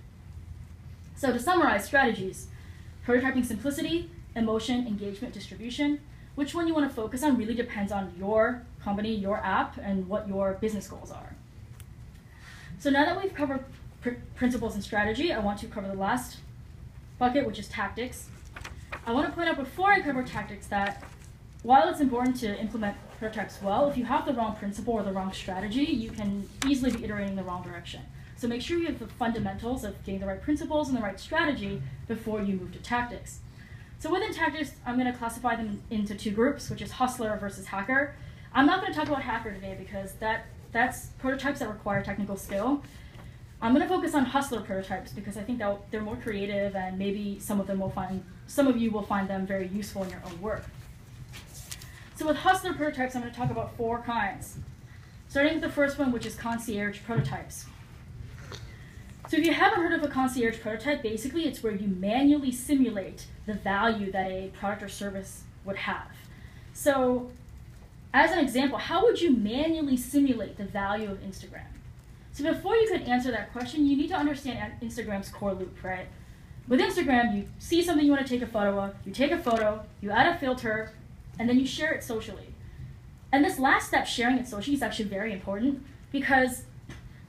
So 1.17 1.33
to 1.33 1.39
summarize 1.39 1.85
strategies, 1.85 2.49
prototyping 3.07 3.45
simplicity, 3.45 4.11
emotion, 4.35 4.87
engagement, 4.87 5.35
distribution. 5.35 6.01
Which 6.35 6.55
one 6.55 6.67
you 6.67 6.75
want 6.75 6.89
to 6.89 6.95
focus 6.95 7.23
on 7.23 7.37
really 7.37 7.55
depends 7.55 7.93
on 7.93 8.13
your 8.19 8.63
company, 8.83 9.15
your 9.15 9.39
app, 9.39 9.77
and 9.79 10.09
what 10.09 10.29
your 10.29 10.55
business 10.55 10.89
goals 10.89 11.11
are. 11.11 11.35
So 12.79 12.91
now 12.91 13.05
that 13.05 13.21
we've 13.21 13.35
covered 13.35 13.65
pr- 14.01 14.11
principles 14.35 14.75
and 14.75 14.83
strategy, 14.83 15.33
I 15.33 15.39
want 15.39 15.59
to 15.61 15.67
cover 15.67 15.89
the 15.89 15.95
last 15.95 16.39
bucket, 17.19 17.47
which 17.47 17.59
is 17.59 17.69
tactics. 17.69 18.29
I 19.07 19.13
want 19.13 19.27
to 19.27 19.33
point 19.33 19.49
out 19.49 19.57
before 19.57 19.91
I 19.91 20.01
cover 20.01 20.23
tactics 20.23 20.67
that 20.69 21.05
while 21.63 21.89
it's 21.89 22.01
important 22.01 22.37
to 22.41 22.59
implement 22.61 22.97
prototypes 23.19 23.63
well, 23.63 23.89
if 23.89 23.97
you 23.97 24.05
have 24.05 24.27
the 24.27 24.33
wrong 24.33 24.57
principle 24.57 24.95
or 24.95 25.05
the 25.05 25.13
wrong 25.13 25.33
strategy, 25.33 25.85
you 25.85 26.11
can 26.11 26.49
easily 26.67 26.91
be 26.91 27.05
iterating 27.05 27.37
the 27.37 27.45
wrong 27.45 27.63
direction. 27.63 28.01
So 28.37 28.49
make 28.49 28.61
sure 28.61 28.77
you 28.79 28.87
have 28.87 28.99
the 28.99 29.07
fundamentals 29.07 29.85
of 29.85 30.03
getting 30.05 30.21
the 30.21 30.27
right 30.27 30.43
principles 30.43 30.89
and 30.89 30.99
the 30.99 31.03
right 31.03 31.21
strategy 31.21 31.81
before 32.09 32.43
you 32.43 32.57
move 32.57 32.73
to 32.73 32.81
tactics. 32.81 33.39
So 34.01 34.13
within 34.13 34.35
tactics, 34.35 34.73
I'm 34.85 34.99
going 34.99 35.11
to 35.11 35.17
classify 35.17 35.55
them 35.55 35.81
into 35.89 36.17
two 36.17 36.33
groups, 36.33 36.69
which 36.69 36.83
is 36.83 36.91
hustler 36.91 37.37
versus 37.41 37.67
hacker. 37.67 38.17
I'm 38.55 38.67
not 38.67 38.81
going 38.81 38.93
to 38.93 38.99
talk 38.99 39.09
about 39.09 39.23
hacker 39.23 39.53
today 39.53 39.77
because 39.79 40.13
that 40.15 40.47
that's 40.73 41.07
prototypes 41.19 41.61
that 41.61 41.69
require 41.69 42.03
technical 42.03 42.37
skill. 42.37 42.83
I'm 43.61 43.75
going 43.75 43.87
to 43.87 43.89
focus 43.89 44.15
on 44.15 44.25
hustler 44.25 44.61
prototypes 44.61 45.13
because 45.13 45.37
I 45.37 45.43
think 45.43 45.59
that 45.61 45.91
they're 45.91 46.03
more 46.03 46.17
creative 46.17 46.75
and 46.75 46.99
maybe 46.99 47.39
some 47.39 47.61
of 47.61 47.67
them 47.67 47.79
will 47.81 47.91
find 47.91 48.25
some 48.47 48.67
of 48.67 48.77
you 48.77 48.91
will 48.91 49.05
find 49.05 49.29
them 49.29 49.47
very 49.47 49.69
useful 49.69 50.03
in 50.03 50.11
your 50.11 50.21
own 50.27 50.41
work. 50.41 50.65
So 52.17 52.27
with 52.27 52.39
hustler 52.39 52.75
prototypes, 52.75 53.15
I'm 53.15 53.23
going 53.23 53.33
to 53.33 53.39
talk 53.39 53.51
about 53.51 53.77
four 53.77 54.03
kinds. 54.03 54.59
Starting 55.29 55.55
with 55.55 55.63
the 55.63 55.71
first 55.71 55.99
one, 55.99 56.13
which 56.13 56.27
is 56.27 56.35
concierge 56.35 57.01
prototypes. 57.03 57.65
So 59.29 59.39
if 59.39 59.47
you 59.47 59.55
haven't 59.55 59.81
heard 59.81 59.95
of 59.95 60.03
a 60.03 60.09
concierge 60.09 60.61
prototype, 60.61 61.03
basically 61.03 61.47
it's 61.47 61.63
where 61.63 61.73
you 61.73 61.89
manually 61.89 62.53
simulate 62.53 63.27
the 63.47 63.55
value 63.55 64.13
that 64.13 64.31
a 64.31 64.51
product 64.59 64.83
or 64.83 64.89
service 64.89 65.45
would 65.65 65.77
have. 65.77 66.09
So 66.75 67.31
as 68.15 68.31
an 68.31 68.39
example, 68.39 68.79
how 68.79 69.05
would 69.05 69.21
you 69.21 69.31
manually 69.31 69.97
simulate 69.97 70.57
the 70.57 70.65
value 70.65 71.11
of 71.11 71.21
Instagram? 71.23 71.67
So 72.33 72.45
before 72.45 72.77
you 72.77 72.89
could 72.89 73.03
answer 73.03 73.31
that 73.31 73.53
question, 73.53 73.87
you 73.87 73.97
need 73.97 74.09
to 74.09 74.15
understand 74.15 74.75
Instagram's 74.83 75.29
core 75.29 75.55
loop, 75.55 75.83
right? 75.83 76.07
With 76.69 76.81
Instagram, 76.81 77.37
you 77.37 77.49
see 77.59 77.83
something 77.83 78.05
you 78.05 78.13
want 78.13 78.27
to 78.27 78.33
take 78.33 78.43
a 78.43 78.51
photo 78.51 78.79
of, 78.81 78.95
you 79.05 79.13
take 79.13 79.33
a 79.33 79.39
photo, 79.39 79.85
you 80.01 80.11
add 80.11 80.35
a 80.35 80.39
filter, 80.39 80.93
and 81.39 81.49
then 81.49 81.59
you 81.59 81.67
share 81.67 81.93
it 81.93 82.05
socially. 82.05 82.55
And 83.33 83.45
this 83.45 83.59
last 83.59 83.89
step, 83.89 84.07
sharing 84.07 84.39
it 84.39 84.47
socially, 84.47 84.77
is 84.77 84.83
actually 84.83 85.07
very 85.07 85.33
important 85.33 85.83
because 86.11 86.65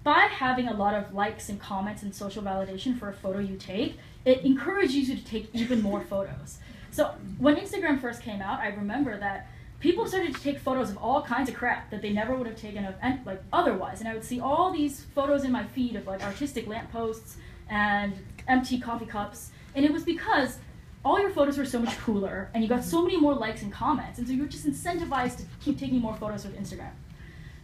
by 0.03 0.27
having 0.29 0.67
a 0.67 0.73
lot 0.73 0.93
of 0.93 1.13
likes 1.13 1.47
and 1.47 1.59
comments 1.59 2.03
and 2.03 2.13
social 2.13 2.43
validation 2.43 2.97
for 2.97 3.09
a 3.09 3.13
photo 3.13 3.39
you 3.39 3.55
take, 3.55 3.97
it 4.25 4.41
encourages 4.41 5.09
you 5.09 5.15
to 5.15 5.23
take 5.23 5.49
even 5.53 5.81
more 5.81 6.01
photos. 6.01 6.59
So 6.91 7.15
when 7.37 7.55
Instagram 7.55 7.99
first 7.99 8.21
came 8.21 8.41
out, 8.41 8.59
I 8.59 8.67
remember 8.67 9.17
that 9.17 9.47
people 9.83 10.07
started 10.07 10.33
to 10.33 10.41
take 10.41 10.57
photos 10.57 10.89
of 10.89 10.97
all 10.97 11.21
kinds 11.21 11.49
of 11.49 11.55
crap 11.55 11.91
that 11.91 12.01
they 12.01 12.13
never 12.13 12.37
would 12.37 12.47
have 12.47 12.55
taken 12.55 12.85
of 12.85 12.95
like 13.25 13.43
otherwise, 13.51 13.99
and 13.99 14.07
I 14.07 14.13
would 14.13 14.23
see 14.23 14.39
all 14.39 14.71
these 14.71 15.01
photos 15.13 15.43
in 15.43 15.51
my 15.51 15.65
feed 15.65 15.97
of 15.97 16.07
like 16.07 16.23
artistic 16.23 16.67
lampposts 16.67 17.35
and 17.69 18.13
empty 18.47 18.79
coffee 18.79 19.05
cups, 19.05 19.51
and 19.75 19.83
it 19.83 19.91
was 19.91 20.05
because 20.05 20.57
all 21.03 21.19
your 21.19 21.31
photos 21.31 21.57
were 21.57 21.65
so 21.65 21.79
much 21.79 21.97
cooler 21.97 22.49
and 22.53 22.63
you 22.63 22.69
got 22.69 22.81
so 22.81 23.01
many 23.01 23.19
more 23.19 23.33
likes 23.33 23.61
and 23.61 23.73
comments, 23.73 24.19
and 24.19 24.25
so 24.25 24.33
you 24.33 24.41
were 24.41 24.47
just 24.47 24.65
incentivized 24.65 25.35
to 25.35 25.43
keep 25.59 25.77
taking 25.77 25.99
more 25.99 26.15
photos 26.15 26.45
with 26.45 26.57
Instagram. 26.57 26.93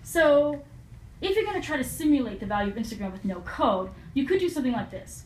So 0.04 0.62
if 1.22 1.38
you're 1.38 1.46
going 1.46 1.62
to 1.62 1.66
try 1.66 1.78
to 1.78 1.86
simulate 1.86 2.42
the 2.42 2.46
value 2.46 2.72
of 2.72 2.78
Instagram 2.78 3.14
with 3.14 3.24
no 3.24 3.40
code, 3.42 3.92
you 4.14 4.26
could 4.26 4.42
do 4.42 4.50
something 4.50 4.74
like 4.74 4.92
this. 4.92 5.24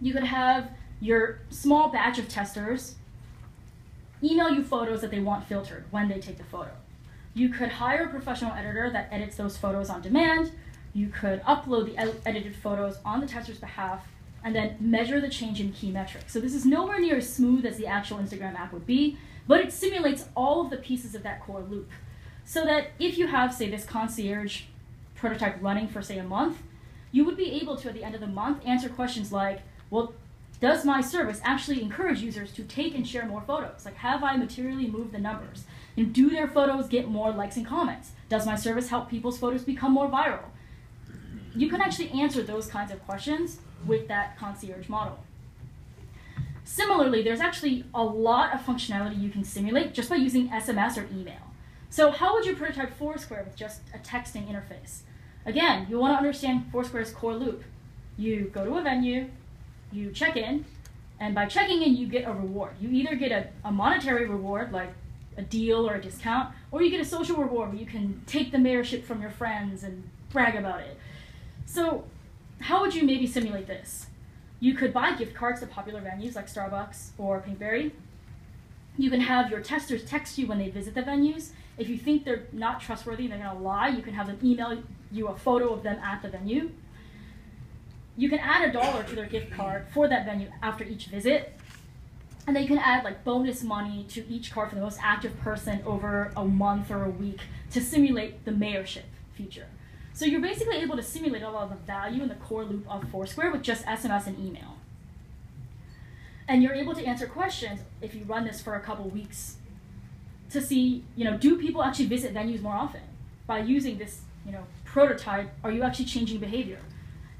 You 0.00 0.14
could 0.14 0.24
have 0.24 0.70
your 0.98 1.40
small 1.50 1.90
batch 1.90 2.18
of 2.18 2.26
testers 2.26 2.94
email 4.22 4.50
you 4.50 4.62
photos 4.62 5.00
that 5.00 5.10
they 5.10 5.20
want 5.20 5.46
filtered 5.46 5.84
when 5.90 6.08
they 6.08 6.18
take 6.20 6.38
the 6.38 6.44
photo. 6.44 6.70
You 7.34 7.48
could 7.50 7.68
hire 7.68 8.04
a 8.04 8.08
professional 8.08 8.52
editor 8.52 8.90
that 8.90 9.08
edits 9.10 9.36
those 9.36 9.56
photos 9.56 9.90
on 9.90 10.00
demand. 10.00 10.52
You 10.94 11.08
could 11.08 11.42
upload 11.42 11.86
the 11.86 11.98
ed- 11.98 12.20
edited 12.24 12.56
photos 12.56 12.98
on 13.04 13.20
the 13.20 13.26
tester's 13.26 13.58
behalf 13.58 14.06
and 14.42 14.54
then 14.54 14.76
measure 14.80 15.20
the 15.20 15.28
change 15.28 15.60
in 15.60 15.72
key 15.72 15.90
metrics. 15.90 16.32
So 16.32 16.40
this 16.40 16.54
is 16.54 16.64
nowhere 16.64 17.00
near 17.00 17.16
as 17.16 17.32
smooth 17.32 17.66
as 17.66 17.76
the 17.76 17.86
actual 17.86 18.18
Instagram 18.18 18.54
app 18.54 18.72
would 18.72 18.86
be, 18.86 19.18
but 19.46 19.60
it 19.60 19.72
simulates 19.72 20.26
all 20.34 20.62
of 20.62 20.70
the 20.70 20.76
pieces 20.76 21.14
of 21.14 21.22
that 21.24 21.42
core 21.42 21.62
loop. 21.68 21.90
So 22.44 22.64
that 22.64 22.92
if 22.98 23.18
you 23.18 23.26
have, 23.26 23.52
say, 23.52 23.68
this 23.68 23.84
concierge 23.84 24.62
prototype 25.16 25.60
running 25.60 25.88
for, 25.88 26.00
say, 26.00 26.18
a 26.18 26.22
month, 26.22 26.62
you 27.10 27.24
would 27.24 27.36
be 27.36 27.52
able 27.60 27.76
to, 27.76 27.88
at 27.88 27.94
the 27.94 28.04
end 28.04 28.14
of 28.14 28.20
the 28.20 28.26
month, 28.26 28.64
answer 28.64 28.88
questions 28.88 29.32
like, 29.32 29.62
well, 29.90 30.14
does 30.60 30.84
my 30.84 31.00
service 31.00 31.40
actually 31.44 31.82
encourage 31.82 32.20
users 32.20 32.52
to 32.52 32.62
take 32.62 32.94
and 32.94 33.06
share 33.06 33.26
more 33.26 33.42
photos? 33.42 33.84
Like, 33.84 33.96
have 33.96 34.24
I 34.24 34.36
materially 34.36 34.86
moved 34.86 35.12
the 35.12 35.18
numbers? 35.18 35.64
And 35.96 36.12
do 36.12 36.30
their 36.30 36.48
photos 36.48 36.88
get 36.88 37.08
more 37.08 37.30
likes 37.30 37.56
and 37.56 37.66
comments? 37.66 38.12
Does 38.28 38.46
my 38.46 38.56
service 38.56 38.88
help 38.88 39.10
people's 39.10 39.38
photos 39.38 39.62
become 39.62 39.92
more 39.92 40.08
viral? 40.08 40.44
You 41.54 41.68
can 41.68 41.80
actually 41.80 42.10
answer 42.10 42.42
those 42.42 42.66
kinds 42.66 42.90
of 42.90 43.04
questions 43.04 43.58
with 43.86 44.08
that 44.08 44.38
concierge 44.38 44.88
model. 44.88 45.18
Similarly, 46.64 47.22
there's 47.22 47.40
actually 47.40 47.84
a 47.94 48.02
lot 48.02 48.54
of 48.54 48.60
functionality 48.60 49.20
you 49.20 49.30
can 49.30 49.44
simulate 49.44 49.94
just 49.94 50.10
by 50.10 50.16
using 50.16 50.48
SMS 50.48 50.98
or 50.98 51.06
email. 51.14 51.52
So 51.90 52.10
how 52.10 52.34
would 52.34 52.44
you 52.44 52.56
prototype 52.56 52.96
Foursquare 52.98 53.44
with 53.44 53.56
just 53.56 53.82
a 53.94 53.98
texting 53.98 54.50
interface? 54.50 55.00
Again, 55.46 55.86
you 55.88 55.98
want 55.98 56.12
to 56.12 56.16
understand 56.18 56.66
Foursquare's 56.72 57.12
core 57.12 57.36
loop. 57.36 57.62
You 58.18 58.50
go 58.52 58.64
to 58.64 58.78
a 58.78 58.82
venue, 58.82 59.30
you 59.96 60.10
check 60.12 60.36
in, 60.36 60.64
and 61.18 61.34
by 61.34 61.46
checking 61.46 61.82
in, 61.82 61.96
you 61.96 62.06
get 62.06 62.28
a 62.28 62.32
reward. 62.32 62.74
You 62.80 62.90
either 62.90 63.16
get 63.16 63.32
a, 63.32 63.48
a 63.64 63.72
monetary 63.72 64.26
reward, 64.26 64.72
like 64.72 64.92
a 65.36 65.42
deal 65.42 65.88
or 65.88 65.94
a 65.94 66.00
discount, 66.00 66.54
or 66.70 66.82
you 66.82 66.90
get 66.90 67.00
a 67.00 67.04
social 67.04 67.36
reward 67.36 67.70
where 67.70 67.78
you 67.78 67.86
can 67.86 68.22
take 68.26 68.52
the 68.52 68.58
mayorship 68.58 69.04
from 69.04 69.20
your 69.20 69.30
friends 69.30 69.82
and 69.82 70.08
brag 70.30 70.54
about 70.54 70.80
it. 70.80 70.98
So, 71.64 72.04
how 72.60 72.80
would 72.80 72.94
you 72.94 73.04
maybe 73.04 73.26
simulate 73.26 73.66
this? 73.66 74.06
You 74.60 74.74
could 74.74 74.92
buy 74.92 75.14
gift 75.14 75.34
cards 75.34 75.60
to 75.60 75.66
popular 75.66 76.00
venues 76.00 76.34
like 76.34 76.46
Starbucks 76.46 77.10
or 77.18 77.42
Pinkberry. 77.42 77.92
You 78.96 79.10
can 79.10 79.20
have 79.20 79.50
your 79.50 79.60
testers 79.60 80.04
text 80.04 80.38
you 80.38 80.46
when 80.46 80.58
they 80.58 80.70
visit 80.70 80.94
the 80.94 81.02
venues. 81.02 81.50
If 81.76 81.88
you 81.88 81.98
think 81.98 82.24
they're 82.24 82.46
not 82.52 82.80
trustworthy 82.80 83.24
and 83.24 83.32
they're 83.32 83.46
going 83.46 83.56
to 83.56 83.62
lie, 83.62 83.88
you 83.88 84.02
can 84.02 84.14
have 84.14 84.26
them 84.26 84.38
email 84.42 84.82
you 85.12 85.28
a 85.28 85.36
photo 85.36 85.72
of 85.72 85.82
them 85.82 85.98
at 85.98 86.22
the 86.22 86.28
venue. 86.28 86.70
You 88.16 88.28
can 88.28 88.38
add 88.38 88.68
a 88.68 88.72
dollar 88.72 89.02
to 89.04 89.14
their 89.14 89.26
gift 89.26 89.52
card 89.52 89.86
for 89.92 90.08
that 90.08 90.24
venue 90.24 90.48
after 90.62 90.84
each 90.84 91.06
visit. 91.06 91.52
And 92.46 92.54
then 92.54 92.62
you 92.62 92.68
can 92.68 92.78
add 92.78 93.04
like 93.04 93.24
bonus 93.24 93.62
money 93.62 94.06
to 94.10 94.26
each 94.28 94.52
card 94.52 94.70
for 94.70 94.76
the 94.76 94.80
most 94.80 94.98
active 95.02 95.38
person 95.40 95.82
over 95.84 96.32
a 96.36 96.44
month 96.44 96.90
or 96.90 97.04
a 97.04 97.10
week 97.10 97.40
to 97.72 97.80
simulate 97.80 98.44
the 98.44 98.52
mayorship 98.52 99.02
feature. 99.34 99.66
So 100.14 100.24
you're 100.24 100.40
basically 100.40 100.76
able 100.76 100.96
to 100.96 101.02
simulate 101.02 101.42
a 101.42 101.50
lot 101.50 101.64
of 101.64 101.70
the 101.70 101.84
value 101.84 102.22
in 102.22 102.28
the 102.28 102.36
core 102.36 102.64
loop 102.64 102.86
of 102.88 103.06
Foursquare 103.10 103.50
with 103.50 103.62
just 103.62 103.84
SMS 103.84 104.26
and 104.26 104.38
email. 104.38 104.78
And 106.48 106.62
you're 106.62 106.74
able 106.74 106.94
to 106.94 107.04
answer 107.04 107.26
questions 107.26 107.80
if 108.00 108.14
you 108.14 108.24
run 108.24 108.44
this 108.44 108.62
for 108.62 108.76
a 108.76 108.80
couple 108.80 109.04
weeks 109.10 109.56
to 110.50 110.62
see, 110.62 111.04
you 111.16 111.24
know, 111.24 111.36
do 111.36 111.58
people 111.58 111.82
actually 111.82 112.06
visit 112.06 112.32
venues 112.32 112.62
more 112.62 112.74
often? 112.74 113.02
By 113.46 113.58
using 113.58 113.98
this, 113.98 114.22
you 114.46 114.52
know, 114.52 114.64
prototype, 114.84 115.50
are 115.62 115.70
you 115.70 115.82
actually 115.82 116.06
changing 116.06 116.38
behavior? 116.38 116.78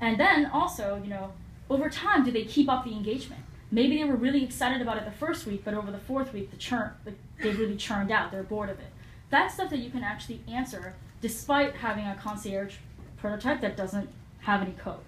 And 0.00 0.18
then 0.20 0.46
also, 0.46 1.00
you 1.02 1.10
know, 1.10 1.32
over 1.70 1.88
time, 1.88 2.24
do 2.24 2.30
they 2.30 2.44
keep 2.44 2.68
up 2.68 2.84
the 2.84 2.92
engagement? 2.92 3.42
Maybe 3.70 3.98
they 3.98 4.04
were 4.04 4.16
really 4.16 4.44
excited 4.44 4.80
about 4.80 4.98
it 4.98 5.04
the 5.04 5.10
first 5.10 5.46
week, 5.46 5.62
but 5.64 5.74
over 5.74 5.90
the 5.90 5.98
fourth 5.98 6.32
week, 6.32 6.50
the 6.50 6.56
churn, 6.56 6.92
they 7.04 7.50
really 7.50 7.76
churned 7.76 8.12
out. 8.12 8.30
They're 8.30 8.42
bored 8.42 8.70
of 8.70 8.78
it. 8.78 8.86
That's 9.30 9.54
stuff 9.54 9.70
that 9.70 9.78
you 9.78 9.90
can 9.90 10.04
actually 10.04 10.40
answer 10.46 10.94
despite 11.20 11.74
having 11.74 12.04
a 12.04 12.14
concierge 12.14 12.76
prototype 13.16 13.60
that 13.62 13.76
doesn't 13.76 14.08
have 14.40 14.62
any 14.62 14.72
code. 14.72 15.00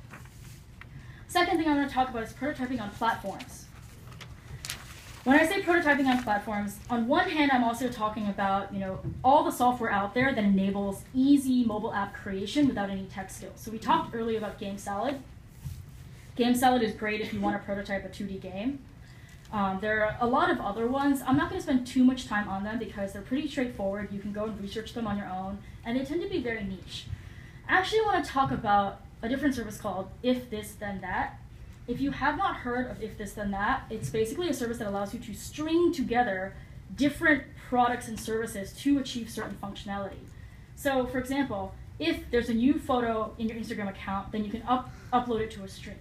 Second 1.28 1.58
thing 1.58 1.68
I'm 1.68 1.76
going 1.76 1.86
to 1.86 1.94
talk 1.94 2.08
about 2.08 2.22
is 2.24 2.32
prototyping 2.32 2.80
on 2.80 2.90
platforms. 2.90 3.66
When 5.24 5.38
I 5.38 5.46
say 5.46 5.60
prototyping 5.62 6.06
on 6.06 6.22
platforms, 6.22 6.78
on 6.88 7.06
one 7.06 7.28
hand, 7.28 7.50
I'm 7.52 7.64
also 7.64 7.88
talking 7.88 8.28
about 8.28 8.72
you 8.72 8.80
know 8.80 9.00
all 9.22 9.44
the 9.44 9.50
software 9.50 9.90
out 9.90 10.14
there 10.14 10.34
that 10.34 10.44
enables 10.44 11.02
easy 11.14 11.64
mobile 11.64 11.92
app 11.92 12.14
creation 12.14 12.66
without 12.68 12.88
any 12.88 13.04
tech 13.04 13.30
skills. 13.30 13.54
So 13.56 13.70
we 13.70 13.78
talked 13.78 14.14
earlier 14.14 14.38
about 14.38 14.58
Game 14.58 14.78
Salad. 14.78 15.20
Game 16.36 16.54
Salad 16.54 16.82
is 16.82 16.92
great 16.92 17.20
if 17.20 17.32
you 17.32 17.40
want 17.40 17.60
to 17.60 17.64
prototype 17.64 18.04
a 18.04 18.08
2D 18.08 18.40
game. 18.40 18.78
Um, 19.52 19.78
there 19.80 20.04
are 20.04 20.16
a 20.20 20.26
lot 20.26 20.50
of 20.50 20.60
other 20.60 20.86
ones. 20.86 21.20
I'm 21.26 21.36
not 21.36 21.48
going 21.48 21.58
to 21.58 21.62
spend 21.62 21.86
too 21.86 22.04
much 22.04 22.26
time 22.26 22.48
on 22.48 22.64
them 22.64 22.78
because 22.78 23.12
they're 23.12 23.22
pretty 23.22 23.48
straightforward. 23.48 24.12
You 24.12 24.20
can 24.20 24.32
go 24.32 24.44
and 24.44 24.60
research 24.60 24.92
them 24.92 25.06
on 25.06 25.16
your 25.18 25.28
own, 25.28 25.58
and 25.84 25.98
they 25.98 26.04
tend 26.04 26.22
to 26.22 26.28
be 26.28 26.40
very 26.40 26.62
niche. 26.62 27.06
I 27.68 27.78
actually 27.78 28.02
want 28.02 28.24
to 28.24 28.30
talk 28.30 28.50
about 28.50 29.00
a 29.22 29.28
different 29.28 29.54
service 29.54 29.78
called 29.78 30.10
If 30.22 30.48
This 30.48 30.72
Then 30.72 31.00
That. 31.00 31.40
If 31.88 32.02
you 32.02 32.10
have 32.10 32.36
not 32.36 32.56
heard 32.56 32.90
of 32.90 33.02
If 33.02 33.16
This 33.16 33.32
Then 33.32 33.50
That, 33.52 33.84
it's 33.88 34.10
basically 34.10 34.50
a 34.50 34.52
service 34.52 34.76
that 34.76 34.86
allows 34.86 35.14
you 35.14 35.20
to 35.20 35.32
string 35.32 35.90
together 35.90 36.54
different 36.94 37.44
products 37.70 38.08
and 38.08 38.20
services 38.20 38.74
to 38.82 38.98
achieve 38.98 39.30
certain 39.30 39.56
functionality. 39.62 40.18
So, 40.76 41.06
for 41.06 41.18
example, 41.18 41.74
if 41.98 42.30
there's 42.30 42.50
a 42.50 42.54
new 42.54 42.78
photo 42.78 43.34
in 43.38 43.48
your 43.48 43.56
Instagram 43.56 43.88
account, 43.88 44.32
then 44.32 44.44
you 44.44 44.50
can 44.50 44.62
up, 44.62 44.90
upload 45.14 45.40
it 45.40 45.50
to 45.52 45.64
a 45.64 45.68
stream. 45.68 45.96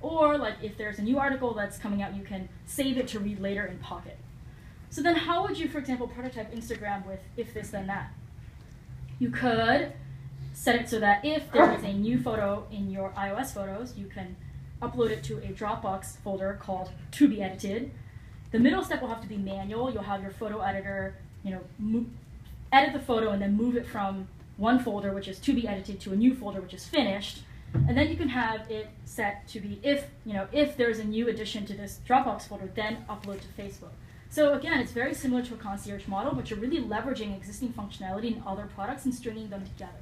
Or, 0.00 0.38
like, 0.38 0.54
if 0.62 0.76
there's 0.76 1.00
a 1.00 1.02
new 1.02 1.18
article 1.18 1.52
that's 1.52 1.78
coming 1.78 2.00
out, 2.00 2.14
you 2.14 2.22
can 2.22 2.48
save 2.64 2.96
it 2.96 3.08
to 3.08 3.18
read 3.18 3.40
later 3.40 3.66
in 3.66 3.78
Pocket. 3.78 4.18
So 4.90 5.02
then, 5.02 5.16
how 5.16 5.42
would 5.42 5.58
you, 5.58 5.68
for 5.68 5.78
example, 5.78 6.06
prototype 6.06 6.54
Instagram 6.54 7.04
with 7.06 7.20
if 7.36 7.52
this 7.52 7.70
then 7.70 7.88
that? 7.88 8.12
You 9.18 9.30
could 9.30 9.92
set 10.52 10.76
it 10.76 10.88
so 10.88 11.00
that 11.00 11.24
if 11.24 11.50
there 11.50 11.72
is 11.74 11.82
a 11.82 11.92
new 11.92 12.20
photo 12.20 12.68
in 12.70 12.88
your 12.88 13.10
iOS 13.10 13.52
photos, 13.52 13.96
you 13.96 14.06
can 14.06 14.36
upload 14.82 15.10
it 15.10 15.22
to 15.24 15.38
a 15.38 15.52
Dropbox 15.52 16.18
folder 16.18 16.58
called 16.60 16.90
to 17.12 17.28
be 17.28 17.42
edited. 17.42 17.90
The 18.50 18.58
middle 18.58 18.84
step 18.84 19.00
will 19.00 19.08
have 19.08 19.22
to 19.22 19.28
be 19.28 19.36
manual. 19.36 19.90
You'll 19.92 20.02
have 20.02 20.22
your 20.22 20.30
photo 20.30 20.60
editor, 20.60 21.16
you 21.42 21.50
know, 21.50 22.06
edit 22.72 22.92
the 22.92 23.00
photo 23.00 23.30
and 23.30 23.42
then 23.42 23.56
move 23.56 23.76
it 23.76 23.86
from 23.86 24.28
one 24.56 24.78
folder, 24.78 25.12
which 25.12 25.28
is 25.28 25.38
to 25.40 25.52
be 25.52 25.66
edited, 25.66 26.00
to 26.00 26.12
a 26.12 26.16
new 26.16 26.34
folder, 26.34 26.60
which 26.60 26.74
is 26.74 26.86
finished. 26.86 27.42
And 27.74 27.96
then 27.96 28.08
you 28.08 28.16
can 28.16 28.28
have 28.28 28.70
it 28.70 28.88
set 29.04 29.48
to 29.48 29.60
be 29.60 29.80
if, 29.82 30.06
you 30.24 30.32
know, 30.32 30.46
if 30.52 30.76
there's 30.76 31.00
a 31.00 31.04
new 31.04 31.28
addition 31.28 31.66
to 31.66 31.74
this 31.74 32.00
Dropbox 32.08 32.46
folder, 32.46 32.70
then 32.74 33.04
upload 33.08 33.40
to 33.40 33.48
Facebook. 33.60 33.90
So 34.30 34.54
again, 34.54 34.78
it's 34.80 34.92
very 34.92 35.14
similar 35.14 35.42
to 35.42 35.54
a 35.54 35.56
concierge 35.56 36.06
model, 36.06 36.34
but 36.34 36.50
you're 36.50 36.58
really 36.58 36.80
leveraging 36.80 37.36
existing 37.36 37.72
functionality 37.72 38.36
in 38.36 38.42
other 38.46 38.68
products 38.74 39.04
and 39.04 39.14
stringing 39.14 39.48
them 39.48 39.64
together. 39.64 39.92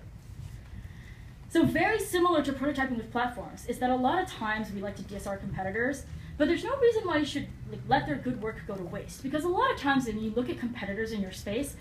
So 1.52 1.66
very 1.66 2.00
similar 2.00 2.42
to 2.44 2.52
prototyping 2.54 2.96
with 2.96 3.12
platforms 3.12 3.66
is 3.66 3.78
that 3.80 3.90
a 3.90 3.94
lot 3.94 4.22
of 4.22 4.26
times 4.26 4.72
we 4.72 4.80
like 4.80 4.96
to 4.96 5.28
our 5.28 5.36
competitors, 5.36 6.06
but 6.38 6.48
there's 6.48 6.64
no 6.64 6.74
reason 6.78 7.02
why 7.06 7.18
you 7.18 7.26
should 7.26 7.46
like, 7.70 7.80
let 7.88 8.06
their 8.06 8.16
good 8.16 8.40
work 8.40 8.56
go 8.66 8.74
to 8.74 8.82
waste. 8.84 9.22
Because 9.22 9.44
a 9.44 9.48
lot 9.48 9.70
of 9.70 9.76
times 9.76 10.06
when 10.06 10.18
you 10.18 10.30
look 10.30 10.48
at 10.48 10.58
competitors 10.58 11.12
in 11.12 11.20
your 11.20 11.30
space, 11.30 11.76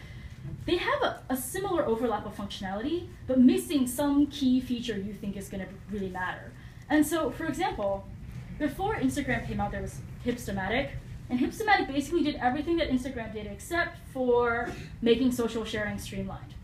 they 0.66 0.76
have 0.76 1.02
a, 1.02 1.22
a 1.30 1.38
similar 1.38 1.86
overlap 1.86 2.26
of 2.26 2.36
functionality, 2.36 3.08
but 3.28 3.40
missing 3.40 3.88
some 3.88 4.28
key 4.28 4.60
feature 4.60 4.98
you 4.98 5.14
think 5.14 5.38
is 5.38 5.48
going 5.48 5.64
to 5.64 5.70
really 5.90 6.10
matter. 6.10 6.52
And 6.90 7.08
so, 7.08 7.32
for 7.32 7.46
example, 7.46 8.06
before 8.60 8.96
Instagram 8.96 9.48
came 9.48 9.62
out, 9.62 9.72
there 9.72 9.82
was 9.82 10.02
Hipstamatic, 10.26 10.90
and 11.30 11.40
Hipstamatic 11.40 11.88
basically 11.88 12.24
did 12.24 12.36
everything 12.36 12.76
that 12.76 12.90
Instagram 12.90 13.32
did 13.32 13.48
except 13.48 14.00
for 14.12 14.70
making 15.02 15.32
social 15.32 15.64
sharing 15.64 15.98
streamlined. 15.98 16.56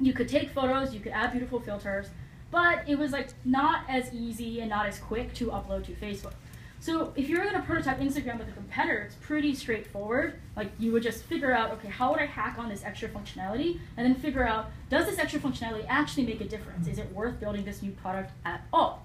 You 0.00 0.14
could 0.14 0.30
take 0.30 0.48
photos, 0.48 0.94
you 0.94 1.00
could 1.00 1.12
add 1.12 1.32
beautiful 1.32 1.60
filters, 1.60 2.08
but 2.52 2.88
it 2.88 2.96
was 2.96 3.10
like 3.10 3.30
not 3.44 3.84
as 3.88 4.12
easy 4.12 4.60
and 4.60 4.70
not 4.70 4.86
as 4.86 5.00
quick 5.00 5.34
to 5.34 5.46
upload 5.46 5.84
to 5.86 5.92
Facebook. 5.92 6.34
So 6.78 7.12
if 7.14 7.28
you're 7.28 7.44
to 7.44 7.60
prototype 7.60 8.00
Instagram 8.00 8.38
with 8.38 8.48
a 8.48 8.52
competitor, 8.52 9.02
it's 9.02 9.14
pretty 9.14 9.54
straightforward. 9.54 10.40
Like 10.56 10.70
you 10.78 10.92
would 10.92 11.02
just 11.02 11.22
figure 11.24 11.52
out, 11.52 11.70
okay, 11.72 11.88
how 11.88 12.10
would 12.10 12.20
I 12.20 12.26
hack 12.26 12.56
on 12.58 12.68
this 12.68 12.84
extra 12.84 13.08
functionality, 13.08 13.80
and 13.96 14.04
then 14.04 14.14
figure 14.14 14.46
out, 14.46 14.70
does 14.90 15.06
this 15.06 15.18
extra 15.18 15.40
functionality 15.40 15.86
actually 15.88 16.26
make 16.26 16.40
a 16.40 16.44
difference? 16.44 16.86
Is 16.88 16.98
it 16.98 17.10
worth 17.12 17.40
building 17.40 17.64
this 17.64 17.82
new 17.82 17.92
product 17.92 18.32
at 18.44 18.62
all? 18.72 19.04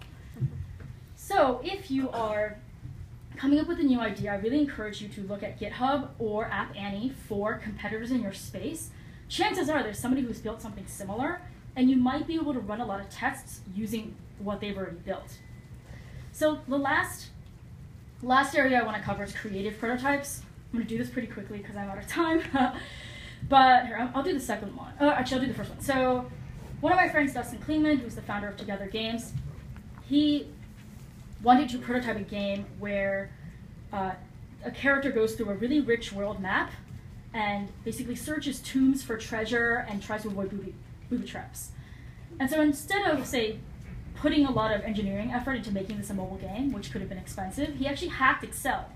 So 1.16 1.62
if 1.64 1.89
you 1.89 2.10
are 2.10 2.58
coming 3.36 3.60
up 3.60 3.68
with 3.68 3.80
a 3.80 3.84
new 3.84 4.00
idea, 4.00 4.34
I 4.34 4.38
really 4.38 4.60
encourage 4.60 5.00
you 5.02 5.08
to 5.10 5.22
look 5.22 5.43
at 5.43 5.60
GitHub 5.60 6.10
or 6.18 6.45
App 6.45 6.76
Annie 6.76 7.14
for 7.28 7.60
competitors 7.60 8.10
in 8.10 8.24
your 8.24 8.34
space. 8.34 8.89
Chances 9.30 9.70
are 9.70 9.84
there's 9.84 10.00
somebody 10.00 10.24
who's 10.24 10.39
built 10.39 10.64
something 10.64 10.88
similar, 10.88 11.41
and 11.78 11.91
you 11.91 11.95
might 11.95 12.28
be 12.28 12.36
able 12.36 12.53
to 12.53 12.59
run 12.59 12.82
a 12.82 12.86
lot 12.86 12.99
of 12.99 13.07
tests 13.09 13.61
using 13.73 14.15
what 14.39 14.59
they've 14.59 14.75
already 14.75 14.97
built. 14.97 15.38
So 16.34 16.59
the 16.67 16.78
last 16.78 17.30
last 18.23 18.55
area 18.55 18.80
I 18.80 18.84
want 18.84 18.97
to 18.97 19.03
cover 19.03 19.23
is 19.23 19.34
creative 19.34 19.80
prototypes. 19.80 20.41
I'm 20.41 20.80
going 20.80 20.88
to 20.88 20.89
do 20.89 20.97
this 20.97 21.11
pretty 21.11 21.28
quickly 21.28 21.59
because 21.59 21.78
I'm 21.78 21.88
out 21.88 21.99
of 21.99 22.07
time. 22.07 22.41
but 23.47 23.86
here, 23.86 24.11
I'll, 24.13 24.23
do 24.23 24.34
the 24.34 24.39
second 24.39 24.75
one. 24.75 24.91
Oh, 24.99 25.09
actually, 25.11 25.36
I'll 25.36 25.45
do 25.45 25.53
the 25.53 25.57
first 25.57 25.69
one. 25.69 25.80
So 25.80 26.25
one 26.82 26.91
of 26.91 26.97
my 26.97 27.07
friends, 27.07 27.36
Dustin 27.36 27.59
Clingman, 27.59 27.99
who's 27.99 28.15
the 28.15 28.23
founder 28.23 28.47
of 28.47 28.57
Together 28.57 28.88
Games, 28.88 29.34
he 30.09 30.47
wanted 31.43 31.69
to 31.69 31.78
prototype 31.78 32.17
a 32.17 32.21
game 32.21 32.65
where 32.80 33.30
uh, 33.93 34.13
a 34.65 34.71
character 34.71 35.11
goes 35.11 35.36
through 35.36 35.51
a 35.51 35.55
really 35.55 35.80
rich 35.80 36.11
world 36.11 36.39
map 36.39 36.71
and 37.36 37.69
basically 37.86 38.15
searches 38.15 38.59
tombs 38.61 39.03
for 39.03 39.15
treasure 39.15 39.86
and 39.88 40.01
tries 40.01 40.23
to 40.23 40.28
avoid 40.28 40.51
booby, 41.10 41.18
booby 41.18 41.32
traps. 41.32 41.72
And 42.39 42.49
so 42.49 42.62
instead 42.62 43.10
of, 43.10 43.26
say, 43.26 43.60
putting 44.16 44.45
a 44.45 44.51
lot 44.51 44.74
of 44.74 44.82
engineering 44.82 45.32
effort 45.32 45.53
into 45.53 45.72
making 45.72 45.97
this 45.97 46.10
a 46.10 46.14
mobile 46.14 46.38
game, 46.38 46.72
which 46.72 46.91
could 46.91 47.01
have 47.01 47.10
been 47.10 47.18
expensive, 47.18 47.76
he 47.76 47.88
actually 47.88 48.10
hacked 48.10 48.43
Excel. 48.43 48.89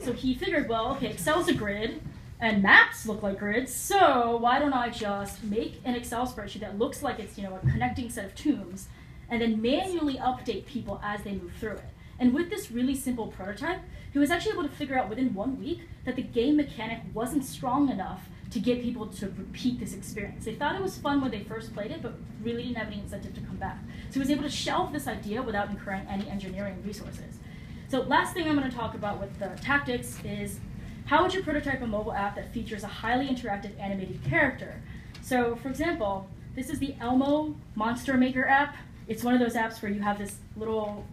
So 0.00 0.12
he 0.12 0.34
figured, 0.34 0.68
well, 0.68 0.92
okay, 0.92 1.08
Excel's 1.08 1.48
a 1.48 1.54
grid, 1.54 2.00
and 2.40 2.62
maps 2.62 3.06
look 3.06 3.22
like 3.22 3.38
grids, 3.38 3.72
so 3.72 4.36
why 4.36 4.58
don't 4.58 4.72
I 4.72 4.90
just 4.90 5.44
make 5.44 5.80
an 5.84 5.94
Excel 5.94 6.26
spreadsheet 6.26 6.60
that 6.60 6.78
looks 6.78 7.02
like 7.02 7.18
it's, 7.18 7.38
you 7.38 7.44
know, 7.44 7.54
a 7.54 7.60
connecting 7.60 8.10
set 8.10 8.24
of 8.24 8.34
tombs, 8.34 8.88
and 9.30 9.40
then 9.40 9.62
manually 9.62 10.16
update 10.16 10.66
people 10.66 11.00
as 11.02 11.22
they 11.22 11.32
move 11.32 11.52
through 11.58 11.76
it. 11.76 11.84
And 12.18 12.34
with 12.34 12.50
this 12.50 12.70
really 12.70 12.94
simple 12.94 13.28
prototype, 13.28 13.80
he 14.12 14.18
was 14.18 14.30
actually 14.30 14.52
able 14.52 14.64
to 14.64 14.68
figure 14.68 14.98
out 14.98 15.08
within 15.08 15.34
one 15.34 15.58
week 15.58 15.80
that 16.04 16.16
the 16.16 16.22
game 16.22 16.56
mechanic 16.56 17.00
wasn't 17.12 17.44
strong 17.44 17.88
enough 17.88 18.28
to 18.54 18.60
get 18.60 18.80
people 18.80 19.08
to 19.08 19.26
repeat 19.36 19.80
this 19.80 19.94
experience. 19.94 20.44
They 20.44 20.54
thought 20.54 20.76
it 20.76 20.80
was 20.80 20.96
fun 20.96 21.20
when 21.20 21.32
they 21.32 21.42
first 21.42 21.74
played 21.74 21.90
it, 21.90 22.00
but 22.00 22.14
really 22.40 22.62
didn't 22.62 22.76
have 22.76 22.86
any 22.86 23.00
incentive 23.00 23.34
to 23.34 23.40
come 23.40 23.56
back. 23.56 23.78
So 24.10 24.14
he 24.14 24.20
was 24.20 24.30
able 24.30 24.44
to 24.44 24.48
shelve 24.48 24.92
this 24.92 25.08
idea 25.08 25.42
without 25.42 25.70
incurring 25.70 26.06
any 26.08 26.30
engineering 26.30 26.80
resources. 26.86 27.40
So 27.88 28.02
last 28.02 28.32
thing 28.32 28.46
I'm 28.46 28.56
going 28.56 28.70
to 28.70 28.76
talk 28.76 28.94
about 28.94 29.20
with 29.20 29.36
the 29.40 29.48
tactics 29.60 30.18
is 30.24 30.60
how 31.06 31.22
would 31.22 31.34
you 31.34 31.42
prototype 31.42 31.82
a 31.82 31.86
mobile 31.88 32.12
app 32.12 32.36
that 32.36 32.52
features 32.52 32.84
a 32.84 32.86
highly 32.86 33.26
interactive 33.26 33.76
animated 33.80 34.22
character? 34.22 34.80
So 35.20 35.56
for 35.56 35.68
example, 35.68 36.28
this 36.54 36.70
is 36.70 36.78
the 36.78 36.94
Elmo 37.00 37.56
Monster 37.74 38.16
Maker 38.16 38.46
app. 38.46 38.76
It's 39.08 39.24
one 39.24 39.34
of 39.34 39.40
those 39.40 39.54
apps 39.54 39.82
where 39.82 39.90
you 39.90 40.00
have 40.00 40.16
this 40.16 40.36
little 40.56 41.04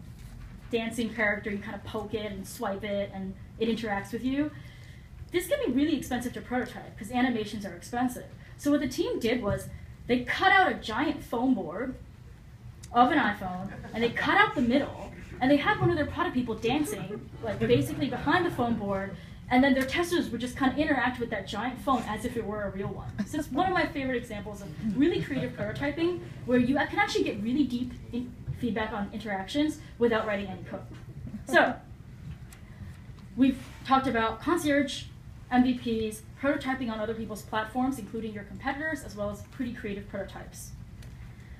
dancing 0.69 1.11
character, 1.11 1.49
you 1.49 1.57
kind 1.57 1.73
of 1.73 1.83
poke 1.85 2.13
it 2.13 2.31
and 2.31 2.47
swipe 2.47 2.83
it, 2.83 3.09
and 3.15 3.33
it 3.57 3.67
interacts 3.67 4.13
with 4.13 4.23
you. 4.23 4.51
This 5.31 5.47
can 5.47 5.59
be 5.65 5.71
really 5.71 5.95
expensive 5.95 6.33
to 6.33 6.41
prototype 6.41 6.95
because 6.97 7.11
animations 7.11 7.65
are 7.65 7.73
expensive. 7.73 8.25
So 8.57 8.71
what 8.71 8.81
the 8.81 8.87
team 8.87 9.19
did 9.19 9.41
was 9.41 9.69
they 10.07 10.23
cut 10.23 10.51
out 10.51 10.71
a 10.71 10.75
giant 10.75 11.23
foam 11.23 11.53
board 11.53 11.95
of 12.91 13.11
an 13.11 13.17
iPhone, 13.17 13.71
and 13.93 14.03
they 14.03 14.09
cut 14.09 14.37
out 14.37 14.53
the 14.53 14.61
middle, 14.61 15.11
and 15.39 15.49
they 15.49 15.55
had 15.55 15.79
one 15.79 15.89
of 15.89 15.95
their 15.95 16.05
product 16.05 16.35
people 16.35 16.55
dancing, 16.55 17.29
like 17.41 17.57
basically 17.59 18.09
behind 18.09 18.45
the 18.45 18.51
foam 18.51 18.75
board, 18.75 19.15
and 19.49 19.63
then 19.63 19.73
their 19.73 19.85
testers 19.85 20.29
would 20.29 20.41
just 20.41 20.57
kind 20.57 20.71
of 20.71 20.77
interact 20.77 21.19
with 21.19 21.29
that 21.29 21.47
giant 21.47 21.79
phone 21.81 22.03
as 22.07 22.25
if 22.25 22.35
it 22.35 22.45
were 22.45 22.63
a 22.63 22.69
real 22.71 22.87
one. 22.89 23.09
So 23.25 23.39
it's 23.39 23.51
one 23.51 23.67
of 23.67 23.73
my 23.73 23.85
favorite 23.85 24.17
examples 24.17 24.61
of 24.61 24.67
really 24.97 25.21
creative 25.21 25.53
prototyping 25.53 26.19
where 26.45 26.59
you 26.59 26.75
can 26.75 26.99
actually 26.99 27.23
get 27.23 27.41
really 27.41 27.63
deep 27.63 27.93
feedback 28.59 28.91
on 28.91 29.09
interactions 29.13 29.79
without 29.97 30.27
writing 30.27 30.47
any 30.47 30.63
code. 30.63 30.81
So 31.47 31.75
we've 33.37 33.61
talked 33.85 34.07
about 34.07 34.41
concierge, 34.41 35.05
MVPs, 35.51 36.21
prototyping 36.41 36.89
on 36.91 36.99
other 36.99 37.13
people's 37.13 37.41
platforms, 37.41 37.99
including 37.99 38.33
your 38.33 38.43
competitors, 38.43 39.03
as 39.03 39.15
well 39.15 39.29
as 39.29 39.41
pretty 39.51 39.73
creative 39.73 40.07
prototypes. 40.07 40.71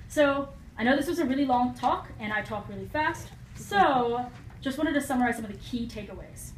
So 0.08 0.50
I 0.78 0.84
know 0.84 0.96
this 0.96 1.08
was 1.08 1.20
a 1.20 1.26
really 1.26 1.46
long 1.46 1.74
talk, 1.74 2.10
and 2.20 2.32
I 2.32 2.42
talk 2.42 2.68
really 2.70 2.88
fast. 2.88 3.30
So 3.56 4.26
just 4.62 4.78
wanted 4.78 4.94
to 4.94 5.02
summarize 5.02 5.36
some 5.36 5.46
of 5.46 5.52
the 5.52 5.58
key 5.58 5.88
takeaways. 5.88 6.52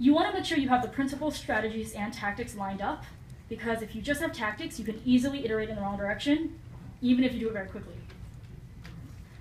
You 0.00 0.14
want 0.14 0.28
to 0.28 0.34
make 0.34 0.44
sure 0.44 0.58
you 0.58 0.68
have 0.68 0.82
the 0.82 0.88
principles, 0.88 1.36
strategies, 1.36 1.92
and 1.92 2.12
tactics 2.12 2.54
lined 2.54 2.80
up, 2.80 3.04
because 3.48 3.82
if 3.82 3.94
you 3.94 4.02
just 4.02 4.20
have 4.20 4.32
tactics, 4.32 4.78
you 4.78 4.84
can 4.84 5.00
easily 5.04 5.44
iterate 5.44 5.68
in 5.68 5.76
the 5.76 5.82
wrong 5.82 5.96
direction, 5.96 6.58
even 7.00 7.24
if 7.24 7.32
you 7.32 7.40
do 7.40 7.48
it 7.48 7.52
very 7.52 7.68
quickly. 7.68 7.94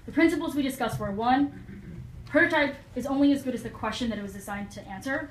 The 0.05 0.11
principles 0.11 0.55
we 0.55 0.61
discussed 0.61 0.99
were 0.99 1.11
one, 1.11 1.83
prototype 2.25 2.75
is 2.95 3.05
only 3.05 3.31
as 3.31 3.43
good 3.43 3.53
as 3.53 3.63
the 3.63 3.69
question 3.69 4.09
that 4.09 4.17
it 4.17 4.21
was 4.21 4.33
designed 4.33 4.71
to 4.71 4.87
answer. 4.87 5.29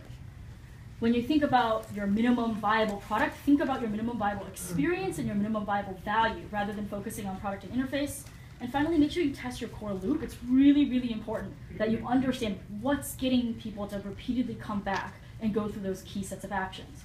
When 0.98 1.12
you 1.12 1.22
think 1.22 1.42
about 1.42 1.86
your 1.94 2.06
minimum 2.06 2.54
viable 2.54 2.96
product, 3.06 3.36
think 3.44 3.60
about 3.60 3.82
your 3.82 3.90
minimum 3.90 4.16
viable 4.16 4.46
experience 4.46 5.18
and 5.18 5.26
your 5.26 5.36
minimum 5.36 5.66
viable 5.66 5.92
value 6.06 6.44
rather 6.50 6.72
than 6.72 6.88
focusing 6.88 7.26
on 7.26 7.38
product 7.38 7.64
and 7.64 7.74
interface. 7.74 8.22
And 8.62 8.72
finally, 8.72 8.96
make 8.96 9.10
sure 9.10 9.22
you 9.22 9.34
test 9.34 9.60
your 9.60 9.68
core 9.68 9.92
loop. 9.92 10.22
It's 10.22 10.36
really, 10.48 10.88
really 10.88 11.12
important 11.12 11.52
that 11.76 11.90
you 11.90 12.02
understand 12.06 12.58
what's 12.80 13.14
getting 13.16 13.52
people 13.54 13.86
to 13.88 13.98
repeatedly 13.98 14.54
come 14.54 14.80
back 14.80 15.12
and 15.42 15.52
go 15.52 15.68
through 15.68 15.82
those 15.82 16.00
key 16.02 16.22
sets 16.22 16.44
of 16.44 16.52
actions. 16.52 17.02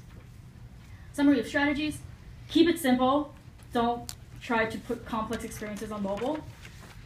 Summary 1.12 1.42
of 1.42 1.48
strategies 1.48 1.98
keep 2.48 2.70
it 2.70 2.80
simple. 2.80 3.34
Don't 3.74 4.14
try 4.42 4.68
to 4.68 4.78
put 4.78 5.06
complex 5.06 5.44
experiences 5.44 5.92
on 5.92 6.02
mobile. 6.02 6.39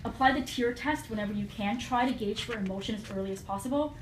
Apply 0.04 0.34
the 0.34 0.42
tear 0.42 0.72
test 0.72 1.10
whenever 1.10 1.34
you 1.34 1.48
can. 1.48 1.80
Try 1.80 2.06
to 2.06 2.14
gauge 2.14 2.44
for 2.44 2.54
emotion 2.54 2.94
as 2.94 3.10
early 3.12 3.32
as 3.32 3.42
possible. 3.42 3.96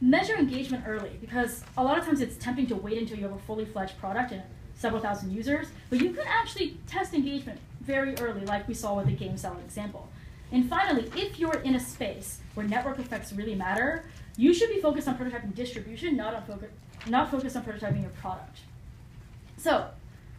Measure 0.00 0.36
engagement 0.36 0.84
early 0.86 1.18
because 1.20 1.62
a 1.76 1.84
lot 1.84 1.98
of 1.98 2.04
times 2.04 2.20
it's 2.20 2.36
tempting 2.36 2.66
to 2.68 2.76
wait 2.76 2.96
until 2.96 3.18
you 3.18 3.24
have 3.24 3.36
a 3.36 3.38
fully 3.40 3.66
fledged 3.66 3.98
product 3.98 4.32
and 4.32 4.42
several 4.74 5.00
thousand 5.00 5.30
users, 5.30 5.66
but 5.90 6.00
you 6.00 6.10
can 6.12 6.24
actually 6.26 6.78
test 6.86 7.12
engagement 7.12 7.60
very 7.82 8.16
early, 8.16 8.46
like 8.46 8.66
we 8.66 8.72
saw 8.72 8.94
with 8.94 9.06
the 9.06 9.12
Game 9.12 9.36
Salad 9.36 9.62
example. 9.62 10.08
And 10.52 10.68
finally, 10.68 11.10
if 11.14 11.38
you're 11.38 11.60
in 11.60 11.74
a 11.74 11.80
space 11.80 12.38
where 12.54 12.66
network 12.66 12.98
effects 12.98 13.32
really 13.32 13.54
matter, 13.54 14.04
you 14.36 14.54
should 14.54 14.70
be 14.70 14.80
focused 14.80 15.06
on 15.06 15.18
prototyping 15.18 15.54
distribution, 15.54 16.16
not 16.16 16.34
on 16.34 16.44
focus, 16.44 16.70
not 17.06 17.30
focused 17.30 17.56
on 17.56 17.64
prototyping 17.64 18.00
your 18.00 18.10
product. 18.10 18.60
So, 19.58 19.88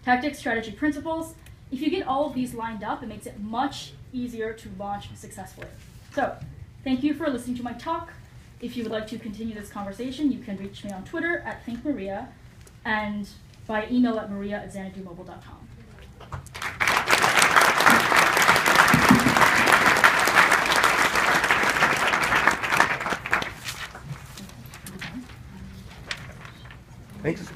tactics, 0.03 0.39
strategy, 0.39 0.71
principles. 0.71 1.35
If 1.71 1.81
you 1.81 1.89
get 1.89 2.07
all 2.07 2.25
of 2.25 2.33
these 2.33 2.53
lined 2.55 2.83
up, 2.83 3.03
it 3.03 3.07
makes 3.07 3.27
it 3.27 3.39
much 3.39 3.93
easier 4.11 4.53
to 4.53 4.69
launch 4.79 5.15
successfully. 5.15 5.67
So, 6.13 6.35
thank 6.83 7.03
you 7.03 7.13
for 7.13 7.29
listening 7.29 7.57
to 7.57 7.63
my 7.63 7.73
talk. 7.73 8.11
If 8.61 8.77
you 8.77 8.83
would 8.83 8.91
like 8.91 9.07
to 9.07 9.17
continue 9.17 9.55
this 9.55 9.69
conversation, 9.69 10.31
you 10.31 10.39
can 10.39 10.55
reach 10.57 10.83
me 10.83 10.91
on 10.91 11.03
Twitter 11.03 11.39
at 11.39 11.65
thinkmariya 11.65 12.27
and 12.85 13.27
by 13.65 13.87
email 13.89 14.19
at 14.19 14.29
mariya 14.29 14.57
at 14.57 14.73
xanadumobile.com. 14.73 15.67
Thanks. 27.23 27.51